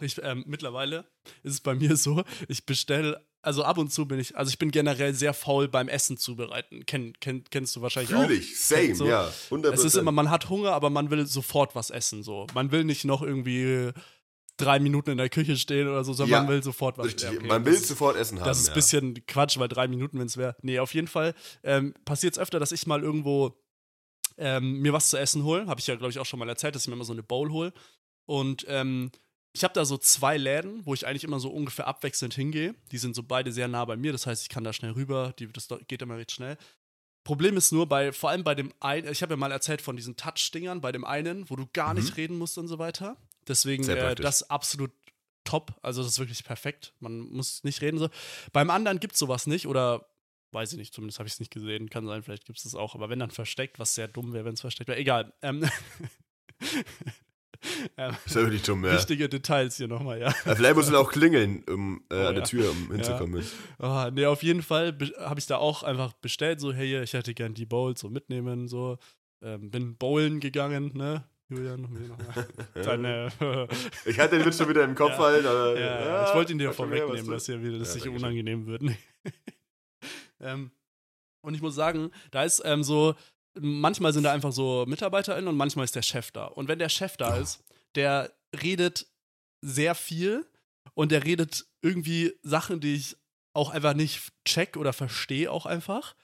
[0.00, 1.04] ich, ähm, mittlerweile
[1.42, 4.58] ist es bei mir so, ich bestelle, also ab und zu bin ich, also ich
[4.58, 6.84] bin generell sehr faul beim Essen zubereiten.
[6.86, 8.22] Kenn, kenn, kennst du wahrscheinlich auch.
[8.26, 9.06] Fühl ich, same, So.
[9.06, 9.30] ja.
[9.50, 9.72] 100%.
[9.72, 12.22] Es ist immer, man hat Hunger, aber man will sofort was essen.
[12.22, 12.46] So.
[12.54, 13.90] Man will nicht noch irgendwie
[14.56, 17.28] drei Minuten in der Küche stehen oder so, sondern Ja, man will sofort was Richtig,
[17.28, 18.46] okay, man das will ist- sofort Essen haben.
[18.46, 18.74] Das ist ein ja.
[18.74, 20.56] bisschen Quatsch, weil drei Minuten, wenn es wäre.
[20.62, 21.34] Nee, auf jeden Fall
[21.64, 23.54] ähm, passiert es öfter, dass ich mal irgendwo
[24.38, 25.66] ähm, mir was zu essen hole.
[25.66, 27.22] Habe ich ja, glaube ich, auch schon mal erzählt, dass ich mir immer so eine
[27.22, 27.72] Bowl hole.
[28.26, 29.10] Und ähm,
[29.54, 32.74] ich habe da so zwei Läden, wo ich eigentlich immer so ungefähr abwechselnd hingehe.
[32.90, 35.32] Die sind so beide sehr nah bei mir, das heißt, ich kann da schnell rüber.
[35.38, 36.56] Die, das geht immer recht schnell.
[37.22, 39.96] Problem ist nur, bei, vor allem bei dem einen, ich habe ja mal erzählt von
[39.96, 42.00] diesen Touch-Dingern, bei dem einen, wo du gar Mhm.
[42.00, 43.16] nicht reden musst und so weiter.
[43.48, 44.90] Deswegen äh, das absolut
[45.44, 45.74] top.
[45.82, 46.92] Also das ist wirklich perfekt.
[47.00, 48.08] Man muss nicht reden so.
[48.52, 50.06] Beim anderen gibt es sowas nicht oder
[50.52, 51.90] weiß ich nicht, zumindest habe ich es nicht gesehen.
[51.90, 52.94] Kann sein, vielleicht gibt es das auch.
[52.94, 54.98] Aber wenn dann versteckt, was sehr dumm wäre, wenn es versteckt wäre.
[54.98, 55.32] Egal.
[55.42, 55.68] Ähm,
[57.96, 58.92] ähm, Ist ja wirklich dumm, ja.
[58.92, 60.28] Wichtige Details hier nochmal, ja.
[60.44, 60.54] ja.
[60.54, 62.48] Vielleicht muss man auch klingeln um, äh, Oh, an der ja.
[62.48, 63.44] Tür, um hinzukommen.
[63.78, 67.34] Ah, nee, auf jeden Fall habe ich da auch einfach bestellt, so, hey, ich hätte
[67.34, 68.98] gern die Bowls so mitnehmen, so.
[69.42, 71.24] Ähm, bin bowlen gegangen, ne?
[71.50, 71.84] Julian,
[72.74, 73.28] äh,
[74.06, 75.18] Ich hatte den Witz schon wieder im Kopf Ja.
[75.18, 75.78] halt, aber.
[75.78, 78.16] Ja, ich wollte ihn dir vorwegnehmen, dass hier wieder das Ja, schön.
[78.16, 78.82] unangenehm wird.
[80.40, 80.70] Ähm,
[81.42, 83.14] und ich muss sagen, da ist ähm, so,
[83.60, 86.46] manchmal sind da einfach so MitarbeiterInnen und manchmal ist der Chef da.
[86.46, 87.42] Und wenn der Chef da Ja.
[87.42, 87.62] ist,
[87.94, 89.06] der redet
[89.60, 90.46] sehr viel
[90.94, 93.16] und der redet irgendwie Sachen, die ich
[93.52, 96.14] auch einfach nicht check oder verstehe auch einfach.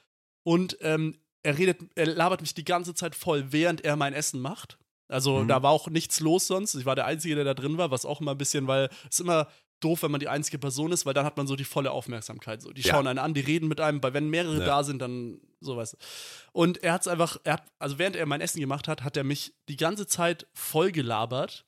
[0.42, 4.40] Und ähm, er redet, er labert mich die ganze Zeit voll, während er mein Essen
[4.40, 4.78] macht.
[5.08, 5.48] Also Mhm.
[5.48, 6.74] da war auch nichts los sonst.
[6.74, 9.20] Ich war der Einzige, der da drin war, was auch immer ein bisschen, weil es
[9.20, 9.48] immer
[9.80, 12.62] doof, wenn man die einzige Person ist, weil dann hat man so die volle Aufmerksamkeit.
[12.62, 12.72] So.
[12.72, 12.92] Die Ja.
[12.94, 14.64] schauen einen an, die reden mit einem, weil wenn mehrere Ja.
[14.64, 15.96] da sind, dann sowas.
[16.52, 19.16] Und er hat es einfach, er hat, also während er mein Essen gemacht hat, hat
[19.16, 21.64] er mich die ganze Zeit voll gelabert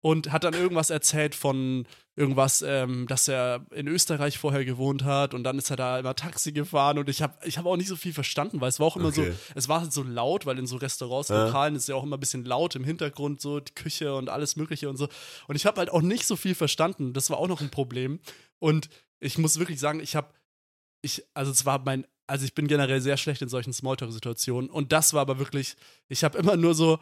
[0.00, 1.86] und hat dann irgendwas erzählt von
[2.18, 6.14] irgendwas, ähm, dass er in Österreich vorher gewohnt hat und dann ist er da immer
[6.14, 8.86] Taxi gefahren und ich habe ich hab auch nicht so viel verstanden, weil es war
[8.86, 9.32] auch immer Okay.
[9.32, 11.44] so, es war halt so laut, weil in so Restaurants, Ja.
[11.44, 14.56] Lokalen ist ja auch immer ein bisschen laut im Hintergrund, so die Küche und alles
[14.56, 15.08] Mögliche und so.
[15.46, 17.12] Und ich habe halt auch nicht so viel verstanden.
[17.12, 18.18] Das war auch noch ein Problem.
[18.58, 18.88] Und
[19.20, 20.28] ich muss wirklich sagen, ich habe,
[21.02, 24.70] ich, also es war mein, also ich bin generell sehr schlecht in solchen Smalltalk-Situationen.
[24.70, 25.76] Und das war aber wirklich,
[26.08, 26.98] ich habe immer nur so,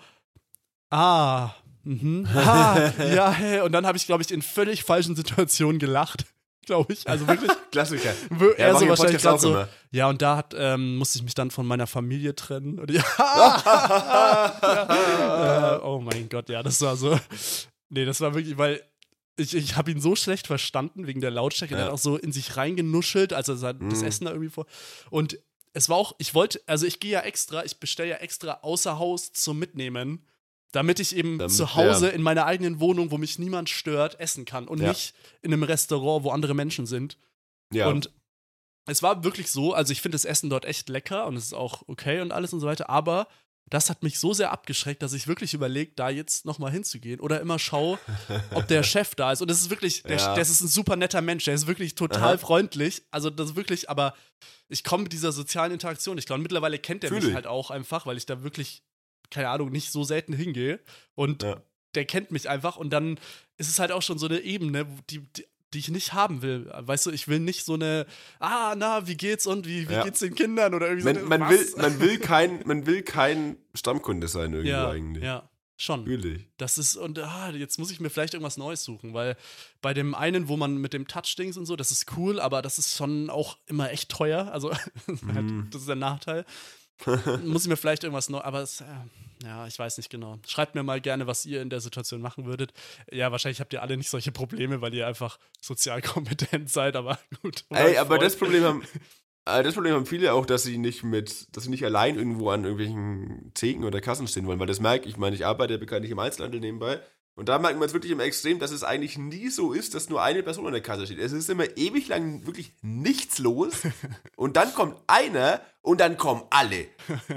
[0.91, 1.51] ah,
[1.85, 3.63] mhm, ah, ja.
[3.65, 6.27] Und dann habe ich, glaube ich, in völlig falschen Situationen gelacht.
[6.67, 7.07] Glaube ich.
[7.07, 7.51] Also wirklich.
[7.73, 8.15] Klassiker.
[8.31, 9.51] Ja, er mach so wahrscheinlich gerade so.
[9.51, 9.69] immer.
[9.91, 12.79] Ja, und da hat, ähm, musste ich mich dann von meiner Familie trennen.
[12.79, 13.03] Und ja,
[15.77, 17.21] äh, oh mein Gott, ja, das war so.
[17.91, 18.83] Nee, das war wirklich, weil
[19.37, 21.75] ich, ich habe ihn so schlecht verstanden wegen der Lautstärke.
[21.75, 21.87] Er Ja.
[21.87, 24.03] hat auch so in sich reingenuschelt, also sein, das.
[24.03, 24.67] Essen da irgendwie vor.
[25.11, 25.39] Und
[25.73, 28.99] es war auch, ich wollte, also ich gehe ja extra, ich bestelle ja extra außer
[28.99, 30.25] Haus zum Mitnehmen,
[30.75, 32.13] damit ich eben Damit- zu Hause ja.
[32.13, 34.89] in meiner eigenen Wohnung, wo mich niemand stört, essen kann und Ja.
[34.89, 37.17] nicht in einem Restaurant, wo andere Menschen sind.
[37.73, 37.87] Ja.
[37.89, 38.11] Und
[38.87, 41.55] es war wirklich so, also ich finde das Essen dort echt lecker und es ist
[41.55, 43.29] auch okay und alles und so weiter, aber
[43.71, 47.41] das hat mich so sehr abgeschreckt, dass ich wirklich überlege, da jetzt nochmal hinzugehen oder
[47.41, 47.99] immer schaue,
[48.53, 49.41] ob der Chef da ist.
[49.41, 50.35] Und das ist wirklich, der, Ja.
[50.35, 52.39] das ist ein super netter Mensch, der ist wirklich total Aha.
[52.39, 53.03] freundlich.
[53.11, 54.15] Also das ist wirklich, aber
[54.69, 56.19] ich komme mit dieser sozialen Interaktion.
[56.19, 57.35] Ich glaube, mittlerweile kennt er mich ich.
[57.35, 58.83] halt auch einfach, weil ich da wirklich,
[59.35, 60.81] keine Ahnung, nicht so selten hingehe.
[61.15, 61.61] Und Ja.
[61.95, 63.19] der kennt mich einfach und dann
[63.59, 66.71] ist es halt auch schon so eine Ebene, die, die, die ich nicht haben will.
[66.73, 68.07] Weißt du, ich will nicht so eine,
[68.39, 70.05] ah, na, wie geht's und wie, wie Ja.
[70.05, 71.27] geht's den Kindern oder irgendwie so.
[71.27, 75.25] man, eine- man, will, man, will kein, man will kein Stammkunde sein irgendwo ja, eigentlich.
[75.25, 75.49] ja.
[75.77, 76.05] Schon.
[76.05, 76.47] Natürlich.
[76.57, 79.37] Das ist, und ah, jetzt muss ich mir vielleicht irgendwas Neues suchen, weil
[79.83, 82.79] bei dem einen, wo man mit dem Touch-Dings und so, das ist cool, aber das
[82.79, 84.53] ist schon auch immer echt teuer.
[84.53, 84.71] Also,
[85.09, 85.67] Mhm.
[85.73, 86.45] das ist der Nachteil.
[87.45, 88.85] muss ich mir vielleicht irgendwas Neues, aber es, äh,
[89.45, 90.39] ja, ich weiß nicht genau.
[90.47, 92.73] Schreibt mir mal gerne, was ihr in der Situation machen würdet.
[93.11, 97.19] Ja, wahrscheinlich habt ihr alle nicht solche Probleme, weil ihr einfach sozial kompetent seid, aber
[97.43, 97.65] gut.
[97.71, 98.83] Ey, aber das Problem haben.
[99.47, 102.51] äh, Das Problem haben viele auch, dass sie nicht mit, dass sie nicht allein irgendwo
[102.51, 105.13] an irgendwelchen Theken oder Kassen stehen wollen, weil das merke ich.
[105.13, 107.01] Ich meine, ich arbeite ja bekanntlich im Einzelhandel nebenbei.
[107.37, 110.09] Und da merkt man es wirklich im Extrem, dass es eigentlich nie so ist, dass
[110.09, 111.19] nur eine Person an der Kasse steht.
[111.19, 113.73] Es ist immer ewig lang wirklich nichts los.
[114.37, 116.87] Und dann kommt einer und dann kommen alle.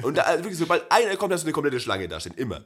[0.04, 2.36] Und da, also wirklich, sobald einer kommt, hast du eine komplette Schlange da stehen.
[2.36, 2.66] Immer.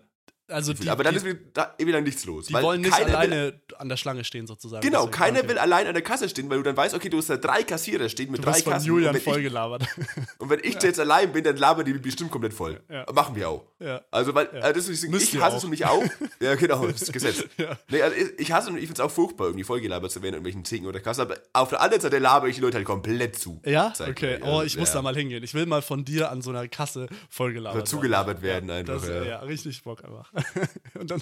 [0.52, 2.47] Also die, Aber dann die, ist wieder da lang nichts los.
[2.47, 4.82] die wollen nicht keiner will- alleine an der Schlange stehen, sozusagen.
[4.82, 5.49] Genau, Deswegen, keiner okay.
[5.49, 7.64] will allein an der Kasse stehen, weil du dann weißt, okay, du hast da drei
[7.64, 8.88] Kassierer stehen mit Du drei wirst von Kassen.
[8.88, 12.54] Julian und, wenn ich, und wenn ich jetzt allein bin, dann labern die bestimmt komplett
[12.54, 12.80] voll.
[12.89, 13.06] Ja.
[13.14, 13.66] Machen wir auch.
[13.80, 14.02] ja.
[14.12, 16.04] Also, weil, äh, das ist, Müsst ich hasse es nämlich auch.
[16.39, 17.43] Ja, genau, das ist Gesetz.
[17.58, 17.78] Ja.
[17.89, 20.30] Nee, also ich, ich hasse und ich finde es auch furchtbar, irgendwie vollgelabert zu werden
[20.36, 21.22] in irgendwelchen Theken oder Kassen.
[21.22, 23.62] Aber auf der anderen Seite labere ich die Leute halt komplett zu.
[23.66, 23.93] Ja?
[23.99, 24.39] Okay.
[24.41, 24.95] Oh, also, ich muss ja.
[24.95, 25.43] da mal hingehen.
[25.43, 29.24] Ich will mal von dir an so einer Kasse vollgelabert Oder zugelabert werden einfach, ja.
[29.24, 29.39] ja.
[29.39, 30.32] richtig Bock einfach.
[31.00, 31.22] und dann,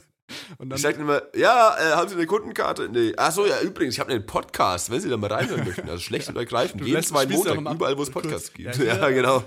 [0.58, 2.90] und dann Ich sage immer, ja, äh, haben Sie eine Kundenkarte?
[2.90, 3.14] Nee.
[3.18, 5.90] Ach so, ja, übrigens, ich habe einen Podcast, wenn Sie da mal reinhören möchten.
[5.90, 6.82] Also schlecht und ergreifend.
[6.86, 8.78] Jeden zweiten ja Montag, überall, wo es Podcasts gibt.
[8.78, 9.44] Ja, Ja, genau.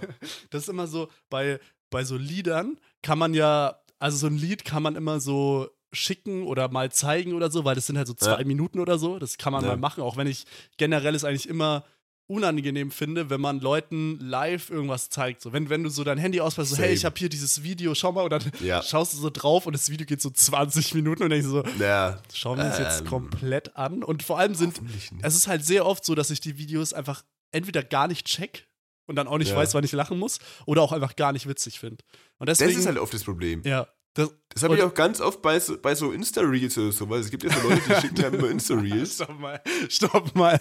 [0.51, 1.61] das ist immer so, bei,
[1.91, 6.45] bei so Liedern kann man ja, also so ein Lied kann man immer so schicken
[6.45, 8.45] oder mal zeigen oder so, weil das sind halt so zwei Ja.
[8.47, 9.19] Minuten oder so.
[9.19, 9.71] Das kann man Ja.
[9.71, 10.47] mal machen, auch wenn ich
[10.79, 11.85] generell es eigentlich immer
[12.33, 15.43] unangenehm finde, wenn man Leuten live irgendwas zeigt.
[15.43, 16.95] So, wenn, wenn du so dein Handy auspackst, so, hey, Same.
[16.95, 18.83] ich habe hier dieses Video, schau mal, und dann Ja.
[18.85, 22.21] schaust du so drauf und das Video geht so 20 Minuten und denkst so, Ja.
[22.35, 24.03] schauen wir uns jetzt Ähm, komplett an.
[24.03, 24.81] Und vor allem sind,
[25.23, 27.23] es ist halt sehr oft so, dass ich die Videos einfach
[27.53, 28.67] entweder gar nicht check
[29.07, 29.57] und dann auch nicht Ja.
[29.57, 32.03] weiß, wann ich lachen muss, oder auch einfach gar nicht witzig finde.
[32.39, 33.63] Und Das ist halt oft das Problem.
[33.65, 37.09] ja, das, Das habe ich auch ganz oft bei so, bei so Insta-Reels oder so,
[37.09, 39.15] weil es gibt ja so Leute, die schicken einem immer Insta-Reels.
[39.15, 40.61] Stopp mal, stopp mal.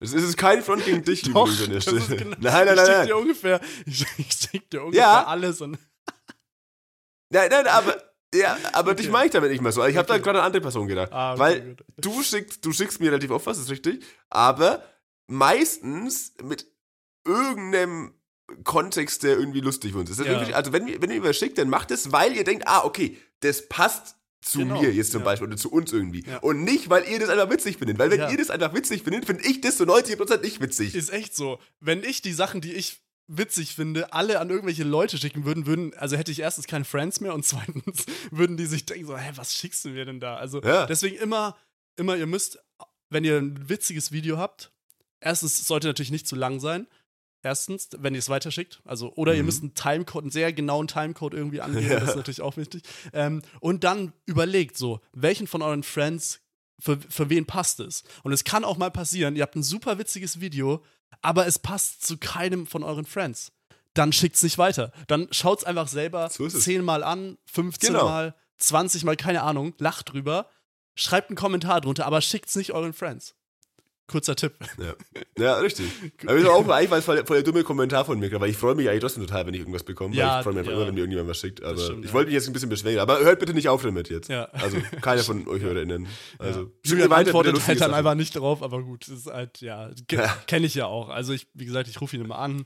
[0.00, 2.00] Es ist kein Front gegen dich Doch, übrigens an der Stelle.
[2.16, 3.22] genau, Nein, nein, ich schick nein, dir nein.
[3.22, 5.26] ungefähr, ich, ich schick dir ungefähr Ja.
[5.26, 5.78] alles und
[7.30, 8.02] Nein, nein, aber,
[8.34, 9.02] ja, aber Okay.
[9.02, 9.84] dich meine ich damit nicht mal so.
[9.84, 10.22] Ich habe da Okay.
[10.22, 11.12] gerade an eine andere Person gedacht.
[11.12, 11.84] Ah, okay, weil gut.
[11.98, 14.04] du schickst, du schickst mir relativ oft was, ist richtig.
[14.30, 14.82] Aber
[15.26, 16.66] meistens mit
[17.26, 18.14] irgendeinem
[18.64, 20.20] Kontext, der irgendwie lustig für uns ist.
[20.20, 20.38] Ja.
[20.54, 23.18] also wenn, ihr- wenn ihr was schickt, dann macht es, weil ihr denkt, ah, okay,
[23.40, 25.24] das passt zu Genau, mir jetzt zum ja.
[25.24, 26.24] Beispiel oder zu uns irgendwie.
[26.24, 26.38] Ja.
[26.38, 27.98] Und nicht, weil ihr das einfach witzig findet.
[27.98, 28.30] Weil wenn Ja.
[28.30, 30.94] ihr das einfach witzig findet, finde ich das zu 90% nicht witzig.
[30.94, 31.58] ist echt so.
[31.80, 35.92] Wenn ich die Sachen, die ich witzig finde, alle an irgendwelche Leute schicken würden, würden,
[35.94, 39.32] also hätte ich erstens keine Friends mehr und zweitens würden die sich denken so, hä,
[39.34, 40.36] was schickst du mir denn da?
[40.36, 41.56] Also deswegen immer,
[41.96, 42.58] immer, ihr müsst,
[43.10, 44.70] wenn ihr ein witziges Video habt,
[45.20, 46.86] erstens es sollte natürlich nicht zu lang sein.
[47.48, 49.46] Erstens, wenn ihr es weiterschickt, also oder ihr Mhm.
[49.46, 51.98] müsst einen Timecode, einen sehr genauen Timecode irgendwie angeben, Ja.
[52.00, 52.82] das ist natürlich auch wichtig.
[53.14, 56.40] Ähm, und dann überlegt so, welchen von euren Friends
[56.78, 58.04] für, für wen passt es?
[58.22, 60.84] Und es kann auch mal passieren, ihr habt ein super witziges Video,
[61.22, 63.50] aber es passt zu keinem von euren Friends.
[63.94, 64.92] Dann schickt's nicht weiter.
[65.06, 66.64] Dann schaut's einfach selber So ist es.
[66.64, 68.04] 10 Mal an, 15 Genau.
[68.04, 70.50] Mal, 20 Mal, keine Ahnung, lacht drüber,
[70.94, 73.34] schreibt einen Kommentar drunter, aber schickt's nicht euren Friends.
[74.08, 74.54] Kurzer Tipp.
[74.78, 74.94] Ja,
[75.38, 75.86] ja richtig.
[76.26, 78.50] Aber ist auch eigentlich war es voll, der- voll der dumme Kommentar von mir, weil
[78.50, 80.14] ich freue mich eigentlich trotzdem total, wenn ich irgendwas bekomme.
[80.16, 80.78] Ja, ich freue mich einfach ja.
[80.78, 81.62] immer, wenn mir irgendjemand was schickt.
[81.62, 82.14] Aber stimmt, ich ja.
[82.14, 82.98] wollte mich jetzt ein bisschen beschweren.
[83.00, 84.28] Aber hört bitte nicht auf damit jetzt.
[84.30, 84.46] Ja.
[84.46, 86.06] Also keiner von euch HörerInnen.
[86.38, 89.60] Also mir Julian weiter, antwortet halt dann einfach nicht drauf, aber gut, das ist halt,
[89.60, 90.38] ja, ke- Ja.
[90.46, 91.10] kenne ich ja auch.
[91.10, 92.64] Also ich, wie gesagt, ich rufe ihn immer an,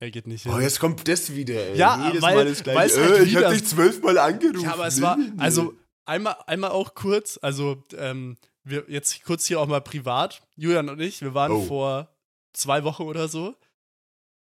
[0.00, 0.52] er geht nicht hin.
[0.54, 1.78] Oh, jetzt kommt das wieder, ey.
[1.78, 4.60] Ja, Jedes weil- Mal weil es halt äh, ich wieder- hab dich zwölfmal angerufen.
[4.64, 9.60] Ja, aber es war, also einmal, einmal auch kurz, also ähm, wir jetzt kurz hier
[9.60, 11.62] auch mal privat, Julian und ich, wir waren Oh.
[11.62, 12.08] vor
[12.52, 13.54] zwei Wochen oder so,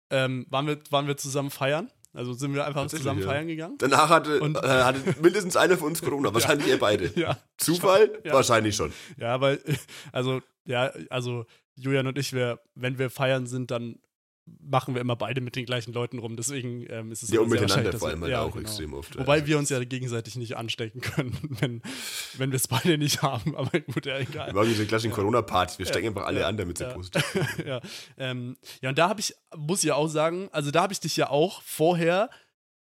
[0.10, 1.90] ähm, waren, wir, waren wir zusammen feiern.
[2.14, 3.28] Also sind wir einfach zusammen ja.
[3.28, 3.78] feiern gegangen.
[3.78, 6.34] Danach hatte, Und- äh, hatte mindestens einer von uns Corona.
[6.34, 7.18] Wahrscheinlich ihr beide.
[7.18, 8.20] Ja, Zufall?
[8.26, 8.34] Ja.
[8.34, 8.92] Wahrscheinlich schon.
[9.18, 9.62] ja, weil,
[10.12, 11.46] also, ja, also
[11.76, 14.00] Julian und ich, wir, wenn wir feiern sind, dann
[14.46, 16.36] machen wir immer beide mit den gleichen Leuten rum.
[16.36, 18.62] Deswegen ähm, ist es Ja, und sehr miteinander vor wir- allem halt ja, auch genau.
[18.62, 19.18] extrem oft.
[19.18, 21.82] Wobei wir uns ja gegenseitig nicht anstecken können, wenn,
[22.38, 23.56] wenn wir es beide nicht haben.
[23.58, 24.48] Aber gut, ja, egal.
[24.48, 25.80] Wir machen diese klassischen Corona-Partys.
[25.80, 26.12] Wir stecken Ja.
[26.12, 26.48] einfach alle Ja.
[26.48, 26.94] an, damit sie Ja.
[26.94, 27.24] positiv
[27.66, 27.82] ja,
[28.18, 31.00] ähm, ja, und da habe ich, muss ich ja auch sagen, also da habe ich
[31.00, 32.30] dich ja auch vorher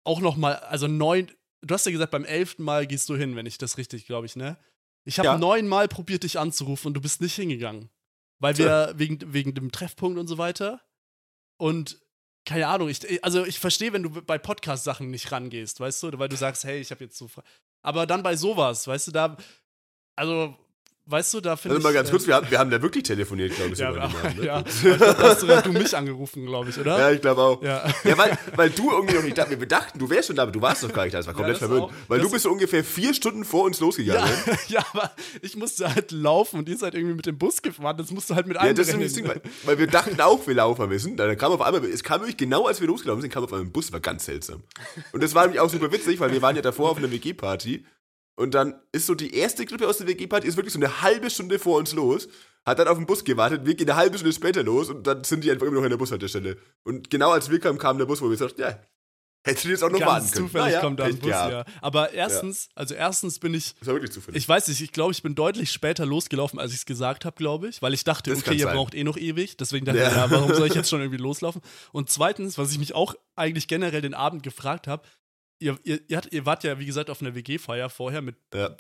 [0.04, 1.28] auch noch mal, also neun,
[1.62, 4.26] du hast ja gesagt, beim elften Mal gehst du hin, wenn ich das richtig, glaube
[4.26, 4.56] ich, ne?
[5.04, 5.38] Ich habe Ja.
[5.38, 7.88] neunmal probiert, dich anzurufen und du bist nicht hingegangen.
[8.38, 10.80] Weil wir wegen, wegen dem Treffpunkt und so weiter
[11.58, 11.98] und
[12.44, 16.28] keine Ahnung, ich, also ich verstehe, wenn du bei Podcast-Sachen nicht rangehst, weißt du, weil
[16.28, 17.28] du sagst, hey, ich habe jetzt so.
[17.28, 17.44] Fra-
[17.82, 19.36] Aber dann bei sowas, weißt du, da,
[20.16, 20.56] also
[21.06, 21.92] weißt du, da finde Also ich.
[21.92, 24.04] mal ganz äh, kurz, wir haben, wir haben da wirklich telefoniert, glaube ich, ja, sogar
[24.04, 24.44] aber, mal, ne?
[24.46, 24.62] ja,
[24.98, 26.98] da hast du, ja du mich angerufen, glaube ich, oder?
[26.98, 27.62] Ja, ich glaube auch.
[27.62, 27.84] Ja.
[28.04, 30.52] Ja, weil, weil du irgendwie noch nicht da, wir dachten, du wärst schon da, aber
[30.52, 31.84] du warst doch gar nicht da, das war komplett verwirrend.
[31.84, 31.92] auch.
[32.08, 34.30] Weil du bist so ungefähr vier Stunden vor uns losgegangen.
[34.46, 35.10] Ja, ja, aber
[35.42, 37.96] ich musste halt laufen und ihr seid irgendwie mit dem Bus gefahren.
[37.96, 40.46] Das musst du halt mit Ja, einem das ist Ding, weil, weil wir dachten auch,
[40.46, 41.16] wir laufen wissen.
[41.16, 43.66] Dann kam auf einmal, es kam wirklich genau, als wir losgelaufen sind, kam auf einmal
[43.66, 44.62] ein Bus, war ganz seltsam.
[45.12, 47.84] Und das war nämlich auch super witzig, weil wir waren ja davor auf einer WG-Party
[48.36, 51.30] und dann ist so die erste Gruppe aus der WG-Party ist wirklich so eine halbe
[51.30, 52.28] Stunde vor uns los,
[52.64, 55.24] hat dann auf den Bus gewartet, wir gehen eine halbe Stunde später los und dann
[55.24, 56.56] sind die einfach immer noch in der Bushaltestelle.
[56.84, 58.78] Und genau als wir kamen, kam der Bus, wo wir gesagt ja,
[59.44, 60.46] hättest du jetzt auch noch warten Ganz können.
[60.46, 61.64] zufällig Naja, kommt da ein Bus, ja.
[61.80, 64.40] Aber erstens, also erstens bin ich, Das war wirklich zufällig.
[64.40, 67.34] ich weiß nicht, ich glaube, ich bin deutlich später losgelaufen, als ich es gesagt habe,
[67.36, 68.76] glaube ich, weil ich dachte, Das okay, ihr sein.
[68.76, 70.08] braucht eh noch ewig, deswegen dachte Ja.
[70.10, 71.60] ich, ja, warum soll ich jetzt schon irgendwie loslaufen?
[71.90, 75.02] Und zweitens, was ich mich auch eigentlich generell den Abend gefragt habe,
[75.62, 78.76] ihr, ihr, ihr, hat, ihr wart ja, wie gesagt, auf einer WG-Feier vorher mit Ja.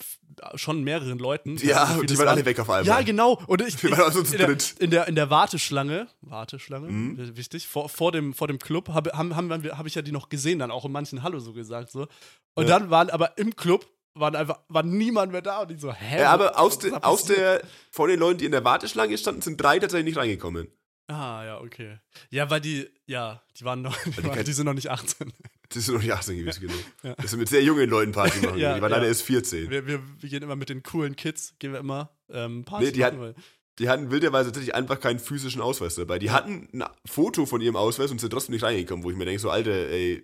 [0.56, 1.56] schon mehreren Leuten.
[1.58, 2.32] Ja, und die das waren war.
[2.34, 2.86] alle weg auf einmal.
[2.86, 3.40] Ja, genau.
[3.46, 4.74] Und ich, Wir waren also zu in, der, dritt.
[4.78, 7.36] in, der, in der Warteschlange, Warteschlange, Mhm.
[7.36, 10.28] wichtig, vor, vor, dem, vor dem Club habe haben, haben, hab ich ja die noch
[10.28, 11.90] gesehen, dann auch in manchen Hallo so gesagt.
[11.90, 12.08] So.
[12.54, 12.78] Und Ja.
[12.78, 16.20] dann waren aber im Club waren einfach, war niemand mehr da und ich so, hä?
[16.20, 19.58] Ja, aber aus, de, aus der, von den Leuten, die in der Warteschlange standen, sind
[19.58, 20.68] drei tatsächlich nicht reingekommen.
[21.08, 21.98] Ah, ja, okay.
[22.30, 25.32] Ja, weil die, ja, die waren noch, die, waren, die sind noch nicht 18.
[25.74, 26.74] Das sind noch nicht 18 gewesen, genau.
[27.02, 27.14] Ja.
[27.14, 28.58] Das sind mit sehr jungen Leuten Party machen.
[28.58, 28.96] Ja, die waren ja.
[28.98, 29.70] alle erst 14.
[29.70, 32.92] Wir, wir, wir gehen immer mit den coolen Kids, gehen wir immer ähm, Party Nee,
[32.92, 33.34] die machen, weil-
[33.78, 36.18] Die hatten wilderweise tatsächlich einfach keinen physischen Ausweis dabei.
[36.18, 39.24] Die hatten ein Foto von ihrem Ausweis und sind trotzdem nicht reingekommen, wo ich mir
[39.24, 40.22] denke, so, Alter, ey,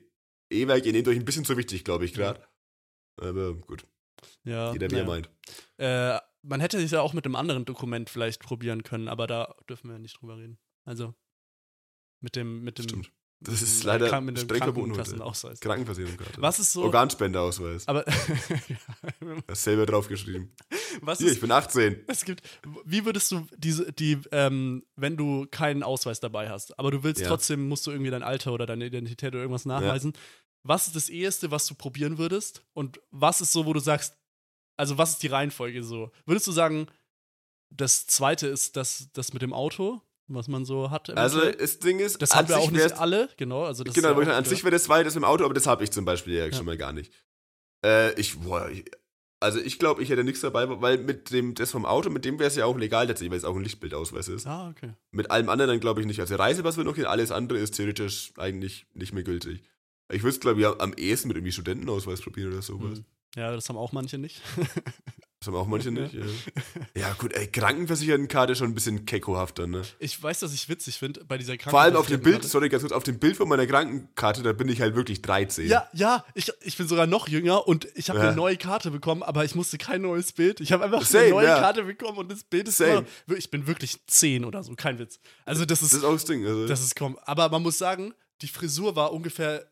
[0.50, 2.42] E-Werk, ihr nehmt euch ein bisschen zu wichtig, glaube ich, gerade.
[3.20, 3.84] Aber gut,
[4.44, 5.30] ja, jeder wie er meint.
[5.78, 9.54] Äh, man hätte sich ja auch mit einem anderen Dokument vielleicht probieren können, aber da
[9.68, 10.58] dürfen wir nicht drüber reden.
[10.84, 11.14] Also
[12.20, 13.12] mit dem, mit dem, Stimmt.
[13.40, 14.88] Das ist leider Krank- mit streng verboten.
[14.92, 15.60] Krankenkassenausweis.
[15.60, 16.42] Krankenversicherungskarte.
[16.42, 16.82] Was ist so?
[16.82, 17.86] Organspendeausweis.
[17.86, 18.04] Aber
[19.48, 20.50] Hast selber draufgeschrieben.
[21.02, 22.04] was Hier, ist ich bin 18.
[22.08, 22.42] es gibt,
[22.84, 27.20] wie würdest du diese, die, ähm, wenn du keinen Ausweis dabei hast, aber du willst
[27.20, 27.28] Ja.
[27.28, 30.12] trotzdem, musst du irgendwie dein Alter oder deine Identität oder irgendwas nachweisen.
[30.64, 32.64] Was ist das Eheste, was du probieren würdest?
[32.74, 34.16] Und was ist so, wo du sagst,
[34.76, 36.10] also was ist die Reihenfolge so?
[36.26, 36.86] Würdest du sagen,
[37.70, 41.10] das zweite ist das, das mit dem Auto, was man so hat?
[41.16, 43.64] Also, das Ding ist, das haben wir auch nicht alle, genau.
[43.64, 45.54] Also das Genau, ist ja auch an sich wäre das zweite das im Auto, aber
[45.54, 46.52] das habe ich zum Beispiel ja, Ja.
[46.52, 47.12] schon mal gar nicht.
[47.84, 48.84] Äh, ich, boah, ich,
[49.40, 52.38] also ich glaube, ich hätte nichts dabei, weil mit dem, das vom Auto, mit dem
[52.38, 54.46] wäre es ja auch legal tatsächlich, weil es auch ein Lichtbildausweis ist.
[54.46, 54.92] Ah, okay.
[55.12, 56.20] Mit allem anderen dann glaube ich nicht.
[56.20, 59.62] Also Reisepass wird noch gehen, alles andere ist theoretisch eigentlich nicht mehr gültig.
[60.10, 62.98] Ich würde es, glaube ich, am ehesten mit irgendwie Studentenausweis probieren oder sowas.
[62.98, 63.04] Hm.
[63.36, 64.40] Ja, das haben auch manche nicht.
[65.40, 66.14] Das haben auch manche nicht.
[66.14, 66.24] Ja,
[66.96, 69.82] ja gut, ey, Krankenversichertenkarte schon ein bisschen keckohafter, ne?
[70.00, 72.82] Ich weiß, dass ich witzig finde bei dieser Vor allem auf dem Bild, sorry, ganz
[72.82, 75.68] kurz, auf dem Bild von meiner Krankenkarte, da bin ich halt wirklich 13.
[75.68, 78.26] Ja, ja, ich, ich bin sogar noch jünger und ich habe Ja.
[78.28, 80.60] eine neue Karte bekommen, aber ich musste kein neues Bild.
[80.60, 81.60] Ich habe einfach Same, eine neue ja.
[81.60, 83.06] Karte bekommen und das Bild ist Same.
[83.26, 85.20] immer, ich bin wirklich 10 oder so, kein Witz.
[85.44, 86.44] Also das ist, Das ist auch das Ding.
[86.44, 86.66] Also.
[86.66, 87.16] das ist komm.
[87.22, 88.12] Aber man muss sagen,
[88.42, 89.66] die Frisur war ungefähr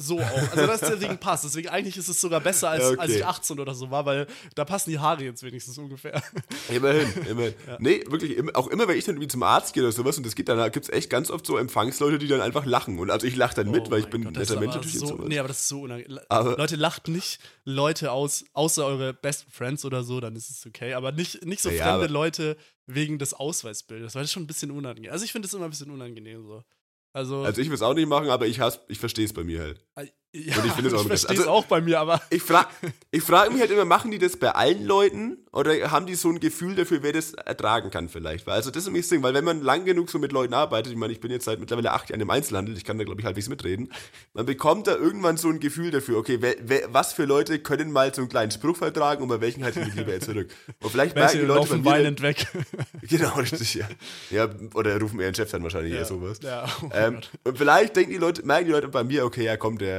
[0.00, 0.50] so auch.
[0.52, 1.44] Also das deswegen passt.
[1.44, 2.98] Deswegen eigentlich ist es sogar besser, als, Ja, okay.
[3.00, 6.22] als ich 18 oder so war, weil da passen die Haare jetzt wenigstens ungefähr.
[6.68, 7.54] Immerhin, immerhin.
[7.78, 10.34] Nee, wirklich, auch immer, wenn ich dann irgendwie zum Arzt gehe oder sowas und das
[10.34, 12.98] geht, dann gibt es echt ganz oft so Empfangsleute, die dann einfach lachen.
[12.98, 14.86] Und also ich lache dann mit, Oh weil ich bin Gott, ein ist netter Mensch
[14.92, 15.26] so, sowas.
[15.28, 16.18] Nee, aber das ist so unangenehm.
[16.30, 20.94] Leute, lacht nicht Leute aus, außer eure Best Friends oder so, dann ist es okay.
[20.94, 24.44] Aber nicht, nicht so Ja, ja, fremde Leute wegen des Ausweisbildes, weil das ist schon
[24.44, 25.12] ein bisschen unangenehm.
[25.12, 26.64] Also ich finde es immer ein bisschen unangenehm so.
[27.12, 29.42] Also, Also ich will es auch nicht machen, aber ich, hasse- ich verstehe es bei
[29.42, 29.84] mir halt.
[30.32, 32.68] Ja, und ich finde es auch ich Also- auch bei mir, aber Ich frage
[33.10, 36.28] ich frag mich halt immer, machen die das bei allen Leuten oder haben die so
[36.28, 38.46] ein Gefühl dafür, wer das ertragen kann vielleicht?
[38.46, 40.54] Weil, also das ist nämlich das Ding, weil wenn man lang genug so mit Leuten
[40.54, 43.02] arbeitet, ich meine, ich bin jetzt seit mittlerweile acht Jahren im Einzelhandel, ich kann da
[43.02, 43.92] glaube ich halbwegs mitreden,
[44.32, 47.90] man bekommt da irgendwann so ein Gefühl dafür, okay, wer, wer, was für Leute können
[47.90, 50.48] mal so einen kleinen Spruch vertragen und bei welchen halt ich lieber jetzt zurück.
[50.80, 52.46] Und vielleicht merken die Leute laufen weinend weg.
[53.02, 53.88] Genau, richtig, ja.
[54.30, 56.04] Ja, oder rufen ihren Chef dann wahrscheinlich eher ja.
[56.04, 56.38] sowas.
[56.42, 59.56] Ja, oh Ähm, und vielleicht denken die Leute, merken die Leute bei mir, okay, ja
[59.56, 59.89] komm, der,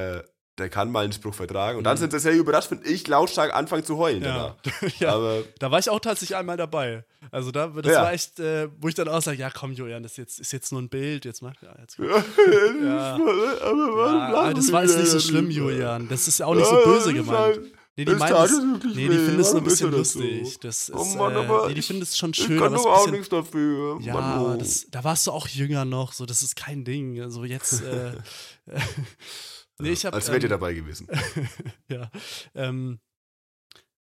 [0.58, 1.78] der kann mal einen Spruch vertragen.
[1.80, 4.26] Und dann sind sie sehr überrascht, wenn ich lautstark anfange zu heulen Mhm.
[4.26, 4.56] ja.
[5.00, 5.14] ja.
[5.16, 7.04] Aber Da war ich auch tatsächlich einmal dabei.
[7.32, 8.02] Also da, das Ja.
[8.04, 10.52] war echt, äh, wo ich dann auch sage, ja komm Julian, das ist jetzt, ist
[10.54, 11.98] jetzt nur ein Bild, jetzt mach, ja, jetzt
[12.84, 13.16] ja.
[13.16, 15.50] Aber das war jetzt nicht so schlimm?
[15.50, 16.08] Julian.
[16.10, 17.38] Das ist ja auch nicht so böse gemeint.
[17.58, 17.62] halt-
[17.98, 18.58] Nee, die meinen es,
[18.96, 20.60] nee, die finden es nur ein bisschen lustig.
[20.62, 22.68] Das ist, Oh Mann, äh, aber nee, die ich- finden es schon Ich schön, kann
[22.68, 24.00] aber es doch auch nichts dafür.
[24.02, 24.56] ja, Mann, oh.
[24.58, 27.20] das, da warst du auch jünger noch, so das ist kein Ding.
[27.22, 28.14] Also jetzt, äh,
[29.82, 31.08] nee, habe, Als wärt ihr ähm, dabei gewesen.
[31.90, 32.10] ja,
[32.56, 33.00] ähm,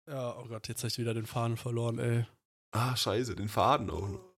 [0.07, 2.25] ja, oh Gott, jetzt habe ich wieder den Faden verloren, ey.
[2.71, 4.35] Ah, scheiße, den Faden auch noch.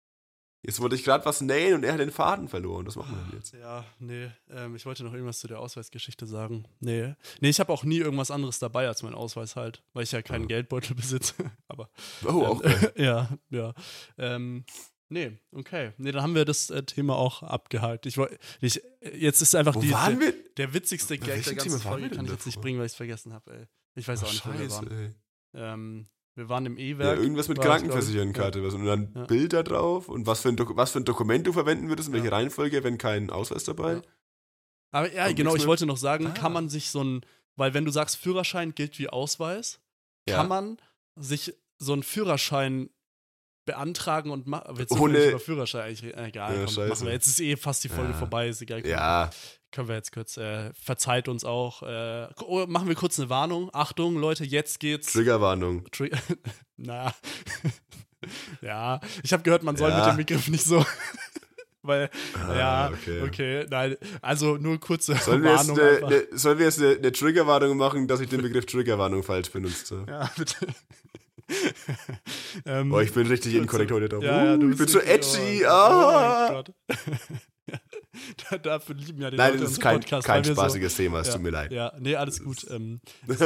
[0.64, 2.85] Jetzt wollte ich gerade was nähen und er hat den Faden verloren.
[2.88, 3.53] Was machen wir denn jetzt?
[3.53, 6.65] Ja, nee, ähm, ich wollte noch irgendwas zu der Ausweisgeschichte sagen.
[6.80, 7.14] Nee.
[7.39, 10.22] Nee, ich habe auch nie irgendwas anderes dabei als mein Ausweis halt, weil ich ja
[10.22, 10.47] keinen Ah.
[10.47, 11.35] Geldbeutel besitze.
[11.68, 11.89] Aber
[12.26, 12.93] Oh, auch ähm, geil.
[12.97, 13.73] ja, ja.
[14.18, 14.65] Ähm,
[15.09, 15.91] nee, okay.
[15.97, 18.05] Nee, dann haben wir das äh, Thema auch abgehakt.
[18.05, 20.34] Ich wollte, jetzt ist einfach Wo die, waren wir?
[20.57, 23.34] Der witzigste Gag der ganzen Folge kann ich jetzt nicht bringen, weil ich es vergessen
[23.34, 23.65] habe, ey.
[23.95, 25.15] Ich weiß auch nicht, wo wir Scheiße, waren.
[25.53, 27.19] Ähm, wir waren im Ja, E-Werk.
[27.19, 27.59] irgendwas mit.
[27.59, 28.63] Krankenversicherungskarte.
[28.63, 29.25] was Und dann Ja.
[29.25, 32.13] Bild da drauf und was für, ein was für ein Dokument du verwenden würdest, in
[32.13, 32.34] welche Ja.
[32.34, 33.93] Reihenfolge, wenn kein Ausweis dabei.
[33.95, 34.01] Ja.
[34.91, 36.31] Aber ja, Und genau, ich wollte noch sagen, Ah.
[36.31, 37.21] kann man sich so ein,
[37.55, 39.79] weil wenn du sagst, Führerschein gilt wie Ausweis,
[40.29, 40.38] Ja.
[40.38, 40.77] kann man
[41.15, 42.89] sich so einen Führerschein
[43.68, 44.76] beantragen und machen.
[44.77, 46.57] Jetzt Ohne- über Führerschein eigentlich äh, egal.
[46.57, 47.14] Ja, komm, machen wir.
[47.14, 48.18] Jetzt ist eh fast die Folge Ja.
[48.18, 48.81] vorbei, ist egal.
[48.81, 49.30] Komm, Ja,
[49.72, 51.84] Können wir jetzt kurz, äh, verzeiht uns auch.
[51.84, 53.69] Äh, oh, machen wir kurz eine Warnung.
[53.73, 55.11] Achtung, Leute, jetzt geht's.
[55.14, 55.85] Triggerwarnung.
[55.91, 56.10] Tri
[56.77, 57.14] naja.
[58.61, 59.98] ja, ich habe gehört, man soll Ja.
[59.98, 60.84] mit dem Begriff nicht so.
[61.84, 63.22] Weil, Ah, ja, okay.
[63.22, 63.65] okay.
[63.69, 65.80] nein, also nur kurze Sollen wir, Warnung.
[65.80, 66.07] eine, einfach.
[66.10, 69.91] eine, sollen wir jetzt eine, eine Triggerwarnung machen, dass ich den Begriff Triggerwarnung falsch benutzt
[69.91, 70.06] habe?
[70.11, 70.68] Ja, bitte.
[72.65, 74.19] ähm, Boah, ich bin richtig inkorrekt heute.
[74.22, 75.65] Ja, ja, Uh, ich bin so richtig- edgy.
[75.65, 76.64] Oh, ah.
[78.49, 81.27] da, dafür lieben ja die Nein, Leute das ist kein, Podcast, kein spaßiges Thema, es
[81.27, 81.72] so, tut mir leid.
[81.72, 82.65] Ja, nee, alles gut.
[82.69, 82.99] Ähm,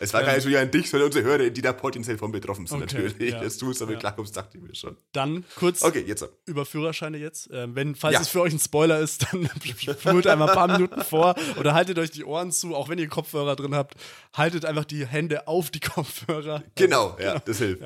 [0.00, 2.32] Es war gar nicht so ja an dich, sondern unsere Hörer, die da potenziell von
[2.32, 3.32] betroffen sind, Okay, natürlich.
[3.32, 3.40] ja.
[3.42, 3.98] Das tust du, aber Ja.
[3.98, 4.96] klar, ums dachte ich mir schon.
[5.12, 6.26] dann kurz Okay, jetzt.
[6.46, 7.48] über Führerscheine jetzt.
[7.52, 8.20] Ähm, wenn, falls Ja.
[8.20, 9.48] es für euch ein Spoiler ist, dann
[9.98, 13.08] spult einmal ein paar Minuten vor oder haltet euch die Ohren zu, auch wenn ihr
[13.08, 13.94] Kopfhörer drin habt.
[14.34, 16.62] Haltet einfach die Hände auf die Kopfhörer.
[16.74, 17.82] Genau, ja, das hilft.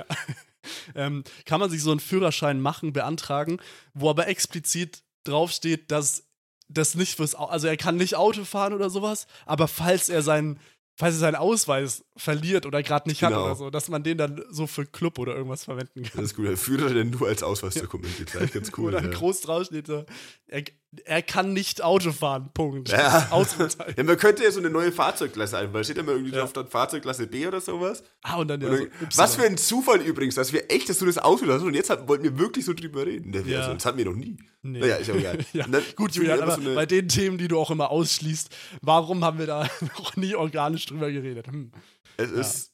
[0.94, 3.58] ähm, kann man sich so einen Führerschein machen, beantragen,
[3.94, 6.24] wo aber explizit draufsteht, dass
[6.68, 10.60] das nicht fürs, also er kann nicht Auto fahren oder sowas, aber falls er seinen,
[10.96, 13.44] falls er seinen Ausweis verliert oder gerade nicht hat Genau.
[13.46, 16.12] oder so, dass man den dann so für Club oder irgendwas verwenden kann.
[16.16, 16.46] Das ist gut.
[16.46, 18.12] Der Führer denn nur als Ausweisdokument.
[18.20, 18.88] Das ist eigentlich ganz cool.
[18.94, 19.08] oder ja.
[19.08, 20.04] groß draufsteht so,
[20.48, 20.62] er,
[21.04, 22.88] er kann nicht Auto fahren, Punkt.
[22.90, 23.28] Ja.
[23.96, 26.40] Ja, man könnte ja so eine neue Fahrzeugklasse ein, weil steht immer irgendwie Ja.
[26.40, 28.02] drauf, dann Fahrzeugklasse B oder sowas.
[28.22, 29.08] Ah, und dann ja, Und so dann, Y.
[29.16, 31.90] was für ein Zufall übrigens, dass wir echt, dass du das ausgelassen hast und jetzt
[31.90, 33.30] hat, wollten wir wirklich so drüber reden.
[33.30, 33.60] Ne, Ja.
[33.60, 34.36] also, das hatten wir noch nie.
[34.62, 34.80] Nee.
[34.80, 35.38] Naja, ist ja egal.
[35.52, 38.48] Ja, dann gut, Julian, aber so eine- bei den Themen, die du auch immer ausschließt,
[38.82, 39.68] warum haben wir da
[39.98, 41.46] noch nie organisch drüber geredet?
[41.46, 41.70] Hm.
[42.16, 42.72] Es ist,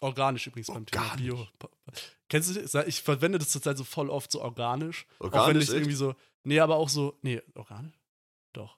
[0.00, 1.26] Organisch übrigens beim Thema Organisch.
[1.26, 1.46] Bio.
[2.28, 2.86] Kennst du das?
[2.86, 5.06] Ich verwende das zurzeit so voll oft so organisch.
[5.18, 5.76] auch wenn Organisch, ich echt?
[5.78, 6.14] irgendwie so.
[6.42, 7.18] Nee, aber auch so.
[7.22, 7.98] Nee, organisch?
[8.52, 8.76] Doch.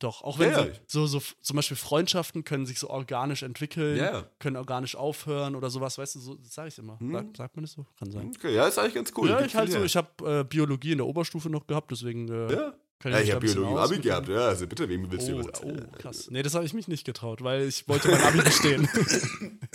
[0.00, 0.22] Doch.
[0.22, 1.06] Auch wenn Ja, so, ja.
[1.06, 4.30] so, zum Beispiel Freundschaften können sich so organisch entwickeln, Ja, ja.
[4.40, 6.98] können organisch aufhören oder sowas, weißt du, so sage ich immer.
[7.00, 7.12] Hm.
[7.12, 7.86] Sag, sagt man das so?
[7.98, 8.32] Kann sein.
[8.36, 9.28] okay, ja, ist eigentlich ganz cool.
[9.30, 12.52] ja, ich halt so, ich habe äh, Biologie in der Oberstufe noch gehabt, deswegen äh,
[12.52, 14.28] Ja, kann ja ich da habe Biologie im Abi gehabt.
[14.28, 15.88] Ja, also bitte, wem willst du Oh, was erzählen?
[15.92, 16.28] oh, krass.
[16.30, 18.88] Nee, das habe ich mich nicht getraut, weil ich wollte mein Abi bestehen.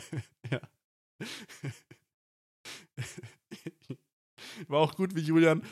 [0.50, 0.60] ja.
[4.68, 5.62] War auch gut, wie Julian,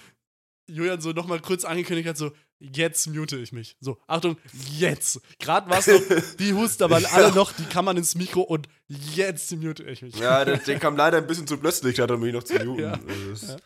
[0.68, 3.76] Julian so nochmal kurz angekündigt hat, so, jetzt mute ich mich.
[3.80, 4.36] So, Achtung,
[4.78, 5.20] jetzt.
[5.38, 6.00] Gerade war es noch,
[6.38, 10.16] die Huster waren alle noch, die kann man ins Mikro und jetzt mute ich mich.
[10.16, 12.54] Ja, der, der kam leider ein bisschen zu plötzlich, da hat er mich noch zu
[12.64, 12.82] muten.
[12.82, 13.56] Ja, Also das- ja.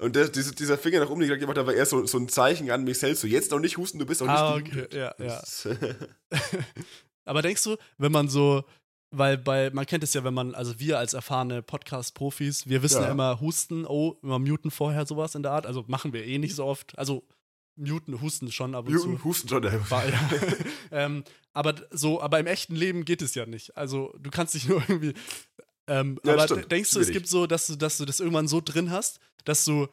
[0.00, 2.28] Und der, diese, dieser Finger nach oben, gerade gemacht habe, war eher so, so ein
[2.28, 3.22] Zeichen an mich selbst.
[3.22, 5.42] So, jetzt noch nicht husten, du bist noch nicht Ah, okay, ja, ja.
[7.24, 8.64] Aber denkst du, wenn man so,
[9.10, 13.00] weil bei, man kennt es ja, wenn man, also wir als erfahrene Podcast-Profis, wir wissen
[13.00, 13.06] ja.
[13.06, 13.12] Ja.
[13.12, 15.66] immer Husten, oh, immer muten vorher sowas in der Art.
[15.66, 16.98] Also machen wir eh nicht so oft.
[16.98, 17.26] Also
[17.76, 19.24] muten, husten schon ab und Muten, zu.
[19.24, 19.62] husten schon.
[19.62, 19.70] ja.
[20.90, 23.76] ähm, aber so, aber im echten Leben geht es ja nicht.
[23.76, 25.14] Also du kannst dich nur irgendwie.
[25.88, 26.70] Ähm, Ja, aber stimmt.
[26.72, 29.64] denkst du, es gibt so, dass du, dass du das irgendwann so drin hast, dass
[29.64, 29.88] du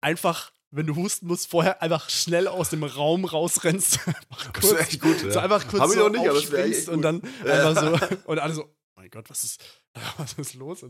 [0.00, 3.98] einfach, wenn du husten musst, vorher einfach schnell aus dem Raum rausrennst.
[4.06, 5.30] Einfach Das ist echt gut, ja.
[5.32, 7.46] so einfach kurz Hab so nicht, aber das und dann gut.
[7.46, 9.62] einfach so und alle so, oh mein Gott, was ist,
[10.18, 10.84] was ist los?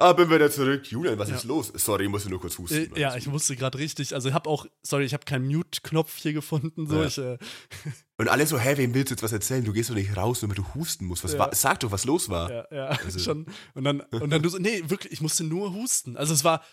[0.00, 0.86] Ah, bin wieder zurück.
[0.90, 1.34] Julian, was Ja.
[1.34, 1.72] ist los?
[1.74, 2.94] Sorry, ich musste nur kurz husten.
[2.94, 6.16] Äh, ja, ich musste gerade richtig, also ich habe auch, sorry, ich habe keinen Mute-Knopf
[6.18, 6.86] hier gefunden.
[6.86, 7.00] So.
[7.02, 7.06] Ja.
[7.06, 7.36] Ich, äh,
[8.16, 9.64] Und alle so, hä, wem willst du jetzt was erzählen?
[9.64, 11.24] Du gehst doch nicht raus, nur damit du husten musst.
[11.24, 11.40] Was Ja.
[11.40, 12.48] war, sag doch, was los war.
[12.50, 13.46] ja, ja, Also- schon.
[13.74, 16.16] Und dann, und dann du so, nee, wirklich, ich musste nur husten.
[16.16, 16.64] Also es war,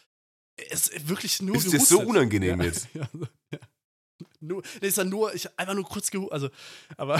[0.69, 1.97] es wirklich nur Ist dir gehustet.
[1.97, 2.87] so unangenehm jetzt?
[2.93, 3.09] Ja,
[3.51, 3.59] ja.
[4.39, 6.31] Nur, nee, ist ja nur, ich einfach nur kurz gehustet.
[6.33, 6.49] Also,
[6.95, 7.15] aber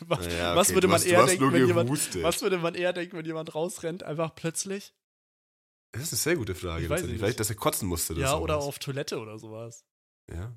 [0.00, 1.90] was, Ja, was okay, würde du man hast- eher denken, wenn jemand,
[2.24, 4.92] was würde man eher denken, wenn jemand rausrennt, einfach plötzlich?
[5.94, 6.86] Das ist eine sehr gute Frage.
[6.86, 8.14] Vielleicht, dass er kotzen musste.
[8.14, 9.84] ja, oder auf Toilette oder sowas.
[10.32, 10.56] Ja.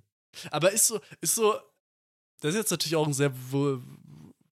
[0.51, 1.55] Aber ist so, ist so,
[2.41, 3.81] das ist jetzt natürlich auch ein sehr vul,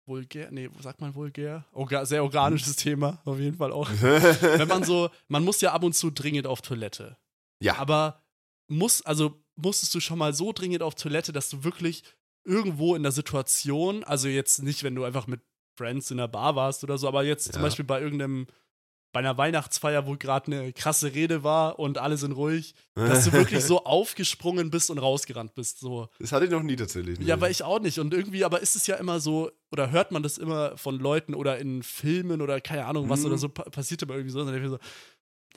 [0.05, 1.65] vulgär, nee, sagt man vulgär?
[1.73, 3.89] Orga, sehr organisches Thema, auf jeden Fall auch.
[4.01, 7.17] Wenn man so, man muss ja ab und zu dringend auf Toilette.
[7.59, 7.75] ja.
[7.77, 8.21] Aber
[8.67, 12.03] muss, also musstest du schon mal so dringend auf Toilette, dass du wirklich
[12.43, 15.41] irgendwo in der Situation, also jetzt nicht, wenn du einfach mit
[15.77, 17.67] Friends in der Bar warst oder so, aber jetzt zum Ja.
[17.67, 18.47] Beispiel bei irgendeinem,
[19.15, 23.31] bei einer Weihnachtsfeier, wo gerade eine krasse Rede war und alle sind ruhig, dass du
[23.31, 25.79] wirklich so aufgesprungen bist und rausgerannt bist.
[25.79, 26.09] So.
[26.19, 27.17] Das hatte ich noch nie tatsächlich.
[27.19, 27.97] Ja, aber ich auch nicht.
[27.97, 31.33] Und irgendwie, aber ist es ja immer so, oder hört man das immer von Leuten
[31.33, 33.25] oder in Filmen oder keine Ahnung was Mhm.
[33.27, 34.41] oder so, pa passiert immer irgendwie so.
[34.41, 34.79] Und dann ich so,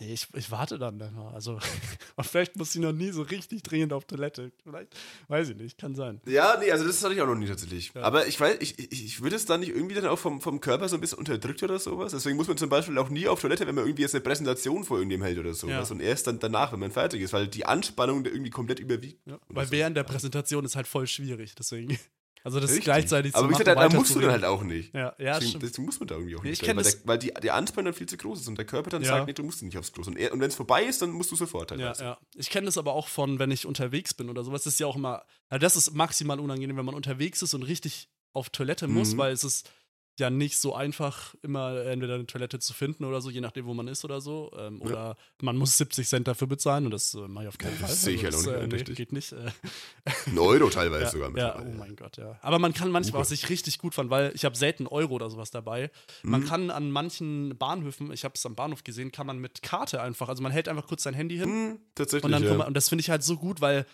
[0.01, 1.33] nee, ich, ich warte dann immer.
[1.35, 1.59] Also,
[2.17, 4.53] und vielleicht muss ich noch nie so richtig dringend auf Toilette.
[4.63, 4.97] Vielleicht,
[5.29, 6.21] weiß ich nicht, kann sein.
[6.27, 7.93] Ja, nee, also das hatte ich auch noch nie tatsächlich.
[7.95, 8.03] Ja.
[8.03, 10.61] Aber ich weiß, ich, ich, ich würde es dann nicht irgendwie dann auch vom, vom
[10.61, 12.13] Körper so ein bisschen unterdrückt oder sowas.
[12.13, 14.85] Deswegen muss man zum Beispiel auch nie auf Toilette, wenn man irgendwie jetzt eine Präsentation
[14.85, 15.89] vor irgendjemandem hält oder sowas.
[15.89, 15.95] Ja.
[15.95, 19.27] Und erst dann danach, wenn man fertig ist, weil die Anspannung da irgendwie komplett überwiegt.
[19.27, 19.73] Ja, weil so.
[19.73, 21.99] während der Präsentation ist halt voll schwierig, deswegen.
[22.45, 22.85] Also das Richtig.
[22.85, 24.95] gleichzeitig Aber wie gesagt, da, musst du dann halt auch nicht.
[24.95, 26.63] Ja, ja, deswegen, deswegen muss man da irgendwie auch Nee, nicht.
[26.63, 28.65] ich kenn weil, der, weil die, die Anspannung dann viel zu groß ist und der
[28.65, 29.09] Körper dann Ja.
[29.09, 30.05] sagt, nee, du musst nicht aufs Klo.
[30.07, 31.81] Und, er- und wenn es vorbei ist, dann musst du sofort halt.
[31.81, 32.03] Ja, du.
[32.03, 32.19] ja.
[32.37, 34.63] Ich kenne das aber auch von, wenn ich unterwegs bin oder sowas.
[34.63, 37.63] Das ist ja auch immer, also das ist maximal unangenehm, wenn man unterwegs ist und
[37.65, 39.19] richtig auf Toilette muss, Mhm.
[39.19, 39.71] weil es ist
[40.19, 43.75] ja nicht so einfach, immer entweder eine Toilette zu finden oder so, je nachdem, wo
[43.75, 44.51] man ist oder so.
[44.59, 44.87] Ähm, Ja.
[44.87, 47.79] Oder man muss 70 Cent dafür bezahlen und das äh, mache ich auf keinen Ja,
[47.81, 47.89] Fall.
[47.89, 49.33] das sehe ich ja noch nicht äh, nee, geht nicht.
[49.33, 49.51] Äh,
[50.27, 51.71] Ein Euro teilweise ja, sogar ja, mittlerweile.
[51.71, 52.39] oh mein Gott, ja.
[52.43, 55.31] Aber man kann manchmal, was ich richtig gut fand, weil ich habe selten Euro oder
[55.31, 55.91] sowas dabei.
[56.23, 56.47] Man Mhm.
[56.47, 60.29] kann an manchen Bahnhöfen, ich habe es am Bahnhof gesehen, kann man mit Karte einfach,
[60.29, 62.25] also man hält einfach kurz sein Handy hin Hm, tatsächlich.
[62.25, 62.67] und dann ja.
[62.67, 63.87] und das finde ich halt so gut, weil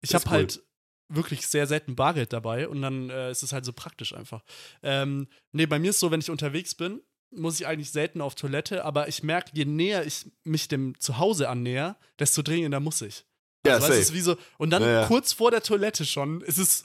[0.00, 0.62] ich Das ist habe halt
[1.08, 4.42] wirklich sehr selten Bargeld dabei und dann äh, ist es halt so praktisch einfach.
[4.82, 8.34] Ähm, nee, bei mir ist so, wenn ich unterwegs bin, muss ich eigentlich selten auf
[8.34, 13.24] Toilette, aber ich merke, je näher ich mich dem Zuhause annäher, desto dringender muss ich.
[13.66, 14.02] ja, Also, weißt, safe.
[14.02, 15.06] ist wie so, und dann Ja, ja.
[15.06, 16.84] kurz vor der Toilette schon, ist es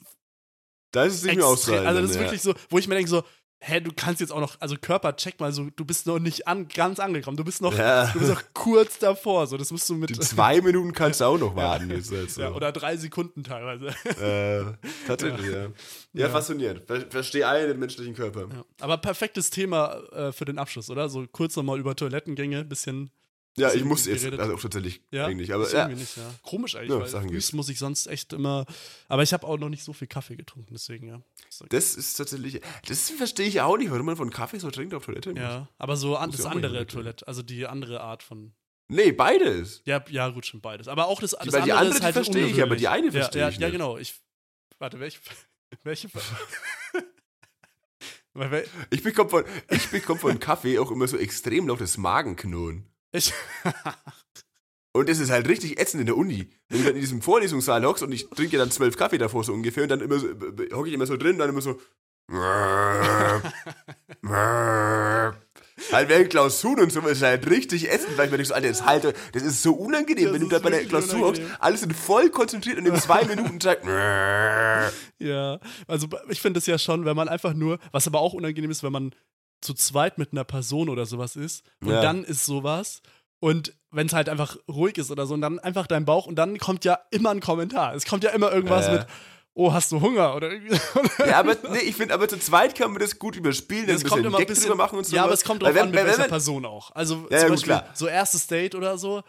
[0.92, 1.88] da ist es nicht mehr auszuhalten.
[1.88, 2.22] also das ist ja.
[2.22, 3.24] wirklich so, wo ich mir denke so,
[3.66, 6.48] hä, du kannst jetzt auch noch, also Körper, check mal so, du bist noch nicht
[6.48, 8.08] an, ganz angekommen, du bist noch, Ja.
[8.08, 11.26] du bist noch kurz davor, so, das musst du mit, Die zwei Minuten kannst du
[11.26, 11.90] auch noch warten.
[11.90, 12.56] Jetzt, jetzt, ja, so.
[12.56, 13.88] oder drei Sekunden teilweise.
[14.22, 14.64] äh,
[15.08, 15.62] tatsächlich, ja.
[15.64, 15.70] Ja,
[16.14, 16.30] Ja.
[16.30, 16.82] faszinierend.
[16.86, 18.42] Ver verstehe einen den menschlichen Körper.
[18.54, 18.66] Ja.
[18.82, 21.08] Aber perfektes Thema äh, für den Abschluss, oder?
[21.10, 23.12] So kurz nochmal über Toilettengänge, bisschen.
[23.56, 24.40] Ja, ich muss jetzt, geredet.
[24.40, 25.82] also auch tatsächlich Ja, eigentlich, aber ist ja.
[25.84, 26.34] irgendwie nicht, ja.
[26.42, 28.66] Komisch eigentlich, Ja, weil Sachen frühs muss ich sonst echt immer.
[29.08, 31.22] Aber ich habe auch noch nicht so viel Kaffee getrunken, deswegen, ja.
[31.70, 35.06] Das ist tatsächlich, das verstehe ich auch nicht, warum man von Kaffee so trinkt auf
[35.06, 35.34] Toilette.
[35.34, 38.54] Ja, aber so an, Muss das ja andere Toilette, also die andere Art von.
[38.88, 39.82] Nee, beides.
[39.86, 40.88] Ja, ja, gut, schon beides.
[40.88, 42.88] Aber auch das, das weil die andere andere, ist die halt verstehe ich, aber die
[42.88, 43.74] eine ja, verstehe ja, ich Ja, nicht.
[43.74, 43.98] genau.
[43.98, 44.16] Ich.
[44.80, 45.20] Warte, welche.
[45.84, 46.10] welche.
[48.90, 52.90] Ich bekomme von, ich bekomm von Kaffee auch immer so extrem lautes Magenknurren.
[53.14, 53.34] Ich.
[54.96, 56.50] Und das ist halt richtig ätzend in der Uni.
[56.70, 59.52] Wenn du dann in diesem Vorlesungssaal hockst und ich trinke dann zwölf Kaffee davor so
[59.52, 60.28] ungefähr und dann immer so,
[60.72, 61.80] hocke ich immer so drin und dann immer so.
[65.92, 68.68] halt während Klausuren und so ist halt richtig ätzend, weil ich mir denke, so, Alter,
[68.70, 71.58] das, halt, das ist so unangenehm, Das wenn du da bei der Klausur hockst, unangenehm.
[71.60, 73.86] alle sind voll konzentriert und in zwei Minuten sagt.
[75.20, 78.70] Ja, also ich finde es ja schon, wenn man einfach nur, was aber auch unangenehm
[78.70, 79.12] ist, wenn man
[79.64, 82.02] zu zweit mit einer Person oder sowas ist und Ja.
[82.02, 83.02] dann ist sowas
[83.40, 86.36] und wenn es halt einfach ruhig ist oder so und dann einfach dein Bauch und
[86.36, 87.94] dann kommt ja immer ein Kommentar.
[87.96, 88.94] Es kommt ja immer irgendwas Äh.
[88.94, 89.08] mit,
[89.54, 90.78] oh, hast du Hunger oder irgendwie.
[91.28, 94.26] Ja, aber nee, ich finde, aber zu zweit kann man das gut überspielen, ein kommt
[94.26, 95.16] immer ein bisschen, drüber machen und so.
[95.16, 96.92] ja, aber es kommt drauf wenn- an, mit wenn- welcher wenn- Person auch.
[96.96, 97.88] Also Ja, zum ja, Beispiel klar.
[97.94, 99.22] so erstes Date oder so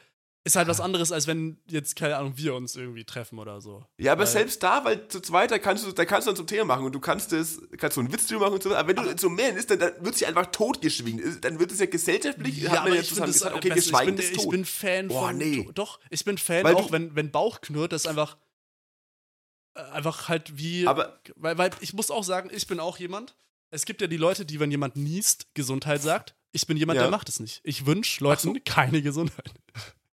[0.47, 3.85] ist halt was anderes, als wenn jetzt, keine Ahnung, wir uns irgendwie treffen oder so.
[3.97, 6.37] Ja, aber Weil- selbst da, weil zu zweit, da kannst du, da kannst du dann
[6.37, 8.75] zum Thema machen und du kannst das, kannst so einen Witz drüber machen und so,
[8.75, 11.41] aber wenn du so mehr ist, dann, dann wird sich einfach totgeschwiegen.
[11.41, 13.89] Dann wird es ja gesellschaftlich, hat man ja ich zusammen gesagt, das okay, wir besser.
[13.91, 14.51] schweigen ich bin, Ich tot.
[14.51, 15.39] bin Fan Boah, von.
[15.39, 15.69] nee.
[15.75, 18.37] Doch, ich bin Fan Weil auch, wenn, wenn Bauch knurrt, das ist einfach.
[19.75, 20.87] äh, Einfach halt wie.
[20.87, 23.35] Aber- weil, weil ich muss auch sagen, ich bin auch jemand.
[23.71, 26.35] Es gibt ja die Leute, die, wenn jemand niest, Gesundheit sagt.
[26.53, 27.03] Ich bin jemand, Ja.
[27.05, 27.61] der macht es nicht.
[27.65, 28.57] Ich wünsche Leuten so.
[28.65, 29.51] keine Gesundheit.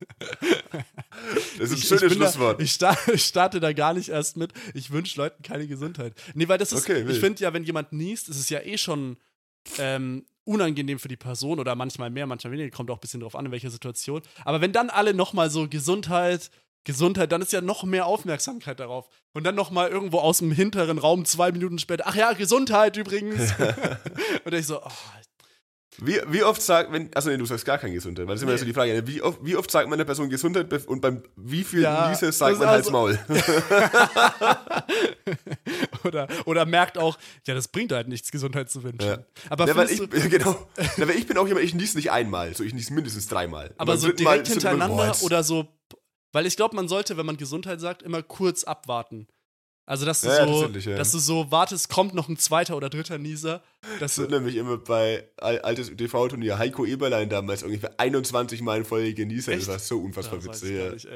[1.60, 2.60] Das ist ein ich, schönes ich Schlusswort.
[2.60, 4.54] Da, ich, starte, ich starte da gar nicht erst mit.
[4.74, 6.14] Ich wünsche Leuten keine Gesundheit.
[6.34, 8.78] Nee, weil das ist, Okay, ich finde ja, wenn jemand niest, ist es ja eh
[8.78, 9.18] schon
[9.78, 13.36] ähm, unangenehm für die Person oder manchmal mehr, manchmal weniger, kommt auch ein bisschen drauf
[13.36, 14.22] an, in welcher Situation.
[14.46, 16.50] Aber wenn dann alle nochmal so Gesundheit,
[16.84, 19.08] Gesundheit, dann ist ja noch mehr Aufmerksamkeit darauf.
[19.34, 23.54] Und dann nochmal irgendwo aus dem hinteren Raum zwei Minuten später, ach ja, Gesundheit übrigens.
[24.46, 24.90] Und ich so, oh,
[25.98, 28.44] Wie, wie oft sagt, wenn, achso, nee, du sagst gar keine Gesundheit, weil das ist
[28.44, 28.60] immer Nee.
[28.60, 31.66] so die Frage, wie oft, wie oft sagt man einer Person Gesundheit und beim wie
[31.66, 33.20] viel Ja, Nieses sagt man ist Hals also- Maul?
[36.04, 39.08] oder, oder merkt auch, ja, das bringt halt nichts, Gesundheit zu wünschen.
[39.08, 39.18] Ja.
[39.50, 40.68] Aber ja, ich, ja, genau.
[40.98, 43.74] Ja, ich bin auch jemand, ich nies nicht einmal, so ich nies mindestens dreimal.
[43.78, 45.68] Aber so Mal direkt immer, boah, hintereinander jetzt- oder so.
[46.34, 49.28] Weil ich glaube, man sollte, wenn man Gesundheit sagt, immer kurz abwarten.
[49.92, 50.96] Also, dass du, Ja, so, ja.
[50.96, 53.62] dass du so wartest, kommt noch ein zweiter oder dritter Nieser.
[54.00, 58.86] Das erinnert mich immer bei al- altes TV-Turnier Heiko Eberlein damals ungefähr 21 Mal in
[58.86, 59.54] Folge genießen.
[59.54, 60.46] Das war so unfassbar Ja,
[60.94, 61.08] witzig.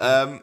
[0.00, 0.24] Ja.
[0.24, 0.40] Ähm,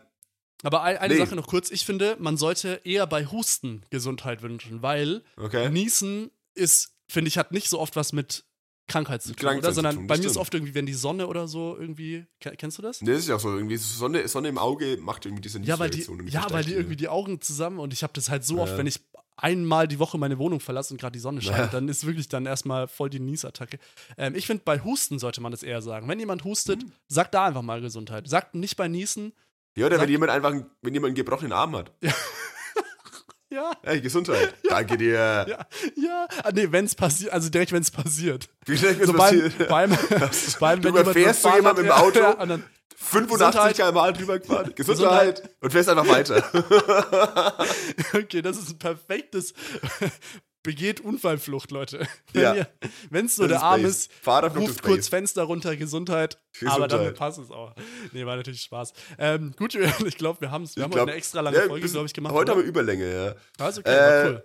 [0.61, 1.19] Aber ein, eine Nee.
[1.19, 1.71] Sache noch kurz.
[1.71, 5.69] Ich finde, man sollte eher bei Husten Gesundheit wünschen, weil okay.
[5.69, 8.43] Niesen ist, finde ich, hat nicht so oft was mit
[8.87, 9.73] Krankheitssymptome, Krankheitssymptome, oder?
[9.73, 12.25] Sondern das bei mir ist oft irgendwie, wenn die Sonne oder so irgendwie.
[12.39, 13.01] Ke- Kennst du das?
[13.01, 15.77] Ne, das ist ja auch so, irgendwie Sonne, Sonne im Auge macht irgendwie diese Ja,
[15.79, 18.59] weil die, ja, weil die irgendwie die Augen zusammen und ich habe das halt so
[18.59, 18.77] oft, Ja.
[18.77, 18.99] wenn ich
[19.39, 21.67] einmal die Woche meine Wohnung verlasse und gerade die Sonne scheint, Ja.
[21.67, 23.77] dann ist wirklich dann erstmal voll die Niesattacke.
[24.17, 26.07] Ähm, ich finde, bei Husten sollte man das eher sagen.
[26.07, 26.91] Wenn jemand hustet, Mhm.
[27.07, 28.27] sagt da einfach mal Gesundheit.
[28.27, 29.33] Sagt nicht bei Niesen,
[29.75, 31.91] Ja, oder Sag- wenn jemand einfach, wenn jemand einen gebrochenen Arm hat.
[32.01, 32.13] ja,
[33.83, 34.53] Hey, Gesundheit.
[34.69, 35.13] Danke dir.
[35.13, 35.45] ja,
[35.95, 36.27] ja.
[36.43, 38.49] Ah, nee, wenn es passiert, also direkt, wenn es passiert.
[38.65, 39.57] Wie schnell So so beim, passiert?
[39.69, 39.97] beim,
[40.59, 42.19] beim, Du überfährst mit so dem jemanden im Auto?
[42.19, 42.63] Ja, und dann,
[42.99, 44.73] 85 km/h drüber gefahren.
[44.75, 45.49] Gesundheit.
[45.61, 46.43] Und fährst einfach weiter.
[48.13, 49.53] okay, das ist ein perfektes
[50.67, 52.05] begeht Unfallflucht, Leute.
[52.33, 52.67] Ja.
[53.09, 55.07] Wenn es Das der Arm ist, ruft kurz.
[55.07, 56.39] Fenster runter, Gesundheit.
[56.51, 56.75] Gesundheit.
[56.75, 57.73] Aber damit passt es auch.
[58.11, 58.91] Nee, war natürlich Spaß.
[59.17, 59.73] Ähm, gut,
[60.05, 62.13] ich glaube, wir, haben's, wir haben glaub- heute eine extra lange Ja, Folge, glaube ich,
[62.13, 62.33] gemacht.
[62.33, 63.35] Heute haben wir Überlänge, ja.
[63.63, 64.43] Also, okay, Äh, cool.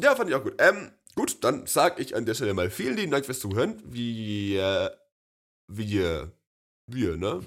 [0.00, 0.54] Ja, fand ich auch gut.
[0.58, 3.80] Ähm, gut, dann sag ich an der Stelle mal vielen lieben Dank fürs Zuhören.
[3.86, 4.98] Wir,
[5.68, 6.32] wir,
[6.88, 7.40] wir, ne?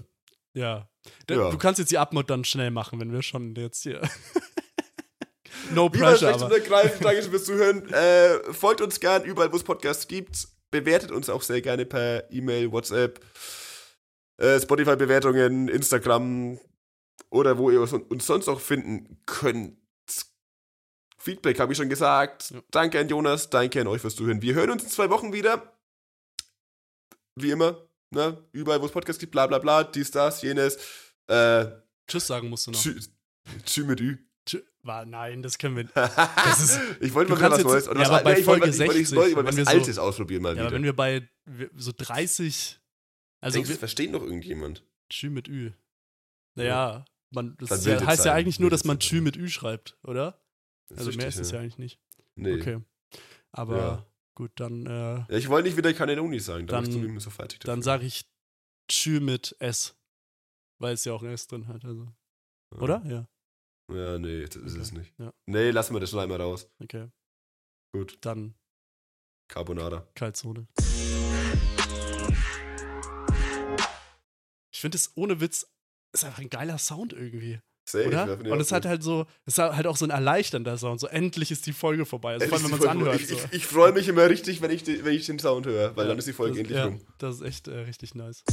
[0.54, 0.90] Ja.
[1.30, 1.52] Ja.
[1.52, 4.02] Du kannst jetzt die Abmod dann schnell machen, wenn wir schon jetzt hier.
[5.74, 6.54] no Lieber pressure, aber.
[6.54, 7.88] ergreifend, danke schön fürs Zuhören.
[7.94, 10.48] Äh, folgt uns gern überall, wo es Podcasts gibt.
[10.72, 13.20] Bewertet uns auch sehr gerne per E-Mail, WhatsApp,
[14.38, 16.60] äh, Spotify-Bewertungen, Instagram
[17.30, 19.78] oder wo ihr uns sonst auch finden könnt.
[21.18, 22.52] Feedback habe ich schon gesagt.
[22.52, 22.62] Ja.
[22.72, 24.42] Danke an Jonas, danke an euch fürs Zuhören.
[24.42, 25.78] Wir hören uns in zwei Wochen wieder.
[27.36, 28.44] Wie immer, ne?
[28.52, 30.78] Überall, wo es Podcasts gibt, bla bla bla, dies, das, jenes.
[31.28, 31.66] Äh,
[32.08, 32.82] Tschüss sagen musst du noch.
[32.82, 33.00] tschü,
[33.66, 34.27] tschü mit Ü.
[34.88, 35.84] War, nein, das können wir.
[35.96, 37.88] Das ist, ich wollte mal wieder was Neues.
[37.90, 39.40] Oder ja, was, aber bei nee, ich wollte, Folge ich wollte, ich 60, wollte mal
[39.42, 40.72] wenn was wir so- Altes ausprobieren mal ja, wieder.
[40.72, 41.30] wenn wir bei
[41.76, 42.80] so 30.
[43.42, 44.84] Also, Denkst wir, versteht noch irgendjemand?
[45.10, 45.72] Tschü mit Ü.
[46.56, 49.00] Naja, man, das Dann ja, heißt ja Zeiten, eigentlich nur, dass man.
[49.00, 50.42] Tschü mit Ü schreibt, oder?
[50.96, 52.00] Also mehr ist es ja eigentlich nicht.
[52.36, 52.56] Nee.
[52.60, 52.80] Okay.
[53.52, 54.06] Aber Ja.
[54.36, 54.90] gut, dann, äh,
[55.20, 57.32] Ja, ich wollte nicht wieder Cannelloni sagen, da Dann- immer so
[57.64, 58.26] dann sage ich
[58.90, 59.96] Tschü mit S.
[60.80, 61.84] Weil es ja auch ein S drin hat.
[61.84, 62.08] Also.
[62.74, 62.82] Ja.
[62.82, 63.04] Oder?
[63.06, 63.28] Ja.
[63.92, 64.82] Ja, nee, das ist Okay.
[64.82, 65.14] es nicht.
[65.18, 65.34] Ja.
[65.46, 66.70] Nee, lassen wir das schon einmal raus.
[66.84, 67.08] Okay.
[67.94, 68.54] Gut, Dann
[69.50, 70.06] Carbonara.
[70.14, 70.68] Kaltzone.
[74.74, 75.66] Ich finde es ohne Witz,
[76.14, 77.60] ist einfach ein geiler Sound irgendwie.
[77.90, 78.38] Safe, oder?
[78.44, 81.00] ich Und es hat halt so, es hat halt auch so ein erleichternder Sound.
[81.00, 82.34] So endlich ist die Folge vorbei.
[82.34, 83.16] Also vor allem, wenn man es ist anhört.
[83.22, 83.36] Folge- So.
[83.36, 85.96] Ich, ich, ich freue mich immer richtig, wenn ich, die, wenn ich den Sound höre,
[85.96, 87.00] weil Ja, dann ist die Folge das, endlich ja, rum.
[87.20, 88.44] Das ist echt äh, richtig nice.